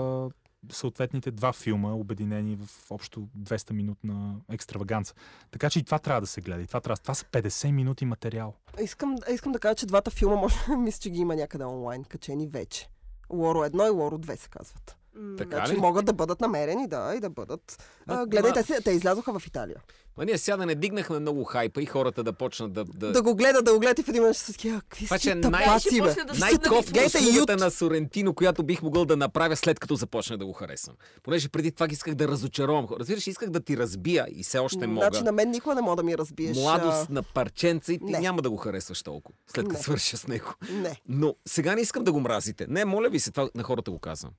съответните 0.70 1.30
два 1.30 1.52
филма, 1.52 1.92
обединени 1.92 2.56
в 2.56 2.90
общо 2.90 3.28
200 3.38 3.72
минутна 3.72 4.36
екстраваганца. 4.50 5.14
Така 5.50 5.70
че 5.70 5.78
и 5.78 5.82
това 5.82 5.98
трябва 5.98 6.20
да 6.20 6.26
се 6.26 6.40
гледа. 6.40 6.62
И 6.62 6.66
това, 6.66 6.80
трябва, 6.80 6.96
това 6.96 7.14
са 7.14 7.24
50 7.24 7.70
минути 7.70 8.04
материал. 8.04 8.54
Искам, 8.82 9.16
искам 9.32 9.52
да 9.52 9.58
кажа, 9.58 9.74
че 9.74 9.86
двата 9.86 10.10
филма, 10.10 10.36
може, 10.40 10.56
мисля, 10.78 11.00
че 11.00 11.10
ги 11.10 11.20
има 11.20 11.36
някъде 11.36 11.64
онлайн, 11.64 12.04
качени 12.04 12.46
вече. 12.46 12.88
Лоро 13.30 13.58
1 13.58 13.86
и 13.86 13.90
Лоро 13.90 14.18
2 14.18 14.36
се 14.36 14.48
казват. 14.48 14.96
Така 15.38 15.56
Значи 15.56 15.72
ли? 15.72 15.76
могат 15.76 16.04
да 16.04 16.12
бъдат 16.12 16.40
намерени, 16.40 16.88
да, 16.88 17.14
и 17.16 17.20
да 17.20 17.30
бъдат. 17.30 17.72
Ма- 18.08 18.22
А, 18.22 18.26
гледайте 18.26 18.60
ма- 18.60 18.66
се, 18.66 18.80
те 18.80 18.90
излязоха 18.90 19.38
в 19.38 19.46
Италия. 19.46 19.76
Ма 20.18 20.24
ние 20.24 20.38
сега 20.38 20.56
да 20.56 20.66
не 20.66 20.74
дигнахме 20.74 21.18
много 21.18 21.44
хайпа 21.44 21.82
и 21.82 21.86
хората 21.86 22.24
да 22.24 22.32
почнат 22.32 22.72
да... 22.72 22.84
да... 22.84 23.12
Да 23.12 23.22
го 23.22 23.34
гледат, 23.34 23.64
да 23.64 23.72
го 23.72 23.78
гледат 23.78 23.98
и 23.98 24.02
в 24.02 24.08
един 24.08 24.22
момент 24.22 24.36
ще 24.36 24.44
са 24.44 24.52
такива, 24.52 24.80
какви 24.80 25.04
Това, 25.04 25.18
че 25.18 25.30
ти 25.30 25.38
най- 25.40 25.66
бе. 26.00 26.14
да 26.14 26.34
Най-кофта 26.34 26.92
Гледайте 26.92 27.18
услугата 27.18 27.52
Ют. 27.52 27.60
на 27.60 27.70
Сорентино, 27.70 28.34
която 28.34 28.62
бих 28.62 28.82
могъл 28.82 29.04
да 29.04 29.16
направя 29.16 29.56
след 29.56 29.80
като 29.80 29.94
започна 29.94 30.38
да 30.38 30.46
го 30.46 30.52
харесвам. 30.52 30.96
Понеже 31.22 31.48
преди 31.48 31.72
това 31.72 31.86
исках 31.90 32.14
да 32.14 32.28
разочаровам 32.28 32.86
хора. 32.86 32.98
Разбираш, 33.00 33.26
исках 33.26 33.50
да 33.50 33.60
ти 33.60 33.76
разбия 33.76 34.26
и 34.30 34.42
все 34.42 34.58
още 34.58 34.86
мога. 34.86 35.06
Значи 35.06 35.24
на 35.24 35.32
мен 35.32 35.50
никога 35.50 35.74
не 35.74 35.82
мога 35.82 35.96
да 35.96 36.02
ми 36.02 36.18
разбиеш. 36.18 36.56
Младост 36.56 37.06
а, 37.10 37.12
на 37.12 37.22
парченца 37.24 37.92
и 37.92 37.98
ти 37.98 38.04
Не. 38.04 38.18
няма 38.18 38.42
да 38.42 38.50
го 38.50 38.56
харесваш 38.56 39.02
толкова, 39.02 39.38
след 39.46 39.68
като 39.68 39.82
свърша 39.82 40.16
с 40.16 40.26
него. 40.26 40.54
Не. 40.72 41.00
Но 41.08 41.34
сега 41.46 41.74
не 41.74 41.80
искам 41.80 42.04
да 42.04 42.12
го 42.12 42.20
мразите. 42.20 42.66
Не, 42.68 42.84
моля 42.84 43.08
ви 43.08 43.20
се, 43.20 43.30
това 43.30 43.48
на 43.54 43.62
хората 43.62 43.90
го 43.90 43.98
казвам. 43.98 44.32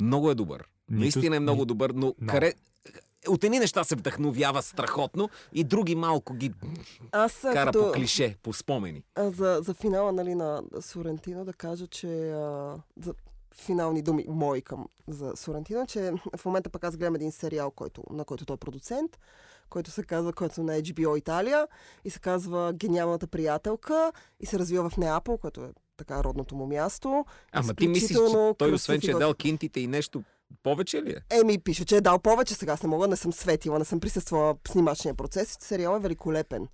Много 0.00 0.30
е 0.30 0.34
добър. 0.34 0.58
Нито- 0.88 1.00
Наистина 1.00 1.36
е 1.36 1.40
много 1.40 1.60
ни- 1.60 1.66
добър, 1.66 1.90
но 1.90 2.06
No. 2.08 2.26
каре... 2.26 2.52
от 3.28 3.44
едни 3.44 3.58
неща 3.58 3.84
се 3.84 3.96
вдъхновява 3.96 4.62
страхотно 4.62 5.28
и 5.52 5.64
други 5.64 5.94
малко 5.94 6.34
ги 6.34 6.52
Аз 7.12 7.32
кара 7.42 7.66
като, 7.66 7.82
по 7.82 7.92
клише, 7.92 8.36
по 8.42 8.52
спомени. 8.52 9.02
а, 9.14 9.30
за, 9.30 9.60
за 9.62 9.74
финала 9.74 10.12
нали, 10.12 10.34
на 10.34 10.62
Сорентино 10.80 11.44
да 11.44 11.52
кажа, 11.52 11.86
че 11.86 12.30
а, 12.30 12.76
за 12.96 13.14
финални 13.54 14.02
думи 14.02 14.24
мои 14.28 14.62
към 14.62 14.86
за 15.08 15.32
Сорентино, 15.36 15.86
че 15.86 16.12
в 16.36 16.44
момента 16.44 16.70
пък 16.70 16.84
аз 16.84 16.96
гледам 16.96 17.14
един 17.14 17.32
сериал, 17.32 17.70
който, 17.70 18.02
на 18.10 18.24
който 18.24 18.46
той 18.46 18.54
е 18.54 18.58
продуцент, 18.58 19.18
който 19.70 19.90
се 19.90 20.02
казва, 20.02 20.32
който 20.32 20.60
е 20.60 20.64
на 20.64 20.72
HBO 20.74 21.18
Италия 21.18 21.68
и 22.04 22.10
се 22.10 22.18
казва 22.18 22.72
Гениалната 22.72 23.26
приятелка 23.26 24.12
и 24.40 24.46
се 24.46 24.58
развива 24.58 24.90
в 24.90 24.96
Неапол, 24.96 25.38
което 25.38 25.60
е 25.60 25.70
така 25.96 26.24
родното 26.24 26.56
му 26.56 26.66
място. 26.66 27.24
Ама 27.52 27.74
ти 27.74 27.88
мислиш, 27.88 28.18
че 28.18 28.54
той 28.58 28.72
освен, 28.72 29.00
че 29.00 29.10
и 29.10 29.14
е 29.14 29.18
дал 29.18 29.34
кинтите 29.34 29.80
и 29.80 29.86
нещо 29.86 30.22
повече 30.62 31.02
ли 31.02 31.10
е? 31.10 31.38
Еми, 31.40 31.58
пише, 31.58 31.84
че 31.84 31.96
е 31.96 32.00
дал 32.00 32.18
повече 32.18 32.54
сега. 32.54 32.72
Аз 32.72 32.82
не 32.82 32.88
мога, 32.88 33.08
не 33.08 33.16
съм 33.16 33.32
светила, 33.32 33.78
не 33.78 33.84
съм 33.84 34.00
присъствала 34.00 34.54
в 34.54 34.68
снимачния 34.68 35.14
процес. 35.14 35.56
Сериал 35.60 35.96
е 35.96 36.00
великолепен. 36.00 36.68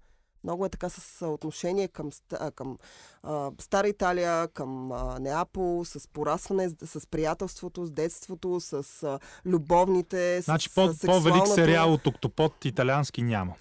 Много 0.45 0.67
е 0.67 0.69
така 0.69 0.89
с 0.89 1.27
отношение 1.27 1.89
към, 1.89 2.11
към 2.55 2.79
а, 3.23 3.51
Стара 3.61 3.89
Италия, 3.89 4.49
към 4.49 4.93
а, 4.93 5.19
Неапол, 5.21 5.85
с 5.85 6.09
порасване, 6.09 6.69
с, 6.69 7.01
с 7.01 7.07
приятелството, 7.07 7.85
с 7.85 7.91
детството, 7.91 8.61
с 8.61 9.03
а, 9.03 9.19
любовните, 9.47 10.43
с, 10.43 10.45
Значи 10.45 10.69
с 10.69 10.75
по, 10.75 10.91
по-велик 11.07 11.47
сериал 11.47 11.93
от 11.93 12.07
Октопод 12.07 12.65
италиански 12.65 13.23
няма. 13.23 13.55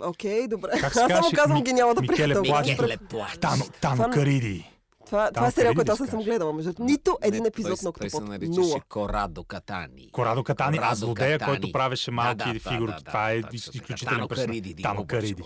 Окей, 0.00 0.48
добре. 0.48 0.70
Как 0.70 0.92
се 0.92 1.00
Аз 1.00 1.12
само 1.12 1.30
казвам 1.34 1.54
Ми- 1.54 1.64
гениалната 1.64 2.00
Микеле 2.00 2.16
приятелка. 2.34 2.48
Плаче. 2.48 2.98
Плач. 3.10 3.38
Тано, 3.80 4.10
Кариди. 4.10 4.70
Това, 5.06 5.30
това 5.30 5.46
е 5.46 5.50
сериал, 5.50 5.74
който 5.74 5.92
аз 5.92 6.00
не 6.00 6.06
да 6.06 6.10
съм 6.10 6.22
гледала. 6.22 6.52
Между 6.52 6.72
нито 6.78 7.18
един 7.22 7.42
Не, 7.42 7.48
епизод 7.48 7.80
той, 7.80 7.88
на 7.88 7.92
Той 7.92 8.10
се 8.10 8.16
Октопод. 8.16 8.28
наричаше 8.30 8.60
Нула. 8.60 8.80
Корадо 8.80 9.44
Катани. 9.44 10.08
Корадо 10.12 10.44
Катани, 10.44 10.76
Корадо 10.76 10.92
а 10.92 10.94
злодея, 10.94 11.38
Катани. 11.38 11.56
който 11.58 11.72
правеше 11.72 12.10
малки 12.10 12.36
Да, 12.38 12.52
да, 12.54 12.60
фигурки. 12.60 12.94
да, 12.94 12.98
да, 12.98 13.04
Това 13.04 13.30
е 13.30 13.42
персонаж. 13.42 14.28
Кариди. 14.36 14.74
Тано 14.74 15.06
Кариди. 15.06 15.42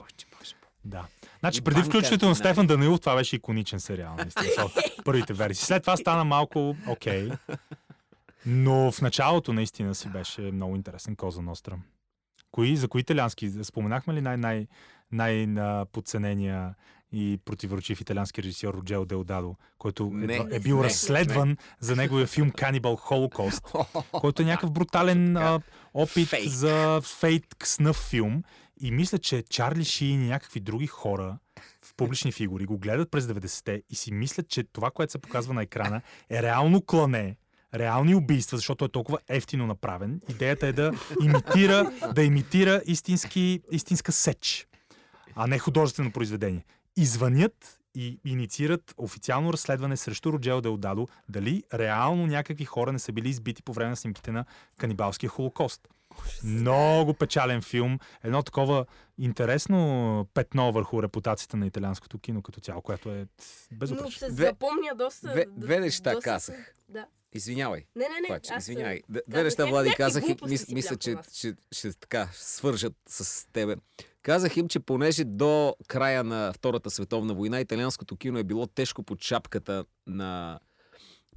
Да. 0.85 1.05
Значи 1.41 1.63
преди 1.63 1.83
включването 1.83 2.29
на 2.29 2.35
Стефан 2.35 2.67
Данилов, 2.67 3.01
това 3.01 3.17
беше 3.17 3.37
иконичен 3.37 3.81
сериал. 3.81 4.15
Наистина, 4.17 4.69
първите 5.05 5.33
версии. 5.33 5.65
След 5.65 5.83
това 5.83 5.97
стана 5.97 6.25
малко 6.25 6.77
окей. 6.89 7.31
Но 8.47 8.93
в 8.93 9.01
началото 9.01 9.53
наистина 9.53 9.95
си 9.95 10.09
беше 10.09 10.41
много 10.41 10.77
интересен 10.77 11.17
Коза 11.17 11.43
Ностра. 11.43 11.77
Кои, 12.53 12.77
за 12.77 12.89
кои 12.89 13.01
италиански? 13.01 13.51
Споменахме 13.65 14.15
ли 14.15 14.21
най- 14.21 14.37
най- 14.37 14.67
най-подценения 15.13 16.75
и 17.13 17.39
противоречив 17.45 18.01
италиански 18.01 18.43
режисьор 18.43 18.75
Роджео 18.75 19.05
Деодадо, 19.05 19.57
който 19.79 20.11
Не, 20.11 20.35
е, 20.35 20.37
е 20.37 20.45
не, 20.45 20.61
бил 20.61 20.77
не, 20.77 20.85
разследван 20.85 21.57
за 21.81 21.97
неговия 21.97 22.27
филм 22.27 22.51
Канибал 22.51 22.97
Холокост, 22.97 23.65
който 24.13 24.43
е 24.43 24.45
някакъв 24.45 24.73
брутален 24.73 25.37
а, 25.37 25.61
опит 25.95 26.29
Фейк. 26.29 26.49
за 26.49 27.01
фейк 27.21 27.45
снъв 27.65 27.97
филм. 27.97 28.43
И 28.81 28.91
мисля, 28.91 29.19
че 29.19 29.43
Чарли 29.43 29.85
Шин 29.85 30.23
и 30.23 30.29
някакви 30.29 30.61
други 30.61 30.87
хора 30.87 31.39
в 31.83 31.95
публични 31.95 32.33
фигури 32.33 32.67
го 32.67 32.79
гледат 32.79 33.11
през 33.11 33.27
90-те 33.27 33.83
и 33.91 33.95
си 33.95 34.13
мислят, 34.13 34.49
че 34.49 34.63
това, 34.63 34.91
което 34.91 35.13
се 35.13 35.19
показва 35.19 35.55
на 35.55 35.63
екрана 35.63 36.01
е 36.31 36.43
реално 36.43 36.83
клане, 36.83 37.37
реални 37.75 38.15
убийства, 38.15 38.59
защото 38.59 38.85
е 38.85 38.89
толкова 38.89 39.19
ефтино 39.29 39.67
направен. 39.67 40.21
Идеята 40.29 40.67
е 40.67 40.73
да 40.73 40.93
имитира, 41.23 41.93
да 42.15 42.23
имитира 42.23 42.83
истински, 42.87 43.61
истинска 43.71 44.13
сеч, 44.13 44.67
а 45.35 45.47
не 45.47 45.59
художествено 45.59 46.13
произведение. 46.13 46.65
Извънят 46.97 47.77
и 47.95 48.21
инициират 48.25 48.95
официално 48.97 49.53
разследване 49.53 49.97
срещу 49.97 50.33
Роджел 50.33 50.61
Деодадо 50.61 51.09
дали 51.29 51.63
реално 51.75 52.27
някакви 52.27 52.65
хора 52.65 52.93
не 52.93 52.99
са 52.99 53.13
били 53.13 53.29
избити 53.29 53.63
по 53.63 53.73
време 53.73 53.91
на 53.91 53.97
снимките 53.97 54.33
на 54.33 54.45
канибалския 54.79 55.31
холокост. 55.31 55.89
Много 56.45 57.15
печален 57.15 57.63
филм. 57.63 57.99
Едно 58.25 58.43
такова 58.43 58.87
интересно 59.19 60.29
петно 60.35 60.73
върху 60.73 61.03
репутацията 61.03 61.57
на 61.57 61.67
италианското 61.67 62.19
кино 62.19 62.43
като 62.43 62.61
цяло, 62.61 62.83
което 62.83 63.11
е 63.11 63.27
Но 63.71 63.79
безупречно. 63.79 64.11
се 64.19 64.27
Две- 64.27 64.47
запомня 64.47 64.95
доста... 64.97 65.29
две- 65.29 65.47
две 65.57 65.81
неща 65.81 66.13
доста 66.13 66.31
казах. 66.31 66.75
Да. 66.89 67.07
Извинявай. 67.33 67.87
Не, 67.97 68.09
не, 68.09 68.21
не. 68.21 68.27
Плач, 68.27 68.51
аз, 68.51 68.69
извинявай. 68.69 69.01
Две 69.29 69.43
неща, 69.43 69.67
Влади, 69.67 69.95
казах 69.97 70.25
и 70.25 70.27
глупости 70.27 70.51
мис, 70.51 70.69
мисля, 70.69 70.97
че 70.97 71.17
ще, 71.33 71.55
ще 71.73 71.93
така 71.93 72.29
свържат 72.33 72.95
с 73.09 73.47
тебе. 73.53 73.77
Казах 74.23 74.57
им, 74.57 74.69
че 74.69 74.81
понеже 74.81 75.25
до 75.25 75.77
края 75.89 76.25
на 76.25 76.53
Втората 76.53 76.91
световна 76.91 77.35
война 77.35 77.61
италианското 77.61 78.17
кино 78.17 78.39
е 78.39 78.45
било 78.45 78.67
тежко 78.67 79.03
под 79.03 79.23
шапката 79.23 79.85
на 80.07 80.61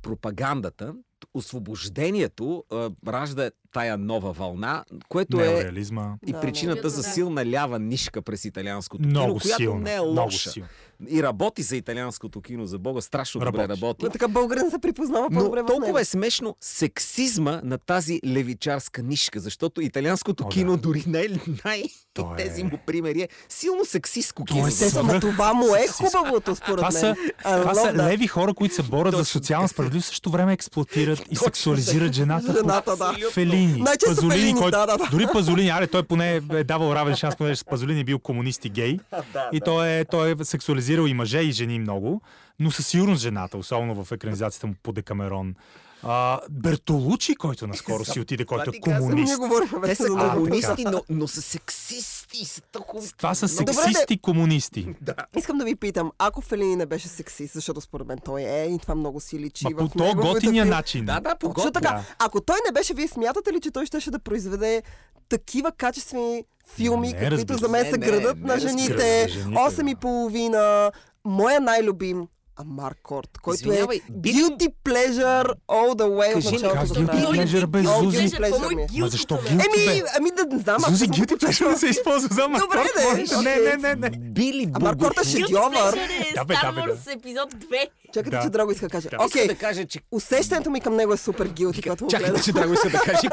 пропагандата, 0.01 0.95
освобождението 1.33 2.63
а, 2.71 2.91
ражда 3.07 3.51
тая 3.73 3.97
нова 3.97 4.31
вълна, 4.31 4.83
което 5.09 5.39
е 5.39 5.71
и 6.21 6.31
Да, 6.31 6.41
причината 6.41 6.77
много. 6.77 6.89
за 6.89 7.01
Да. 7.01 7.03
силна 7.03 7.45
лява 7.45 7.79
нишка 7.79 8.21
през 8.21 8.45
италианското 8.45 9.03
Много 9.03 9.27
кино, 9.27 9.39
която 9.39 9.57
силно. 9.57 9.79
не 9.79 9.93
е 9.93 10.01
много 10.01 10.19
лоша. 10.21 10.49
силно. 10.49 10.67
И 11.09 11.23
работи 11.23 11.63
за 11.63 11.75
италианското 11.75 12.41
кино, 12.41 12.65
за 12.65 12.79
Бога, 12.79 13.01
страшно 13.01 13.39
добре 13.41 13.47
Работи. 13.59 13.69
работи. 13.71 14.05
Но 14.05 14.11
така 14.11 14.27
българин 14.27 14.69
се 14.69 14.79
припознава 14.79 15.27
Но 15.31 15.37
по-добре 15.37 15.65
толкова 15.67 16.01
е 16.01 16.05
смешно 16.05 16.55
сексизма 16.61 17.61
на 17.63 17.77
тази 17.77 18.19
левичарска 18.25 19.03
нишка, 19.03 19.39
защото 19.39 19.81
италианското 19.81 20.43
О, 20.43 20.47
да. 20.47 20.49
кино, 20.49 20.77
дори 20.77 21.03
най- 21.07 21.27
най- 21.65 21.83
То 22.13 22.33
е- 22.33 22.37
тези 22.37 22.63
му 22.63 22.79
примери 22.85 23.21
е 23.21 23.27
силно 23.49 23.85
сексистко 23.85 24.43
е 24.43 24.45
кино. 24.45 24.67
Естествено, 24.67 25.09
свръх- 25.09 25.21
това 25.21 25.53
му 25.53 25.75
е 25.75 25.87
хубавото, 25.89 26.55
според 26.55 26.77
Това 26.77 26.91
мен. 26.91 27.01
са, 27.01 27.15
това 27.61 27.75
са 27.75 27.93
леви 27.93 28.27
хора, 28.27 28.53
които 28.53 28.75
се 28.75 28.83
борят 28.83 29.15
за 29.15 29.25
социална 29.25 29.67
справедливост, 29.67 30.05
в 30.05 30.09
същото 30.09 30.29
време 30.29 30.53
експлуатират 30.53 31.21
и 31.31 31.35
сексуализират 31.35 32.13
жената. 32.13 32.53
Жената, 32.53 32.95
да. 32.97 33.15
Фелини, 33.31 33.62
Фелини. 33.67 33.81
Най-често 33.81 34.15
Пазолини, 34.15 34.39
Фелини, 34.39 34.59
който, 34.59 34.71
да, 34.71 34.85
да, 34.85 34.97
да. 34.97 35.07
Дори 35.11 35.27
Пазолини, 35.33 35.69
аре, 35.69 35.87
той 35.87 36.03
поне 36.03 36.41
е 36.53 36.63
давал 36.63 36.93
равен 36.93 37.15
шанс, 37.15 37.35
понеже 37.35 37.55
с 37.55 37.63
Пазолини 37.63 37.99
е 37.99 38.03
бил 38.03 38.19
комунист 38.19 38.65
и 38.65 38.69
гей. 38.69 38.99
и 39.53 39.61
той 39.65 39.89
е, 39.89 40.05
той 40.05 40.31
е 40.31 40.35
сексуализирал 40.43 41.03
и 41.03 41.13
мъже, 41.13 41.39
и 41.39 41.51
жени 41.51 41.79
много, 41.79 42.21
но 42.59 42.71
със 42.71 42.87
сигурност 42.87 43.21
жената, 43.21 43.57
особено 43.57 44.03
в 44.03 44.11
екранизацията 44.11 44.67
му 44.67 44.73
по 44.83 44.91
Декамерон. 44.91 45.55
А, 46.03 46.39
Бертолучи, 46.49 47.35
който 47.35 47.67
наскоро 47.67 48.05
си 48.05 48.19
отиде, 48.19 48.45
който 48.45 48.71
е 48.75 48.79
комунист. 48.79 49.39
Те 49.85 49.95
са 49.95 50.07
комунисти, 50.07 50.85
но, 50.85 51.01
но 51.09 51.27
са 51.27 51.41
сексисти. 51.41 52.45
Са 52.45 52.61
толкова... 52.61 53.07
Това 53.17 53.35
са 53.35 53.55
Добре, 53.55 53.73
сексисти 53.73 54.17
комунисти. 54.17 54.95
Искам 55.37 55.57
да 55.57 55.65
ви 55.65 55.75
питам, 55.75 56.11
ако 56.17 56.41
Фелини 56.41 56.75
не 56.75 56.85
беше 56.85 57.07
сексист, 57.07 57.53
защото 57.53 57.81
според 57.81 58.07
мен 58.07 58.17
той 58.25 58.41
е 58.41 58.65
и 58.65 58.79
това 58.79 58.95
много 58.95 59.19
си 59.19 59.39
личи 59.39 59.63
Ма 59.63 59.77
по 59.77 59.89
то 59.89 60.13
готиния 60.15 60.65
начин. 60.65 61.05
Да, 61.05 61.19
да, 61.19 61.35
по 61.35 61.53
Точно 61.53 61.71
така. 61.71 61.91
Да. 61.91 62.03
Ако 62.19 62.41
той 62.41 62.57
не 62.67 62.71
беше, 62.71 62.93
вие 62.93 63.07
смятате 63.07 63.53
ли, 63.53 63.59
че 63.61 63.71
той 63.71 63.85
щеше 63.85 64.11
да 64.11 64.19
произведе 64.19 64.83
такива 65.29 65.71
качествени 65.71 66.43
филми, 66.75 67.07
Не, 67.07 67.19
каквито 67.19 67.57
за 67.57 67.69
мен 67.69 67.91
градат 67.91 68.37
не, 68.37 68.47
на 68.47 68.53
не, 68.53 68.59
жените, 68.59 68.93
разбира 68.93 69.29
се, 69.29 69.39
жените, 69.39 69.59
8 69.59 69.91
и 69.91 69.93
да. 69.93 69.99
половина, 69.99 70.91
моя 71.25 71.59
най-любим 71.59 72.27
Амар 72.57 72.93
Корт, 73.03 73.37
който 73.37 73.55
Извинявай, 73.57 73.97
е 73.97 74.11
guilty 74.11 74.71
pleasure 74.85 75.53
all 75.67 75.93
the 75.93 76.07
way 76.09 76.33
Кажи 76.33 76.47
от 76.47 76.53
началото 76.53 76.93
как 76.93 76.99
до 76.99 77.11
guilty 77.13 77.45
pleasure 77.45 77.65
без 77.65 77.83
Зузи? 77.83 78.17
guilty 78.19 78.39
pleasure 78.41 78.95
е. 78.95 78.99
Ма 78.99 79.07
защо 79.07 79.35
guilty? 79.35 79.57
guilty, 79.57 79.89
Еми, 79.89 80.03
ами 80.17 80.29
да 80.31 80.45
не 80.45 80.59
знам. 80.59 80.77
Зузи, 80.81 81.07
почувствала- 81.07 81.39
плешер 81.39 81.65
не 81.65 81.77
се 81.77 81.87
използва 81.87 82.29
за 82.31 82.43
Амар 82.43 82.59
Добре, 82.59 82.77
може. 83.03 83.43
Не, 83.43 83.55
не, 83.57 83.77
не, 83.77 83.95
не. 83.95 84.09
Били 84.09 84.69
Амар 84.73 84.91
Корт 84.91 85.13
е 85.13 85.15
Бургов. 85.15 85.27
шедьовър. 85.27 85.93
е 85.93 86.33
Да, 86.35 86.45
бе, 86.45 86.53
Star 86.53 86.65
да, 86.65 86.71
бе, 86.73 86.81
да. 86.83 86.87
Wars 86.89 87.13
епизод 87.13 87.53
2. 87.53 87.65
Чакайте, 88.07 88.29
Да. 88.29 88.41
че 88.41 88.49
Драго 88.49 88.71
иска 88.71 88.85
да 88.85 88.91
каже. 88.91 89.09
Да. 89.09 89.17
Окей, 89.19 89.47
да 89.47 89.55
кажа, 89.55 89.85
че... 89.85 89.99
усещането 90.11 90.69
ми 90.69 90.81
към 90.81 90.95
него 90.95 91.13
е 91.13 91.17
супер 91.17 91.47
гилти, 91.47 91.81
когато 91.81 92.03
го 92.03 92.09
Чакайте, 92.09 92.41
че 92.41 92.51
Драго 92.53 92.73
иска 92.73 92.89
да 92.89 92.99
каже. 92.99 93.27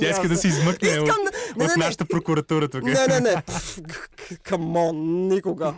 Тя 0.00 0.10
иска 0.10 0.28
да 0.28 0.36
се 0.36 0.48
измъкне 0.48 0.88
от, 0.90 1.08
Искам 1.08 1.24
да... 1.24 1.30
Не, 1.56 1.64
от 1.64 1.68
не, 1.68 1.76
не. 1.76 1.84
нашата 1.84 2.04
прокуратура 2.06 2.68
тук. 2.68 2.82
Не, 2.82 3.06
не, 3.08 3.20
не. 3.20 3.42
Камон, 4.42 4.96
никога. 5.28 5.74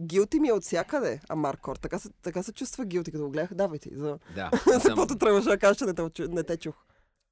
Гилти 0.00 0.40
ми 0.40 0.48
е 0.48 0.52
от 0.52 0.62
всякъде, 0.62 1.20
Амар 1.28 1.56
Корт. 1.56 1.80
Така 1.80 1.98
се, 1.98 2.08
така 2.22 2.42
се 2.42 2.52
чувства 2.52 2.84
гилти, 2.84 3.12
като 3.12 3.24
го 3.24 3.30
гледах. 3.30 3.54
Давайте. 3.54 3.90
За, 3.92 4.18
Да. 4.34 4.50
за 4.66 4.72
съм- 4.72 4.82
каквото 4.82 5.18
трябваше 5.18 5.48
да 5.48 5.58
кажа, 5.58 5.74
че 5.74 5.84
не 5.84 5.94
те, 5.94 6.02
не 6.20 6.42
те 6.42 6.56
чух. 6.56 6.74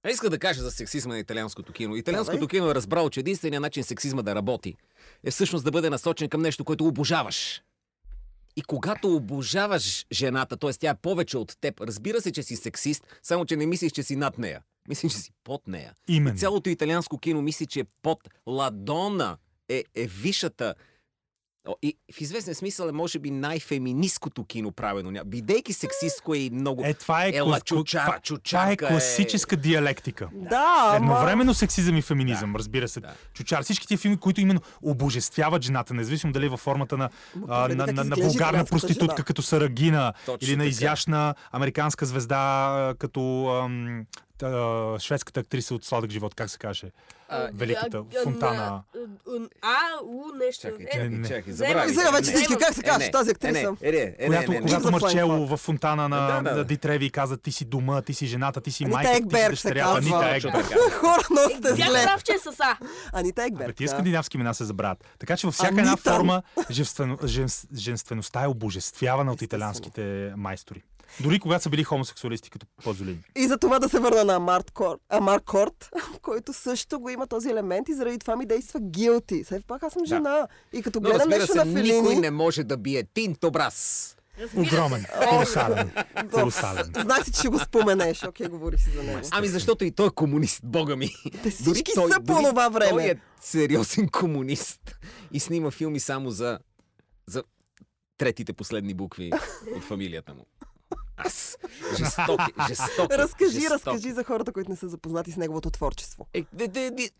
А 0.02 0.10
Иска 0.10 0.30
да 0.30 0.38
кажа 0.38 0.62
за 0.62 0.70
сексизма 0.70 1.14
на 1.14 1.20
италианското 1.20 1.72
кино. 1.72 1.96
Италианското 1.96 2.36
Давай. 2.36 2.48
кино 2.48 2.70
е 2.70 2.74
разбрало, 2.74 3.10
че 3.10 3.20
единственият 3.20 3.62
начин 3.62 3.84
сексизма 3.84 4.22
да 4.22 4.34
работи 4.34 4.74
е 5.24 5.30
всъщност 5.30 5.64
да 5.64 5.70
бъде 5.70 5.90
насочен 5.90 6.28
към 6.28 6.42
нещо, 6.42 6.64
което 6.64 6.86
обожаваш. 6.86 7.62
И 8.56 8.62
когато 8.62 9.16
обожаваш 9.16 10.06
жената, 10.12 10.56
т.е. 10.56 10.72
тя 10.72 10.90
е 10.90 10.94
повече 10.94 11.38
от 11.38 11.56
теб, 11.60 11.80
разбира 11.80 12.20
се, 12.20 12.32
че 12.32 12.42
си 12.42 12.56
сексист, 12.56 13.04
само 13.22 13.44
че 13.44 13.56
не 13.56 13.66
мислиш, 13.66 13.92
че 13.92 14.02
си 14.02 14.16
над 14.16 14.38
нея. 14.38 14.60
Мислиш, 14.88 15.12
че 15.12 15.18
си 15.18 15.30
под 15.44 15.68
нея. 15.68 15.94
Именно. 16.08 16.38
Цялото 16.38 16.70
италианско 16.70 17.18
кино 17.18 17.42
мисли, 17.42 17.66
че 17.66 17.84
под 18.02 18.18
Ладона 18.46 19.36
е, 19.68 19.84
е 19.94 20.06
висшата 20.06 20.74
И 21.82 21.96
в 22.12 22.20
известен 22.20 22.54
смисъл 22.54 22.88
е, 22.88 22.92
може 22.92 23.18
би, 23.18 23.30
най-феминисткото 23.30 24.44
кино 24.44 24.72
правено. 24.72 25.20
Бидейки 25.26 25.72
сексистко 25.72 26.34
е 26.34 26.38
и 26.38 26.50
много... 26.50 26.82
Е, 26.84 26.94
това 26.94 27.24
е, 27.24 27.30
Ела, 27.34 27.60
клас- 27.60 27.64
чучара, 27.64 28.20
това, 28.44 28.70
е 28.70 28.72
е- 28.72 28.76
класическа 28.76 29.56
диалектика. 29.56 30.28
Да, 30.34 30.82
ама... 30.86 30.96
Едновременно 30.96 31.54
сексизъм 31.54 31.96
и 31.96 32.02
феминизъм, 32.02 32.56
разбира 32.56 32.88
се. 32.88 33.00
Да. 33.00 33.14
Чучар, 33.34 33.62
всички 33.62 33.86
тия 33.86 33.98
филми, 33.98 34.16
които 34.16 34.40
именно 34.40 34.60
обожествяват 34.82 35.62
жената, 35.62 35.94
независимо 35.94 36.32
дали 36.32 36.46
е 36.46 36.48
във 36.48 36.60
формата 36.60 36.96
на, 36.96 37.04
а, 37.48 37.68
погледни 37.68 37.92
на, 37.92 38.04
на, 38.04 38.04
на 38.04 38.16
вулгарна 38.16 38.64
проститутка, 38.64 39.16
жена. 39.16 39.24
като 39.24 39.42
Сарагина, 39.42 40.12
Точно 40.26 40.48
или 40.48 40.56
на 40.56 40.62
така. 40.62 40.68
изящна 40.68 41.34
американска 41.52 42.06
звезда, 42.06 42.36
а, 42.36 42.94
като 42.98 43.46
ам, 43.64 44.04
та, 44.38 44.48
шведската 45.00 45.40
актриса 45.40 45.74
от 45.74 45.84
Сладък 45.84 46.10
живот, 46.10 46.34
как 46.34 46.50
се 46.50 46.58
каже? 46.58 46.90
Великата 47.52 47.98
А, 47.98 48.22
Фонтана. 48.22 48.56
на- 48.56 48.82
А, 49.62 49.76
у, 50.04 50.36
нещо. 50.36 50.62
Чакай, 50.62 50.82
Е, 50.82 50.88
чакай, 50.88 51.08
не, 51.08 51.18
не. 51.18 51.28
чакай, 51.28 51.42
Вземам- 51.44 51.68
забравяй. 51.68 51.86
И 51.86 51.94
сега 51.94 52.10
вече 52.10 52.30
всички 52.30 52.56
как 52.56 52.74
се 52.74 52.80
е, 52.80 52.84
казваш 52.84 53.10
тази 53.10 53.30
актриса? 53.30 53.74
не, 53.82 53.90
не, 53.92 54.26
Която, 54.26 54.50
не, 54.50 54.60
не, 54.60 54.62
когато. 54.62 54.90
Марчело 54.92 55.46
в 55.46 55.56
фонтана 55.56 56.08
на, 56.08 56.16
Да, 56.18 56.34
да, 56.34 56.50
да. 56.50 56.56
на 56.56 56.64
Дитреви 56.64 57.10
каза 57.10 57.36
ти 57.36 57.52
си 57.52 57.64
дома, 57.64 58.02
ти 58.02 58.14
си 58.14 58.26
жената, 58.26 58.60
ти 58.60 58.70
си 58.70 58.84
Анита 58.84 58.96
майка, 58.96 59.28
ти 59.50 59.56
си 59.56 59.72
казва. 59.72 59.98
Анита 59.98 60.36
Екберг. 60.36 60.66
Хора, 60.92 61.22
много 61.30 61.50
сте 61.50 61.74
зле. 61.74 62.02
прав, 62.04 62.22
че 62.22 62.32
е 62.32 62.38
с 62.38 62.60
А. 62.60 62.76
Анита 63.12 63.44
Екберг. 63.44 63.76
тия 63.76 63.88
скандинавски 63.88 64.36
имена 64.36 64.54
се 64.54 64.64
забравят. 64.64 65.04
Така 65.18 65.36
че 65.36 65.46
във 65.46 65.54
всяка 65.54 65.80
една 65.80 65.96
форма 65.96 66.42
женствено, 66.70 67.18
жен, 67.24 67.46
женствеността 67.76 68.42
е 68.42 68.46
обожествявана 68.46 69.32
от 69.32 69.42
италианските 69.42 70.02
майстори. 70.36 70.82
Дори 71.20 71.38
когато 71.40 71.62
са 71.62 71.70
били 71.70 71.84
хомосексуалисти 71.84 72.50
като 72.50 72.66
Пазолини. 72.84 73.18
И 73.36 73.46
за 73.46 73.58
това 73.58 73.78
да 73.78 73.88
се 73.88 73.98
върна 73.98 74.24
на 74.24 74.34
Амар 74.34 74.64
Корт, 74.74 75.00
Амар 75.08 75.40
Корт, 75.44 75.90
който 76.22 76.52
също 76.52 77.00
го 77.00 77.10
има 77.10 77.26
този 77.26 77.48
елемент 77.48 77.88
и 77.88 77.94
заради 77.94 78.18
това 78.18 78.36
ми 78.36 78.46
действа 78.46 78.80
guilty. 78.80 79.44
Все 79.44 79.60
пак 79.66 79.82
аз 79.82 79.92
съм 79.92 80.06
жена. 80.06 80.48
И 80.72 80.82
като 80.82 81.00
Но 81.00 81.08
гледам 81.08 81.20
разбира 81.20 81.38
нещо 81.38 81.52
се, 81.52 81.58
на 81.58 81.64
никой 81.64 82.02
Фелини... 82.02 82.20
не 82.20 82.30
може 82.30 82.64
да 82.64 82.76
бие 82.76 83.04
Тинто 83.14 83.50
Брас. 83.50 84.12
Огромен, 84.56 85.04
колосален, 85.28 85.90
колосален. 86.32 86.92
Знаех 87.02 87.24
си, 87.24 87.32
че 87.32 87.38
ще 87.38 87.48
го 87.48 87.58
споменеш. 87.58 88.24
Окей, 88.24 88.48
говори 88.48 88.78
си 88.78 88.90
за 88.90 89.02
него. 89.02 89.20
Ами 89.30 89.48
защото 89.48 89.84
и 89.84 89.90
той 89.90 90.06
е 90.06 90.10
комунист, 90.10 90.60
бога 90.64 90.96
ми. 90.96 91.10
Те 91.42 91.50
всички 91.50 91.92
са 91.92 92.20
по 92.26 92.42
това 92.42 92.68
време. 92.68 92.90
Той 92.90 93.04
е 93.04 93.14
сериозен 93.40 94.08
комунист 94.08 94.98
и 95.32 95.40
снима 95.40 95.70
филми 95.70 96.00
само 96.00 96.30
за, 96.30 96.58
за 97.26 97.42
третите 98.18 98.52
последни 98.52 98.94
букви 98.94 99.32
от 99.76 99.82
фамилията 99.84 100.34
му. 100.34 100.46
Аз. 101.16 101.58
Жестоки, 101.98 102.52
жестоки. 102.68 103.14
Разкажи, 103.14 103.60
жестоки. 103.60 103.72
разкажи 103.72 104.12
за 104.12 104.24
хората, 104.24 104.52
които 104.52 104.70
не 104.70 104.76
са 104.76 104.88
запознати 104.88 105.32
с 105.32 105.36
неговото 105.36 105.70
творчество. 105.70 106.26
Е, 106.34 106.44
де, 106.52 106.68
де, 106.68 106.90
де, 106.90 107.10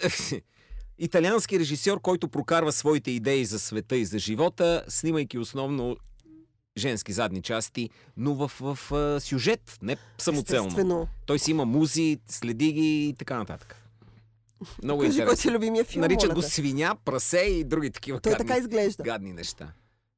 италиански 0.98 1.58
режисьор, 1.58 2.00
който 2.00 2.28
прокарва 2.28 2.72
своите 2.72 3.10
идеи 3.10 3.44
за 3.44 3.58
света 3.58 3.96
и 3.96 4.04
за 4.04 4.18
живота, 4.18 4.84
снимайки 4.88 5.38
основно 5.38 5.96
женски 6.78 7.12
задни 7.12 7.42
части, 7.42 7.90
но 8.16 8.34
в, 8.34 8.52
в, 8.60 8.78
в 8.90 9.20
сюжет, 9.20 9.78
не 9.82 9.96
самоцелно. 10.18 10.66
Естествено. 10.68 11.08
Той 11.26 11.38
си 11.38 11.50
има 11.50 11.64
музи, 11.64 12.18
следи 12.28 12.72
ги 12.72 13.08
и 13.08 13.14
така 13.14 13.38
нататък. 13.38 13.82
Много 14.82 15.02
Кажи, 15.02 15.12
кой 15.12 15.20
интересно. 15.22 15.42
ти 15.42 15.48
е 15.48 15.52
любимия 15.58 15.84
филм, 15.84 16.00
Наричат 16.00 16.34
го 16.34 16.42
свиня, 16.42 16.96
прасе 17.04 17.38
и 17.38 17.64
други 17.64 17.90
такива 17.90 18.20
Той 18.20 18.32
гадни, 18.32 18.46
така 18.46 18.60
изглежда. 18.60 19.02
гадни 19.02 19.32
неща. 19.32 19.72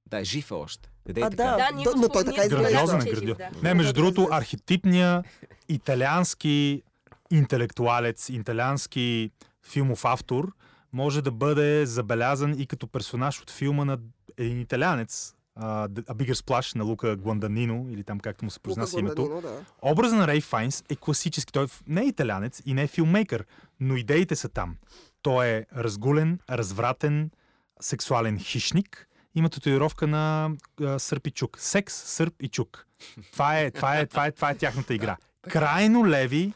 Да, 0.09 0.24
жив 0.24 0.50
е 0.50 0.54
още. 0.54 0.90
Къде 1.06 1.20
А, 1.20 1.30
така? 1.30 1.36
да. 1.42 1.56
Да, 1.56 1.68
ние 1.76 1.84
Но- 1.96 2.09
той 2.09 2.24
така 2.24 2.42
изглежда. 2.42 2.70
Грандиозен 2.70 2.98
е 2.98 3.02
жив, 3.02 3.14
градиозен. 3.14 3.52
да. 3.52 3.62
Не, 3.62 3.74
между 3.74 3.92
Да, 3.92 3.94
другото, 3.94 4.20
изглежда. 4.20 4.36
архетипния 4.36 5.24
италиански 5.68 6.82
интелектуалец, 7.32 8.28
италиански 8.28 9.30
филмов 9.64 10.04
автор 10.04 10.52
може 10.92 11.22
да 11.22 11.30
бъде 11.30 11.86
забелязан 11.86 12.61
и 12.61 12.66
като 12.66 12.86
персонаж 12.86 13.40
от 13.40 13.50
филма 13.50 13.84
на 13.84 13.98
един 14.36 14.61
италианец, 14.61 15.34
а, 15.56 15.88
A 15.88 16.14
Bigger 16.14 16.34
Splash 16.34 16.76
на 16.76 16.84
Лука 16.84 17.16
Гуанданино, 17.16 17.86
или 17.90 18.04
там 18.04 18.20
както 18.20 18.44
му 18.44 18.50
се 18.50 18.61
произнася 18.61 18.98
името. 18.98 19.40
Да. 19.42 19.61
Образа 19.82 20.16
на 20.16 20.26
Рей 20.26 20.40
Файнс 20.40 20.84
е 20.88 20.96
класически. 20.96 21.52
Той 21.52 21.66
не 21.86 22.00
е 22.00 22.06
италянец 22.06 22.62
и 22.66 22.74
не 22.74 22.82
е 22.82 22.86
филмейкър, 22.86 23.44
но 23.80 23.96
идеите 23.96 24.36
са 24.36 24.48
там. 24.48 24.76
Той 25.22 25.46
е 25.48 25.66
разгулен, 25.76 26.38
развратен, 26.50 27.30
сексуален 27.80 28.38
хищник. 28.38 29.07
Има 29.35 29.49
татуировка 29.49 30.07
на 30.07 30.51
а, 30.81 30.99
сърп 30.99 31.26
и 31.26 31.31
чук. 31.31 31.57
Секс, 31.61 31.95
сърп 31.95 32.35
и 32.43 32.49
чук. 32.49 32.87
Това 33.33 33.61
е, 33.61 33.70
това 33.70 33.99
е, 33.99 34.07
това 34.07 34.26
е, 34.26 34.33
това 34.33 34.51
е 34.51 34.55
тяхната 34.55 34.95
игра. 34.95 35.16
Крайно 35.49 36.07
леви 36.07 36.53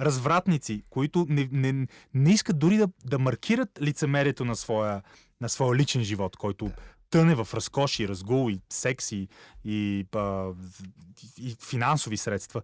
развратници, 0.00 0.82
които 0.90 1.26
не, 1.28 1.48
не, 1.52 1.86
не 2.14 2.30
искат 2.30 2.58
дори 2.58 2.76
да, 2.76 2.88
да 3.04 3.18
маркират 3.18 3.82
лицемерието 3.82 4.44
на 4.44 4.56
своя, 4.56 5.02
на 5.40 5.48
своя 5.48 5.74
личен 5.74 6.02
живот, 6.02 6.36
който 6.36 6.70
тъне 7.10 7.34
в 7.34 7.48
разкоши, 7.54 8.08
разгул 8.08 8.50
и 8.50 8.60
секс 8.70 9.12
и, 9.12 9.28
и, 9.64 10.06
а, 10.14 10.50
и 11.38 11.56
финансови 11.68 12.16
средства. 12.16 12.62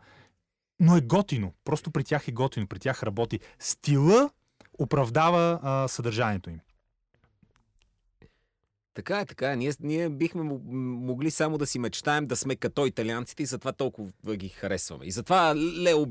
Но 0.80 0.96
е 0.96 1.00
готино. 1.00 1.54
Просто 1.64 1.90
при 1.90 2.04
тях 2.04 2.28
е 2.28 2.32
готино. 2.32 2.66
При 2.66 2.78
тях 2.78 3.02
работи. 3.02 3.40
Стила 3.58 4.30
оправдава 4.78 5.60
а, 5.62 5.88
съдържанието 5.88 6.50
им. 6.50 6.60
Така 9.00 9.20
е, 9.20 9.24
така 9.26 9.52
е. 9.52 9.56
Ние, 9.56 9.72
ние 9.80 10.08
бихме 10.08 10.42
мо- 10.42 10.60
могли 11.06 11.30
само 11.30 11.58
да 11.58 11.66
си 11.66 11.78
мечтаем 11.78 12.26
да 12.26 12.36
сме 12.36 12.56
като 12.56 12.86
италианците 12.86 13.42
и 13.42 13.46
затова 13.46 13.72
толкова 13.72 14.36
ги 14.36 14.48
харесваме. 14.48 15.04
И 15.04 15.10
затова 15.10 15.54
Лео 15.56 16.06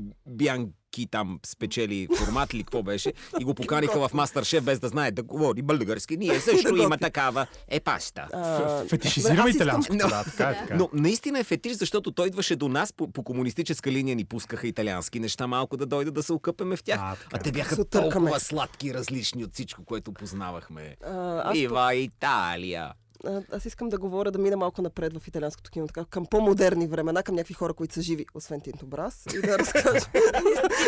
Бянки 0.90 1.06
там 1.06 1.40
спечели 1.44 2.08
формат 2.16 2.54
или 2.54 2.62
какво 2.62 2.82
беше 2.82 3.12
и 3.40 3.44
го 3.44 3.54
поканиха 3.54 4.00
в 4.00 4.14
Мастер 4.14 4.60
без 4.62 4.78
да 4.80 4.88
знае 4.88 5.10
да 5.10 5.22
говори 5.22 5.62
български. 5.62 6.16
Ние 6.16 6.40
също 6.40 6.76
има 6.76 6.98
такава 6.98 7.46
епаща. 7.68 8.28
А, 8.32 8.84
Фетишизираме. 8.84 9.52
Но- 9.90 10.08
Да, 10.08 10.24
така 10.26 10.44
е, 10.44 10.54
така 10.54 10.74
е. 10.74 10.76
Но 10.76 10.88
наистина 10.92 11.38
е 11.38 11.44
фетиш, 11.44 11.72
защото 11.72 12.12
той 12.12 12.26
идваше 12.26 12.56
до 12.56 12.68
нас 12.68 12.92
по, 12.92 13.08
по 13.08 13.22
комунистическа 13.22 13.92
линия, 13.92 14.16
ни 14.16 14.24
пускаха 14.24 14.66
италиански 14.66 15.20
неща, 15.20 15.46
малко 15.46 15.76
да 15.76 15.86
дойде 15.86 16.10
да 16.10 16.22
се 16.22 16.32
окъпеме 16.32 16.76
в 16.76 16.82
тях. 16.82 16.98
А, 17.00 17.12
А, 17.12 17.16
така 17.16 17.36
е. 17.36 17.42
те 17.42 17.52
бяха 17.52 17.84
толкова 17.84 18.40
сладки 18.40 18.88
и 18.88 18.94
различни 18.94 19.44
от 19.44 19.54
всичко, 19.54 19.84
което 19.84 20.12
познавахме. 20.12 20.96
а, 21.04 21.42
аз 21.44 21.52
Вива 21.52 21.94
Италия! 21.94 22.92
А, 23.26 23.42
аз 23.52 23.64
искам 23.64 23.88
да 23.88 23.98
говоря, 23.98 24.30
да 24.30 24.38
мина 24.38 24.56
малко 24.56 24.82
напред 24.82 25.18
в 25.18 25.28
италианското 25.28 25.70
кино, 25.70 25.86
така, 25.86 26.04
към 26.04 26.26
по-модерни 26.26 26.86
времена, 26.86 27.22
към 27.22 27.34
някакви 27.34 27.54
хора, 27.54 27.74
които 27.74 27.94
са 27.94 28.02
живи, 28.02 28.26
освен 28.34 28.60
Тинто 28.60 28.86
Брас, 28.86 29.26
и 29.34 29.40
да 29.40 29.58
разкажа. 29.58 30.06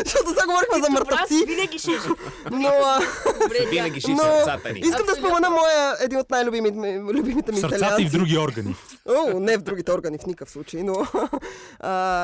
Защото 0.05 0.28
сега 0.28 0.47
говорихме 0.47 0.83
за 0.85 0.91
мъртъвци, 0.91 1.45
винаги 1.47 1.78
ще 1.78 1.91
е 1.91 1.95
но. 2.53 2.99
Винаги 3.70 4.01
ще 4.01 4.11
Но- 4.11 4.18
сърцата 4.18 4.72
ни. 4.72 4.80
искам 4.80 5.07
да 5.07 5.14
спомена 5.14 5.51
моя, 5.51 5.97
един 6.01 6.18
от 6.18 6.30
най-любимите 6.30 6.76
ми, 6.76 6.99
любимите 7.12 7.53
ми 7.53 7.59
сърцата 7.59 8.03
и 8.03 8.09
в 8.09 8.12
други 8.12 8.39
органи. 8.39 8.74
О, 9.09 9.41
не 9.41 9.57
в 9.57 9.62
другите 9.62 9.93
органи 9.93 10.18
в 10.18 10.26
никакъв 10.26 10.51
случай, 10.51 10.83
но 10.83 10.93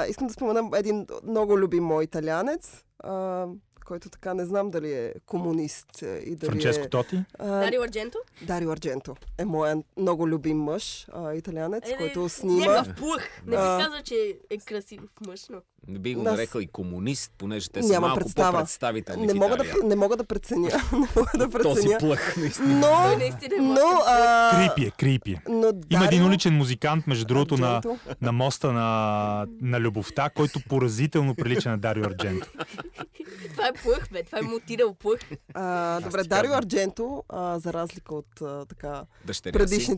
искам 0.09 0.27
да 0.27 0.33
спомена 0.33 0.69
един 0.75 1.07
много 1.25 1.59
любим 1.59 1.85
мой 1.85 2.05
италянец, 2.05 2.71
а, 3.01 3.47
който 3.89 4.11
така 4.11 4.35
не 4.35 4.45
знам 4.45 4.71
дали 4.71 4.93
е 4.93 5.15
комунист 5.27 6.03
е, 6.03 6.23
и 6.27 6.37
дали 6.37 6.51
Франческо 6.51 6.85
е... 6.85 6.89
Тоти. 6.89 7.25
А, 7.39 7.47
Дарио 7.47 7.83
Ардженто? 7.83 8.19
Дарио 8.43 8.71
Ардженто 8.71 9.17
е 9.39 9.45
моят 9.45 9.79
много 9.97 10.29
любим 10.29 10.59
мъж, 10.59 11.07
а, 11.13 11.35
италянец, 11.35 11.89
Е, 11.89 11.97
който 11.97 12.29
снима. 12.29 12.67
Някакъв 12.67 12.97
плъх. 12.97 13.43
Не 13.47 13.57
А. 13.57 13.77
бих 13.77 13.87
казал, 13.87 14.03
че 14.03 14.39
е 14.51 14.59
красив 14.59 15.01
мъж, 15.27 15.49
но... 15.49 15.61
Не 15.87 15.99
би 15.99 16.15
го 16.15 16.23
Нас- 16.23 16.33
нарекал 16.33 16.61
и 16.61 16.67
комунист, 16.67 17.33
понеже 17.39 17.69
те 17.69 17.83
са 17.83 17.89
Няма 17.89 18.07
малко 18.07 18.21
представа. 18.21 18.53
по-представителни 18.53 19.27
Не 19.27 19.35
мога, 19.35 19.57
да, 19.57 19.65
не 19.85 19.97
мога 19.97 20.17
да 20.17 20.25
преценя. 20.25 20.69
не 20.93 20.99
мога 20.99 21.31
да 21.37 21.51
Този 21.51 21.75
преценя. 21.75 21.99
плъх, 21.99 22.37
наистина. 22.37 22.69
Но, 22.71 23.17
наистина 23.19 23.55
е 23.55 23.59
но, 23.59 24.03
а, 24.07 24.51
Крипи 24.69 24.87
е, 24.87 24.91
крипи 24.91 25.33
е. 25.33 25.43
но 25.49 25.73
Има 25.91 26.05
един 26.05 26.25
уличен 26.25 26.55
музикант, 26.55 27.07
между 27.07 27.25
другото, 27.25 27.57
на, 27.57 27.83
на 28.21 28.33
моста 28.33 28.73
на, 28.73 29.47
на 29.61 29.81
любовта, 29.81 30.31
който 30.31 30.61
поразително 30.61 31.35
прилича 31.35 31.71
на 31.71 31.79
Дарио 31.79 32.05
Ардженто. 32.05 32.49
Това 33.51 33.67
е 33.67 33.73
плъх, 33.73 34.09
бе. 34.13 34.23
Това 34.23 34.39
е 34.39 34.43
мутирал 34.43 34.95
плъх. 34.95 35.21
А, 35.55 36.01
добре, 36.01 36.23
Дарио. 36.25 36.53
Ардженто, 36.53 37.25
а, 37.29 37.59
за 37.59 37.73
разлика 37.73 38.15
от 38.15 38.41
а, 38.43 38.65
така, 38.65 39.03
Дъщеря 39.25 39.69
си. 39.69 39.97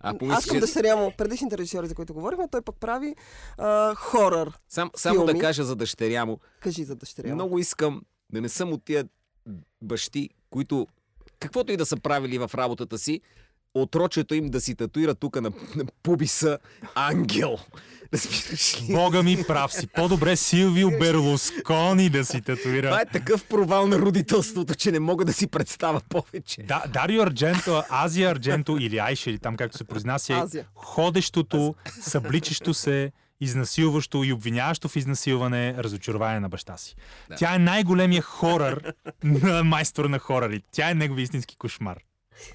А, 0.00 0.10
Аз 0.10 0.18
помислиш, 0.18 0.44
към 0.44 0.56
че... 0.56 0.60
дъщеря 0.60 0.96
му, 0.96 1.12
предишните 1.18 1.58
режисьори, 1.58 1.86
за 1.86 1.94
които 1.94 2.14
говорихме, 2.14 2.48
той 2.50 2.62
пък 2.62 2.76
прави 2.76 3.14
а, 3.58 3.94
хорър. 3.94 4.52
Сам, 4.68 4.90
само 4.96 5.24
да 5.24 5.38
кажа 5.38 5.64
за 5.64 5.76
дъщеря 5.76 6.24
му. 6.24 6.38
Кажи 6.60 6.84
за 6.84 6.96
дъщеря 6.96 7.28
му. 7.28 7.34
Много 7.34 7.58
искам 7.58 8.02
да 8.32 8.40
не 8.40 8.48
съм 8.48 8.72
от 8.72 8.84
тия 8.84 9.08
бащи, 9.82 10.30
които 10.50 10.86
каквото 11.40 11.72
и 11.72 11.76
да 11.76 11.86
са 11.86 11.96
правили 11.96 12.38
в 12.38 12.50
работата 12.54 12.98
си, 12.98 13.20
отрочето 13.82 14.34
им 14.34 14.48
да 14.48 14.60
си 14.60 14.74
татуира 14.74 15.14
тук 15.14 15.40
на, 15.40 15.52
на 15.76 15.84
пубиса 16.02 16.58
ангел. 16.94 17.58
Разбираш 18.14 18.82
ли? 18.82 18.92
Бога 18.92 19.22
ми 19.22 19.44
прав 19.46 19.72
си. 19.72 19.86
По-добре 19.86 20.36
Силвио 20.36 20.90
Берлускони 20.90 22.10
да 22.10 22.24
си 22.24 22.40
Това 22.42 22.56
татуира. 22.56 23.00
е 23.02 23.12
такъв 23.12 23.44
провал 23.44 23.86
на 23.86 23.98
родителството, 23.98 24.74
че 24.74 24.92
не 24.92 25.00
мога 25.00 25.24
да 25.24 25.32
си 25.32 25.46
представя 25.46 26.00
повече. 26.08 26.62
Да, 26.62 26.84
Дарио 26.92 27.22
Ардженто, 27.22 27.82
Азия 27.90 28.30
Ардженто 28.30 28.76
или 28.80 28.98
Айша, 28.98 29.30
или 29.30 29.38
там 29.38 29.56
както 29.56 29.76
се 29.78 29.84
произнася, 29.84 30.46
е 30.54 30.64
ходещото, 30.74 31.74
събличащо 32.00 32.74
се, 32.74 33.12
изнасилващо 33.40 34.24
и 34.24 34.32
обвиняващо 34.32 34.88
в 34.88 34.96
изнасилване 34.96 35.74
разочарование 35.78 36.40
на 36.40 36.48
баща 36.48 36.76
си. 36.76 36.96
Да. 37.28 37.36
Тя 37.36 37.54
е 37.54 37.58
най-големия 37.58 38.22
хорър 38.22 38.92
на 39.24 39.64
майстор 39.64 40.04
на 40.04 40.18
хорари. 40.18 40.62
Тя 40.72 40.90
е 40.90 40.94
негови 40.94 41.22
истински 41.22 41.56
кошмар. 41.56 41.96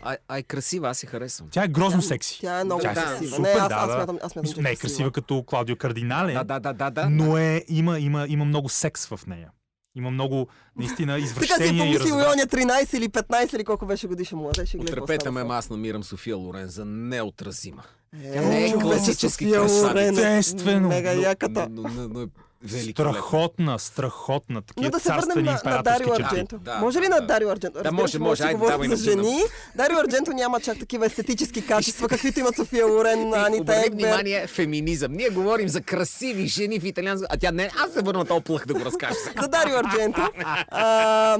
Ай, 0.01 0.17
ай, 0.27 0.43
красива, 0.43 0.89
аз 0.89 0.97
се 0.97 1.05
харесвам. 1.07 1.47
Тя 1.51 1.63
е 1.63 1.67
грозно 1.67 2.01
секси. 2.01 2.39
Тя 2.41 2.59
е 2.59 2.63
много 2.63 2.81
Тя 2.81 2.91
е 2.91 2.93
красива. 2.93 3.35
супер, 3.35 3.49
не, 3.49 3.59
аз, 3.59 3.69
да, 3.69 3.75
аз, 3.75 3.91
смятам, 3.91 4.19
аз 4.23 4.31
смятам, 4.31 4.53
че 4.53 4.59
е 4.59 4.63
Не 4.63 4.71
е 4.71 4.75
красива 4.75 5.11
като 5.11 5.43
Клаудио 5.43 5.75
Кардинале, 5.75 6.33
Да, 6.33 6.43
да, 6.43 6.59
да, 6.59 6.73
да, 6.73 6.89
да. 6.89 7.09
но 7.09 7.37
е, 7.37 7.63
има, 7.67 7.99
има, 7.99 8.25
има 8.27 8.45
много 8.45 8.69
секс 8.69 9.05
в 9.05 9.19
нея. 9.27 9.49
Има 9.95 10.11
много, 10.11 10.47
наистина, 10.77 11.13
Така 11.19 11.25
си 11.27 11.33
е 11.39 11.43
извращения 11.43 11.85
и 11.85 11.93
помислил, 11.93 12.15
разврат. 12.15 12.33
он 12.33 12.39
е 12.39 12.65
13 12.65 12.97
или 12.97 13.09
15 13.09 13.55
или 13.55 13.63
колко 13.63 13.85
беше 13.85 14.07
годишен 14.07 14.37
младеж. 14.37 14.75
Отрепете 14.75 15.21
става 15.21 15.43
ме, 15.43 15.55
аз 15.55 15.69
намирам 15.69 16.03
София 16.03 16.35
Лорен 16.35 16.67
за 16.67 16.85
неотразима. 16.85 17.83
Е, 18.23 18.41
не 18.41 18.65
е 18.65 18.73
класически 18.73 19.51
красавица. 19.51 20.29
Е 20.29 20.37
Естествено. 20.37 20.87
Мега 20.87 21.11
яката. 21.11 21.67
Но, 21.71 21.81
но, 21.81 22.07
но, 22.07 22.21
е 22.21 22.25
великолепна. 22.63 23.13
Страхотна, 23.13 23.79
страхотна. 23.79 24.61
Такива 24.61 24.85
Но 24.85 24.91
да 24.91 24.99
се 24.99 25.11
върнем 25.11 25.45
на, 25.45 25.61
на 25.65 25.81
Дарио. 25.83 26.13
Ардженто. 26.13 26.57
Да, 26.57 26.75
може 26.79 26.99
ли 26.99 27.03
да, 27.03 27.09
на 27.09 27.21
да. 27.21 27.27
Дарио 27.27 27.49
Ардженто? 27.49 27.77
Да, 27.77 27.83
Разбира 27.83 28.01
може, 28.01 28.19
може. 28.19 28.41
да 28.43 28.47
Айде, 28.47 28.59
говорим 28.59 28.81
давай 28.89 28.97
за 28.97 29.11
жени. 29.11 29.41
Дарио 29.75 29.97
Ардженто 29.99 30.31
няма 30.31 30.59
чак 30.59 30.79
такива 30.79 31.05
естетически 31.05 31.65
качества, 31.65 32.07
каквито 32.07 32.39
имат 32.39 32.55
София 32.55 32.87
Лорен, 32.87 33.33
Анита 33.33 33.75
Екбер. 33.75 33.91
внимание, 33.91 34.47
феминизъм. 34.47 35.11
Ние 35.11 35.29
говорим 35.29 35.69
за 35.69 35.81
красиви 35.81 36.47
жени 36.47 36.79
в 36.79 36.85
италианска... 36.85 37.27
А 37.29 37.37
тя 37.37 37.51
не, 37.51 37.69
аз 37.85 37.93
се 37.93 38.01
върна 38.01 38.25
този 38.25 38.43
плъх 38.43 38.65
да 38.65 38.73
го 38.73 38.85
разкажа. 38.85 39.15
За 39.41 39.47
Дарио 39.47 39.75
Ардженто. 39.77 40.29
А, 40.67 41.37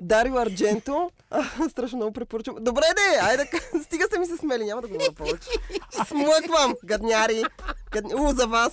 Дарио 0.00 0.36
Ардженто. 0.36 1.10
А, 1.30 1.68
страшно 1.70 1.96
много 1.96 2.12
препоръчвам. 2.12 2.56
Добре, 2.60 2.82
де, 2.96 3.18
айде, 3.20 3.50
стига 3.84 4.04
се 4.12 4.18
ми 4.18 4.26
се 4.26 4.36
смели, 4.36 4.64
няма 4.64 4.82
да 4.82 4.88
говоря 4.88 5.12
повече. 5.12 5.48
Ще 5.94 6.04
Смлъквам, 6.08 6.74
гадняри. 6.84 7.44
Гад... 7.92 8.04
У, 8.18 8.28
за 8.28 8.46
вас. 8.46 8.72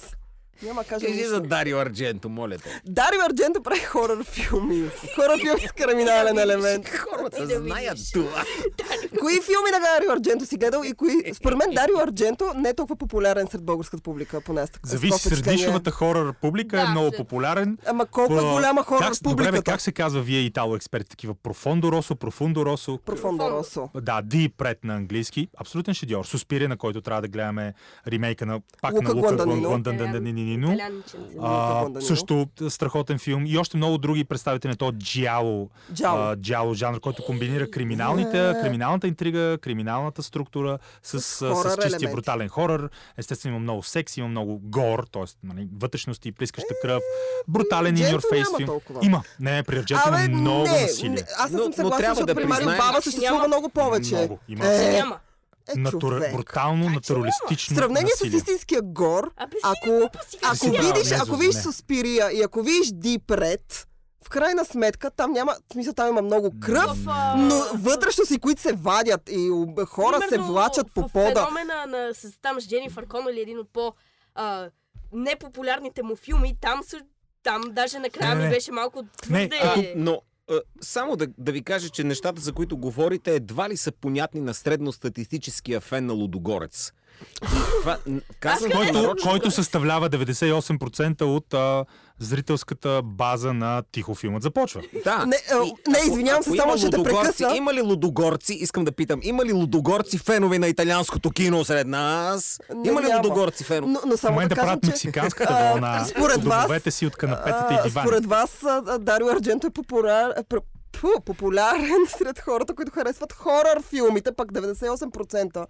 Няма 0.62 0.84
кажа 0.84 1.06
Кажи 1.06 1.24
за 1.24 1.42
Дарио 1.42 1.78
Ардженто, 1.78 2.30
моля 2.30 2.58
те. 2.58 2.82
Дарио 2.86 3.22
Ардженто 3.30 3.64
прави 3.64 3.80
хорър 3.80 4.24
филми. 4.24 4.90
Хорър 5.16 5.40
филми 5.40 5.68
с 5.68 5.72
криминален 5.72 6.38
елемент. 6.40 6.90
Хората 6.90 7.48
знаят 7.60 7.98
това. 8.14 8.44
Кои 9.20 9.34
филми 9.34 9.72
на 9.74 9.80
Дарио 9.80 10.12
Ардженто 10.12 10.46
си 10.46 10.58
гледал 10.58 10.82
и 10.86 10.94
кои... 10.94 11.34
Според 11.34 11.58
мен 11.58 11.70
Дарио 11.76 12.00
Ардженто 12.00 12.52
не 12.56 12.70
е 12.70 12.74
толкова 12.74 12.96
популярен 12.96 13.48
сред 13.52 13.64
българската 13.64 14.04
публика, 14.04 14.42
поне 14.42 14.62
аз 14.62 14.70
така. 14.70 14.90
Зависи, 14.90 15.10
това 15.10 15.18
сред 15.18 15.32
впечатление. 15.32 15.58
нишовата 15.58 15.92
хорър 15.92 16.34
публика 16.34 16.82
е 16.82 16.86
много 16.86 17.12
популярен. 17.18 17.78
Ама 17.86 18.06
колко 18.06 18.34
е 18.34 18.42
голяма 18.42 18.84
хорър 18.84 19.00
как, 19.00 19.14
Добре, 19.22 19.44
публиката? 19.44 19.72
как 19.72 19.82
се 19.82 19.92
казва 19.92 20.22
вие 20.22 20.40
итало 20.40 20.76
експерти 20.76 21.10
такива? 21.10 21.36
Профондо 21.44 21.92
Росо, 21.92 22.16
Профундо 22.16 22.66
Росо. 22.66 23.00
Профондо 23.06 23.52
Росо. 23.52 23.90
Да, 23.96 24.22
Ди 24.22 24.50
пред 24.58 24.84
на 24.84 24.96
английски. 24.96 25.48
Абсолютен 25.58 25.94
шедьор. 25.94 26.26
Суспирия, 26.26 26.70
на 26.70 26.78
който 26.78 27.02
трябва 27.02 27.22
да 27.22 27.28
гледаме 27.28 27.74
ремейка 28.08 28.46
на 28.46 28.60
пак 28.82 28.94
Лука 28.94 29.08
на 29.08 29.14
Лука 29.14 29.28
Гуанданино. 29.36 29.70
Италянченце. 30.46 31.18
А, 31.36 31.74
Гуанданино. 31.74 32.02
също 32.02 32.48
страхотен 32.70 33.20
филм 33.20 33.46
и 33.46 33.58
още 33.58 33.78
много 33.78 33.98
други 33.98 34.24
представители 34.24 34.70
на 34.70 34.76
този 34.76 34.98
джало, 34.98 35.70
Джало. 35.94 36.20
а, 36.22 36.36
джало 36.36 36.74
жанр, 36.74 37.00
който 37.00 37.24
комбинира 37.24 37.70
криминалните, 37.70 38.32
криминалната 38.62 39.08
интрига, 39.08 39.58
криминалната 39.58 40.24
структура 40.24 40.78
с, 41.04 41.22
с, 41.22 41.38
с, 41.40 41.78
чистия 41.84 42.12
брутален 42.12 42.50
хорър. 42.50 42.90
Естествено 43.18 43.56
има 43.56 43.60
много 43.62 43.84
секс, 43.84 44.18
има 44.18 44.28
много 44.28 44.60
гор, 44.60 45.08
т.е. 45.12 45.24
Нали, 45.44 45.68
вътрешности, 45.74 46.32
плискаща 46.32 46.74
кръв, 46.82 47.02
брутален 47.48 47.98
in 47.98 48.12
your 48.12 48.22
face 48.24 48.58
филм. 48.58 48.80
Има. 49.04 49.24
Не, 49.40 49.64
при 49.64 49.78
Арджето 49.78 50.02
има 50.08 50.18
много 50.30 50.66
насилие. 50.66 51.24
аз 51.38 51.52
не 51.52 51.58
Но- 51.58 51.64
съм 51.64 51.74
съгласна, 51.74 51.98
трябва 51.98 52.16
защото 52.16 52.28
да 52.28 52.36
при 52.36 52.46
Марио 52.46 52.68
Баба 52.68 53.02
съществува 53.02 53.48
много 53.48 53.70
повече. 53.70 54.16
Много. 54.16 54.40
Има. 54.50 54.64
Че 54.66 54.90
Е, 54.90 54.92
няма. 54.94 55.18
Е, 55.70 55.80
Натура, 55.80 56.16
човек. 56.16 56.34
брутално, 56.36 56.90
натуралистично 56.90 57.76
В 57.76 57.78
сравнение 57.78 58.12
с 58.12 58.22
насилие. 58.22 58.38
истинския 58.38 58.82
гор, 58.82 59.32
Абе, 59.38 59.56
си 59.56 59.62
ако, 59.64 60.10
ако 60.44 60.66
видиш, 60.66 61.10
Не, 61.12 61.18
ако 61.18 61.36
видиш. 61.36 61.56
Суспирия 61.56 62.32
и 62.32 62.42
ако 62.42 62.62
видиш 62.62 62.88
Дип 62.94 63.32
Ред, 63.32 63.88
в 64.26 64.30
крайна 64.30 64.66
сметка 64.66 65.12
там 65.12 65.32
няма, 65.32 65.56
в 65.70 65.74
смисъл 65.74 65.94
там 65.94 66.10
има 66.10 66.22
много 66.22 66.52
кръв, 66.62 66.98
В, 66.98 67.10
а, 67.10 67.36
но 67.38 67.56
вътрешно 67.74 68.26
си, 68.26 68.40
които 68.40 68.62
се 68.62 68.74
вадят 68.74 69.22
и 69.30 69.50
хора 69.88 70.20
се 70.30 70.38
влачат 70.38 70.88
по 70.96 71.10
пода. 71.10 71.30
феномена 71.46 71.86
на, 71.88 72.14
с, 72.14 72.42
там 72.42 72.62
с 72.62 72.68
Дженифър 72.68 73.08
Конъли, 73.08 73.42
един 73.42 73.60
от 73.60 73.70
по 73.74 73.94
а, 74.36 74.70
непопулярните 75.14 76.04
му 76.04 76.16
филми, 76.16 76.56
там, 76.62 76.82
са, 76.84 77.00
там 77.44 77.62
даже 77.70 78.00
накрая 78.00 78.36
Не, 78.36 78.44
ми 78.44 78.50
беше 78.50 78.72
малко 78.72 79.04
твърде... 79.22 79.60
А, 79.64 79.84
но 79.96 80.12
а, 80.12 80.20
само 80.82 81.16
да, 81.16 81.28
да 81.38 81.52
ви 81.52 81.64
кажа, 81.64 81.90
че 81.90 82.04
нещата, 82.04 82.42
за 82.42 82.54
които 82.54 82.78
говорите, 82.78 83.36
едва 83.36 83.70
ли 83.70 83.78
са 83.78 83.92
понятни 83.92 84.42
на 84.42 84.54
средностатистическия 84.54 85.82
фен 85.82 86.06
на 86.06 86.14
Лудогорец. 86.14 86.92
Това, 87.82 87.98
казвам, 88.40 88.72
Аз 88.74 88.92
който, 88.92 89.16
който 89.24 89.52
съставлява 89.52 90.10
98% 90.10 91.22
от 91.22 91.54
а, 91.54 91.86
зрителската 92.24 93.02
база 93.04 93.54
на 93.54 93.84
Тихо 93.92 94.16
филмът 94.16 94.44
започва. 94.44 94.82
Да. 95.04 95.26
Не, 95.26 95.36
а, 95.52 95.64
И 95.64 95.74
не, 95.92 96.00
извинявам 96.08 96.44
се, 96.44 96.52
само 96.58 96.78
ще 96.78 96.90
те 96.90 97.04
прекъсна. 97.04 97.56
Има 97.56 97.74
ли 97.74 97.82
лудогорци, 97.82 98.54
искам 98.54 98.86
да 98.86 98.92
питам, 98.92 99.20
има 99.24 99.46
ли 99.46 99.54
лудогорци 99.54 100.18
фенове 100.18 100.60
на 100.60 100.68
италианското 100.68 101.32
кино 101.32 101.66
сред 101.66 101.88
нас? 101.88 102.60
Не, 102.76 102.90
има 102.90 103.02
ли 103.02 103.08
няма. 103.08 103.18
лудогорци 103.18 103.64
фенове? 103.64 103.94
Но, 103.94 104.00
но 104.06 104.18
само 104.18 104.30
да 104.30 104.34
момента 104.34 104.56
кажем, 104.56 104.68
правят 104.68 104.84
че... 104.84 104.90
мексиканската 104.90 105.54
вълна. 105.54 106.06
според 106.06 106.44
вас, 106.44 106.72
си 106.90 107.06
от 107.06 107.16
канапетата 107.16 107.74
и 107.74 107.88
дивани. 107.90 108.08
Според 108.08 108.26
вас 108.26 108.66
Дарио 109.00 109.30
Ардженто 109.30 109.68
е 109.68 109.70
популяр... 109.70 110.34
а, 110.38 110.44
пр- 110.44 110.62
Пу, 111.02 111.08
популярен 111.26 112.06
сред 112.18 112.40
хората, 112.40 112.76
които 112.76 112.92
харесват 112.92 113.34
хорър 113.34 113.84
филмите, 113.90 114.32
пък 114.32 114.52
98% 114.52 115.66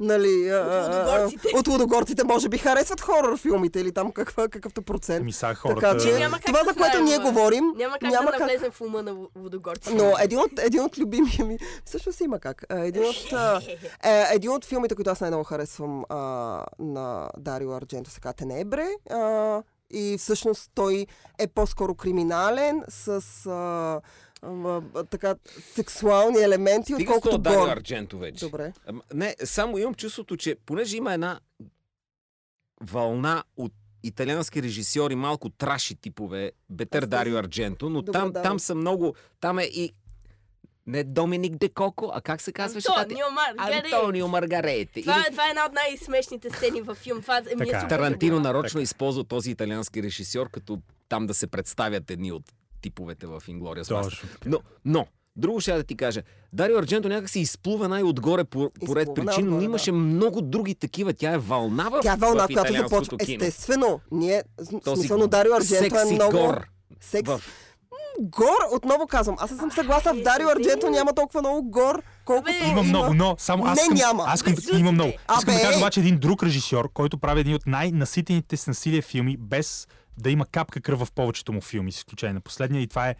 нали, 0.00 0.48
а, 0.48 0.54
а, 0.54 0.90
а, 0.92 1.22
лудогорците. 1.22 1.48
от 1.56 1.68
лудогорците 1.68 2.24
може 2.24 2.48
би 2.48 2.58
харесват 2.58 3.00
хорър 3.00 3.36
филмите 3.36 3.80
или 3.80 3.92
там 3.92 4.12
каква, 4.12 4.48
какъвто 4.48 4.82
процент. 4.82 5.20
Ами 5.20 5.32
сега 5.32 5.54
хората... 5.54 5.80
Така 5.80 5.98
че 5.98 6.18
Няма 6.18 6.36
как 6.36 6.44
това, 6.44 6.64
за 6.64 6.74
което 6.74 7.00
ние 7.02 7.18
говорим, 7.18 7.64
Няма 7.76 7.98
как 7.98 8.10
няма 8.10 8.26
да 8.26 8.32
как 8.32 8.40
навлезем 8.40 8.70
в 8.70 8.80
ума 8.80 9.02
на 9.02 9.16
водогорците. 9.34 9.94
но 9.94 10.12
един 10.20 10.38
от, 10.38 10.58
един 10.58 10.80
от 10.80 10.98
любимия 10.98 11.44
ми... 11.44 11.58
Всъщност 11.84 12.20
има 12.20 12.38
как. 12.38 12.64
Един 12.70 13.02
от, 13.04 13.32
е, 14.04 14.24
един 14.32 14.50
от 14.50 14.64
филмите, 14.64 14.94
които 14.94 15.10
аз 15.10 15.20
най-много 15.20 15.44
харесвам 15.44 16.04
а, 16.08 16.16
на 16.78 17.30
Дарио 17.38 17.72
Ардженто, 17.72 18.10
се 18.10 18.20
казва 18.20 18.34
Тенебре. 18.34 18.88
А, 19.10 19.62
и 19.90 20.16
всъщност 20.18 20.70
той 20.74 21.06
е 21.38 21.46
по-скоро 21.46 21.94
криминален 21.94 22.82
с 22.88 23.22
а, 23.46 24.00
а, 24.42 24.80
така 25.04 25.34
сексуални 25.74 26.42
елементи, 26.42 26.92
Стига 26.92 27.12
отколкото 27.12 27.38
Дарио 27.38 27.60
гор. 27.60 27.68
Ардженто 27.68 28.18
вече. 28.18 28.44
Добре. 28.44 28.72
Не, 29.14 29.36
само 29.44 29.78
имам 29.78 29.94
чувството, 29.94 30.36
че 30.36 30.56
понеже 30.66 30.96
има 30.96 31.14
една 31.14 31.40
вълна 32.80 33.44
от 33.56 33.72
италиански 34.02 34.62
режисьори, 34.62 35.14
малко 35.14 35.50
траши 35.50 35.94
типове, 35.94 36.52
Бетър 36.70 37.02
Аз 37.02 37.08
Дарио 37.08 37.38
Ардженто, 37.38 37.90
но 37.90 38.02
Добре, 38.02 38.18
там, 38.18 38.32
давай. 38.32 38.42
там 38.42 38.60
са 38.60 38.74
много... 38.74 39.14
Там 39.40 39.58
е 39.58 39.64
и... 39.64 39.92
Не 40.86 41.04
Доминик 41.04 41.56
Декоко, 41.56 42.10
а 42.14 42.20
как 42.20 42.40
се 42.40 42.52
казваше? 42.52 42.88
Антонио 42.96 43.26
Маргарети. 43.30 43.94
Антонио 43.94 44.28
Маргарети. 44.28 45.00
Това, 45.00 45.14
Или 45.14 45.24
е, 45.28 45.30
това 45.30 45.46
е 45.46 45.50
една 45.50 45.66
от 45.66 45.72
най-смешните 45.72 46.50
сцени 46.50 46.80
във 46.80 46.98
филм. 46.98 47.22
Това 47.22 47.40
ми 47.40 47.68
е 47.68 47.72
Така. 47.72 47.88
Тарантино 47.88 48.40
нарочно 48.40 48.80
използва 48.80 49.24
този 49.24 49.50
италиански 49.50 50.02
режисьор, 50.02 50.50
като 50.50 50.78
там 51.08 51.26
да 51.26 51.34
се 51.34 51.46
представят 51.46 52.10
едни 52.10 52.32
от 52.32 52.52
типовете 52.80 53.26
в 53.26 53.42
Inglourious 53.48 53.82
Basterds. 53.82 54.04
Точно. 54.04 54.28
Но, 54.46 54.60
но, 54.84 55.06
друго 55.36 55.60
ще 55.60 55.70
я 55.70 55.76
да 55.76 55.84
ти 55.84 55.96
кажа. 55.96 56.22
Дарио 56.52 56.78
Ардженто 56.78 57.08
някак 57.08 57.30
си 57.30 57.40
изплува 57.40 57.88
най-отгоре 57.88 58.44
по, 58.44 58.70
по 58.86 58.96
ред 58.96 59.08
Изплува 59.08 59.14
причин, 59.14 59.48
но 59.48 59.60
имаше 59.60 59.90
да. 59.90 59.96
много 59.96 60.42
други 60.42 60.74
такива. 60.74 61.12
Тя 61.12 61.32
е 61.32 61.38
вълна 61.38 61.88
в, 61.88 62.00
Тя 62.02 62.12
е 62.12 62.16
вълна, 62.16 62.46
в 62.46 62.52
която 62.52 62.72
започва. 62.72 63.16
Естествено, 63.20 64.00
ние, 64.10 64.42
смисъл, 64.94 65.26
Дарио 65.26 65.54
Ардженто 65.54 65.98
е 65.98 66.12
много... 66.12 66.32
гор. 66.32 66.66
Секс. 67.00 67.30
В... 67.30 67.42
Гор, 68.20 68.44
отново 68.72 69.06
казвам. 69.06 69.36
Аз 69.38 69.50
съм 69.50 69.72
съгласна, 69.72 70.14
в 70.14 70.22
Дарио 70.22 70.48
Ардженто 70.48 70.90
няма 70.90 71.12
толкова 71.12 71.40
много 71.40 71.70
гор, 71.70 72.02
колкото 72.24 72.50
Абе, 72.52 72.70
Има 72.70 72.82
много, 72.82 73.14
но 73.14 73.34
само 73.38 73.64
аз 73.66 73.76
Не, 73.76 73.82
искам, 73.82 73.96
няма. 73.96 74.24
аз 74.26 74.40
искам, 74.40 74.78
има 74.78 74.92
много. 74.92 75.10
Искам 75.10 75.44
да 75.46 75.52
Абе! 75.52 75.62
кажа 75.62 75.78
обаче 75.78 76.00
един 76.00 76.18
друг 76.18 76.42
режисьор, 76.42 76.92
който 76.92 77.18
прави 77.18 77.40
един 77.40 77.54
от 77.54 77.66
най-наситените 77.66 78.56
с 78.56 78.66
насилие 78.66 79.02
филми, 79.02 79.36
без 79.36 79.88
да 80.18 80.30
има 80.30 80.46
капка 80.46 80.80
кръв 80.80 81.00
в 81.00 81.12
повечето 81.12 81.52
му 81.52 81.60
филми, 81.60 81.92
с 81.92 81.96
изключение 81.96 82.34
на 82.34 82.40
последния, 82.40 82.82
и 82.82 82.88
това 82.88 83.08
е 83.08 83.14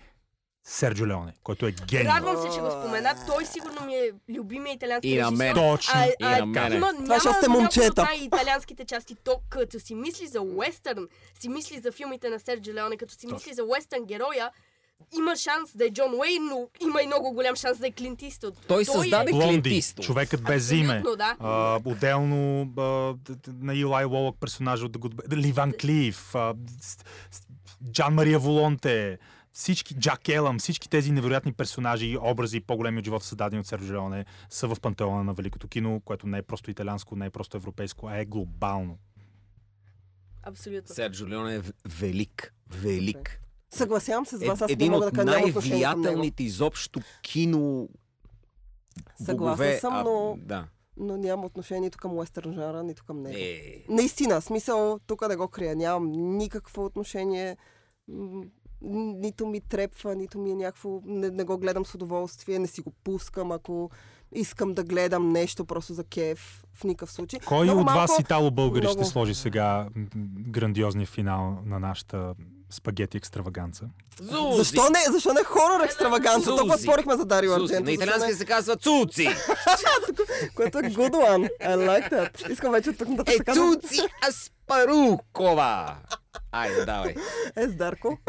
Серджо 0.64 1.06
Леоне, 1.06 1.32
който 1.42 1.66
е 1.66 1.72
гений. 1.72 2.06
Радвам 2.06 2.36
се, 2.36 2.54
че 2.54 2.60
го 2.60 2.70
спомена. 2.70 3.14
Той 3.26 3.44
сигурно 3.44 3.86
ми 3.86 3.94
е 3.94 4.10
любимия 4.30 4.74
италиански 4.74 5.08
И 5.08 5.12
на 5.12 5.18
режисьор. 5.20 5.36
мен. 5.36 5.54
Точно. 5.54 5.92
А, 5.96 6.06
И 6.06 6.12
а, 6.22 6.38
на 6.38 6.46
мене. 6.46 6.76
има, 6.76 6.92
Това 6.94 7.20
ще 7.20 7.32
сте 7.32 7.48
момчета. 7.48 8.02
от 8.02 8.08
най-италианските 8.08 8.84
части. 8.84 9.14
То, 9.16 9.40
като 9.48 9.80
си 9.80 9.94
мисли 9.94 10.26
за 10.26 10.40
уестърн, 10.40 11.06
си 11.40 11.48
мисли 11.48 11.80
за 11.80 11.92
филмите 11.92 12.30
на 12.30 12.40
Серджо 12.40 12.72
Леоне, 12.72 12.96
като 12.96 13.14
си 13.14 13.26
мисли 13.26 13.54
за 13.54 13.64
уестърн 13.64 14.04
героя, 14.04 14.50
има 15.16 15.36
шанс 15.36 15.76
да 15.76 15.84
е 15.84 15.90
Джон 15.90 16.14
Уейн, 16.14 16.44
но 16.44 16.68
има 16.82 17.02
и 17.02 17.06
много 17.06 17.32
голям 17.32 17.56
шанс 17.56 17.78
да 17.78 17.86
е 17.86 17.92
Клинт 17.92 18.22
Иствуд. 18.22 18.54
Той 18.68 18.84
създаде 18.84 19.30
е... 19.30 19.32
Клинт 19.32 19.44
Блонди, 19.44 19.70
Иствуд. 19.70 20.04
човекът 20.04 20.42
без 20.42 20.70
име. 20.70 21.02
Да. 21.16 21.36
А, 21.40 21.80
отделно 21.84 22.72
а, 22.78 23.14
на 23.48 23.74
Илай 23.74 24.04
Лолък 24.04 24.36
персонажа 24.40 24.86
от 24.86 24.98
Good 24.98 25.36
Ливан 25.36 25.72
Клиф, 25.80 26.34
а, 26.34 26.54
Джан 27.92 28.14
Мария 28.14 28.38
Волонте, 28.38 29.18
всички, 29.52 29.94
Джак 29.94 30.28
Елъм, 30.28 30.58
всички 30.58 30.88
тези 30.88 31.12
невероятни 31.12 31.52
персонажи 31.52 32.06
и 32.06 32.18
образи, 32.18 32.60
по-големи 32.60 32.98
от 32.98 33.04
живота, 33.04 33.24
създадени 33.24 33.60
от 33.60 33.66
Серджо 33.66 33.92
Леоне, 33.92 34.24
са 34.50 34.68
в 34.68 34.80
пантеона 34.80 35.24
на 35.24 35.34
великото 35.34 35.68
кино, 35.68 36.00
което 36.04 36.26
не 36.26 36.38
е 36.38 36.42
просто 36.42 36.70
италианско, 36.70 37.16
не 37.16 37.26
е 37.26 37.30
просто 37.30 37.56
европейско, 37.56 38.08
а 38.08 38.16
е 38.16 38.24
глобално. 38.24 38.98
Абсолютно. 40.42 40.94
Серджо 40.94 41.28
Леоне 41.28 41.54
е 41.56 41.60
велик. 41.88 42.54
Велик. 42.70 43.40
Съгласявам 43.70 44.26
се 44.26 44.36
с 44.36 44.40
вас, 44.40 44.62
аз 44.62 44.62
Е, 44.62 44.66
не 44.66 44.72
един 44.74 44.92
мога 44.92 45.00
да 45.00 45.08
от 45.08 45.14
кажа 45.14 45.26
към 45.26 45.34
него. 45.36 45.60
най-влиятелните 45.60 46.42
изобщо 46.42 47.00
кино 47.22 47.88
богове, 49.22 49.78
съм, 49.78 49.94
а, 49.94 50.02
но, 50.04 50.36
Да. 50.38 50.66
но 50.96 51.16
няма 51.16 51.46
отношение 51.46 51.80
нито 51.80 51.98
към 51.98 52.12
уестърн 52.12 52.52
жара, 52.52 52.82
нито 52.82 53.04
към 53.04 53.22
него. 53.22 53.36
Е, 53.38 53.84
Наистина, 53.88 54.40
смисъл, 54.40 54.98
тук 54.98 55.28
да 55.28 55.36
го 55.36 55.48
крия, 55.48 55.76
нямам 55.76 56.10
никакво 56.12 56.84
отношение. 56.84 57.56
Нито 58.82 59.46
ми 59.46 59.60
трепва, 59.60 60.14
нито 60.14 60.38
ми 60.38 60.50
е 60.50 60.56
някакво... 60.56 61.00
Не, 61.04 61.30
не 61.30 61.44
го 61.44 61.58
гледам 61.58 61.86
с 61.86 61.94
удоволствие, 61.94 62.58
не 62.58 62.66
си 62.66 62.80
го 62.80 62.92
пускам, 62.94 63.52
ако 63.52 63.90
искам 64.32 64.74
да 64.74 64.84
гледам 64.84 65.28
нещо 65.28 65.64
просто 65.64 65.94
за 65.94 66.04
кеф, 66.04 66.64
в 66.72 66.84
никакъв 66.84 67.12
случай. 67.12 67.40
Кой 67.40 67.64
Много 67.64 67.80
от 67.80 67.86
вас 67.86 67.96
малко- 68.08 68.20
итало-българи 68.20 68.80
много- 68.82 68.94
ще 68.94 69.04
сложи 69.04 69.34
сега 69.34 69.88
грандиозния 70.40 71.06
финал 71.06 71.58
на 71.64 71.78
нашата 71.80 72.34
спагети 72.70 73.16
екстраваганца? 73.16 73.84
Зузи! 74.20 74.56
Защо 74.56 74.82
не, 74.82 75.12
защо 75.12 75.32
не 75.32 75.42
хорор 75.42 75.80
екстраваганца? 75.80 76.38
Зузи. 76.40 76.46
Толкова 76.48 76.78
спорихме 76.78 77.16
за 77.16 77.24
Дарио. 77.24 77.52
Ардженто. 77.54 77.72
На 77.74 77.78
защо 77.86 77.90
италиански 77.94 78.26
не? 78.26 78.34
се 78.34 78.44
казва 78.44 78.76
цуци. 78.76 79.28
Което 80.54 80.78
е 80.78 80.82
good 80.82 81.12
one. 81.12 81.48
I 81.62 81.76
like 81.76 82.10
that. 82.10 82.50
Искам 82.50 82.72
вече 82.72 82.92
тук 82.92 83.08
Е, 83.08 83.38
да 83.38 83.44
казвам. 83.44 83.74
цуци 83.74 84.00
Аспарукова. 84.28 85.94
Айде, 86.52 86.84
давай. 86.84 87.14
Е, 87.56 87.68
Здарко. 87.68 88.18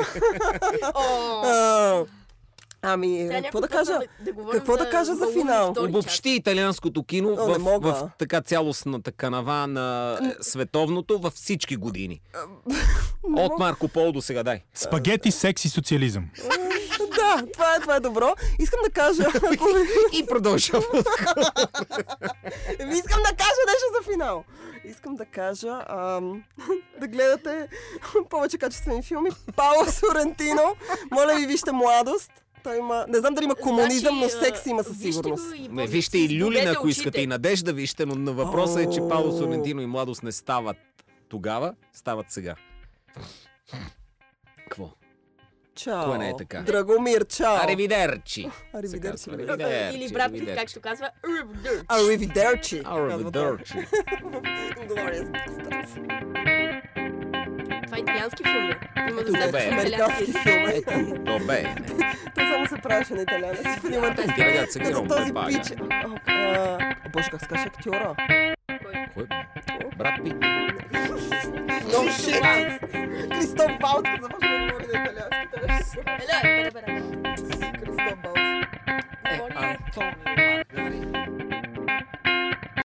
Ами, 2.90 3.30
какво 3.44 3.62
да 3.62 3.68
кажа? 3.68 4.00
говорим 4.34 4.60
Какво 4.60 4.78
да 4.78 4.90
кажа 4.90 5.16
за 5.16 5.28
финал? 5.34 5.74
Обобщи 5.80 6.30
италианското 6.30 7.04
кино 7.04 7.30
О, 7.40 7.54
в, 7.54 7.60
мога. 7.60 7.94
в 7.94 8.10
така 8.20 8.42
цялостната 8.42 9.12
канава 9.12 9.68
на 9.68 10.20
световното 10.42 11.20
във 11.20 11.34
всички 11.34 11.76
години. 11.76 12.22
От 13.38 13.60
Марко 13.60 13.88
Пол 13.88 14.12
до 14.12 14.22
сега, 14.22 14.44
дай. 14.44 14.62
Спагети, 14.74 15.32
секс 15.32 15.66
и 15.66 15.70
социализъм. 15.70 16.26
Да, 17.18 17.44
това 17.54 17.76
е, 17.76 17.80
това 17.80 17.96
е 17.96 18.00
добро. 18.00 18.36
Искам 18.60 18.80
да 18.84 18.90
кажа, 18.90 19.24
ако... 19.54 19.68
И 20.14 20.26
продължава. 20.26 20.84
Еми, 22.80 22.94
искам 22.94 23.22
да 23.24 23.36
кажа 23.36 23.62
нещо 23.68 23.88
за 23.98 24.12
финал. 24.12 24.44
Искам 24.86 25.16
да 25.16 25.26
кажа 25.26 25.86
ам, 25.90 26.44
да 27.00 27.08
гледате 27.08 27.68
повече 28.30 28.58
качествени 28.58 29.04
филми. 29.04 29.30
Пауло 29.56 29.86
Сорентино. 29.86 30.76
Моля 31.12 31.36
ви, 31.36 31.46
вижте 31.46 31.72
младост. 31.72 32.32
Той 32.64 32.78
има... 32.78 33.06
Не 33.08 33.18
знам 33.20 33.34
дали 33.34 33.46
има 33.46 33.56
комунизъм, 33.56 34.20
но 34.20 34.28
Значи, 34.28 34.46
секс 34.46 34.66
има 34.66 34.84
със 34.84 34.98
вижте 34.98 35.14
сигурност. 35.14 35.46
и 35.56 35.68
Не, 35.68 35.88
вижте 35.88 36.18
и 36.18 36.44
Люлина, 36.44 36.72
ако 36.72 36.88
искате, 36.88 37.22
и 37.22 37.28
Надежда 37.28 37.74
вижте, 37.74 38.06
но 38.06 38.16
на 38.16 38.32
въпросът 38.34 38.80
е, 38.80 38.90
че 38.90 39.00
Пауло 39.00 39.30
О. 39.30 39.38
Сорентино 39.38 39.82
и 39.82 39.86
Младост 39.86 40.24
не 40.24 40.32
стават 40.32 40.78
тогава, 41.30 41.74
стават 41.94 42.26
сега. 42.30 42.56
Какво? 44.60 44.90
Чао. 45.76 46.06
Кое 46.06 46.18
не 46.18 46.30
е 46.30 46.34
така? 46.38 46.62
Драгомир, 46.62 47.26
чао. 47.26 47.56
Аривидерчи. 47.56 48.50
Аривидерчи. 48.74 49.30
Аривидерчи, 49.30 49.98
Или 49.98 50.14
брат 50.14 50.32
Пит, 50.32 50.42
аривидерчи. 50.42 50.56
както 50.56 50.82
казва. 50.82 51.10
Аривидерчи. 51.88 52.84
той. 52.84 52.94
Аривидерчи. 53.14 53.74
Glorious 54.88 55.32
Bastards. 55.32 57.07
Това 57.98 58.14
е 58.14 58.14
италиански 58.14 58.44
филм. 58.44 58.64
ли? 58.64 58.76
Има 59.02 59.22
Ето, 59.22 59.26
достатъчно 59.26 59.52
бе. 59.52 59.68
Американски 59.68 60.24
италиански. 60.24 60.40
филм. 60.42 60.66
е. 60.66 60.74
Ето, 60.76 61.24
то 61.26 61.40
бе. 61.40 61.64
Той 62.36 62.46
само 62.46 62.68
се 62.68 62.78
правеше 62.78 63.14
на 63.14 63.22
италянец. 63.22 63.80
Снима 63.80 64.16
Ти 64.16 64.22
рагazzi 64.22 64.80
che 64.80 64.84
Като 64.84 64.98
non 64.98 65.08
този 65.08 65.32
paga. 65.32 65.48
пич. 65.48 65.72
О, 65.72 65.86
а, 66.28 66.78
О, 67.06 67.10
Боже, 67.10 67.30
как 67.32 67.42
се 67.42 67.48
каже 67.48 67.64
актьора? 67.64 68.16
Кой? 68.84 68.96
Кой 69.14 69.24
бе? 69.24 69.36
Брат 69.98 70.24
Пит. 70.24 70.36
No 71.88 72.02
shit! 72.12 72.80
Кристоф 73.30 73.72
Валц, 73.82 74.06
като 74.06 74.22
започна 74.22 74.50
да 74.50 74.68
говори 74.68 74.86
на 74.86 74.98
италиански. 75.00 76.00
Еле, 76.44 76.72
бере, 76.72 76.72
бере. 76.72 77.02
Кристоф 77.76 78.18
Валц. 78.24 78.44
Говори. 79.30 79.54
Антонио 79.56 80.64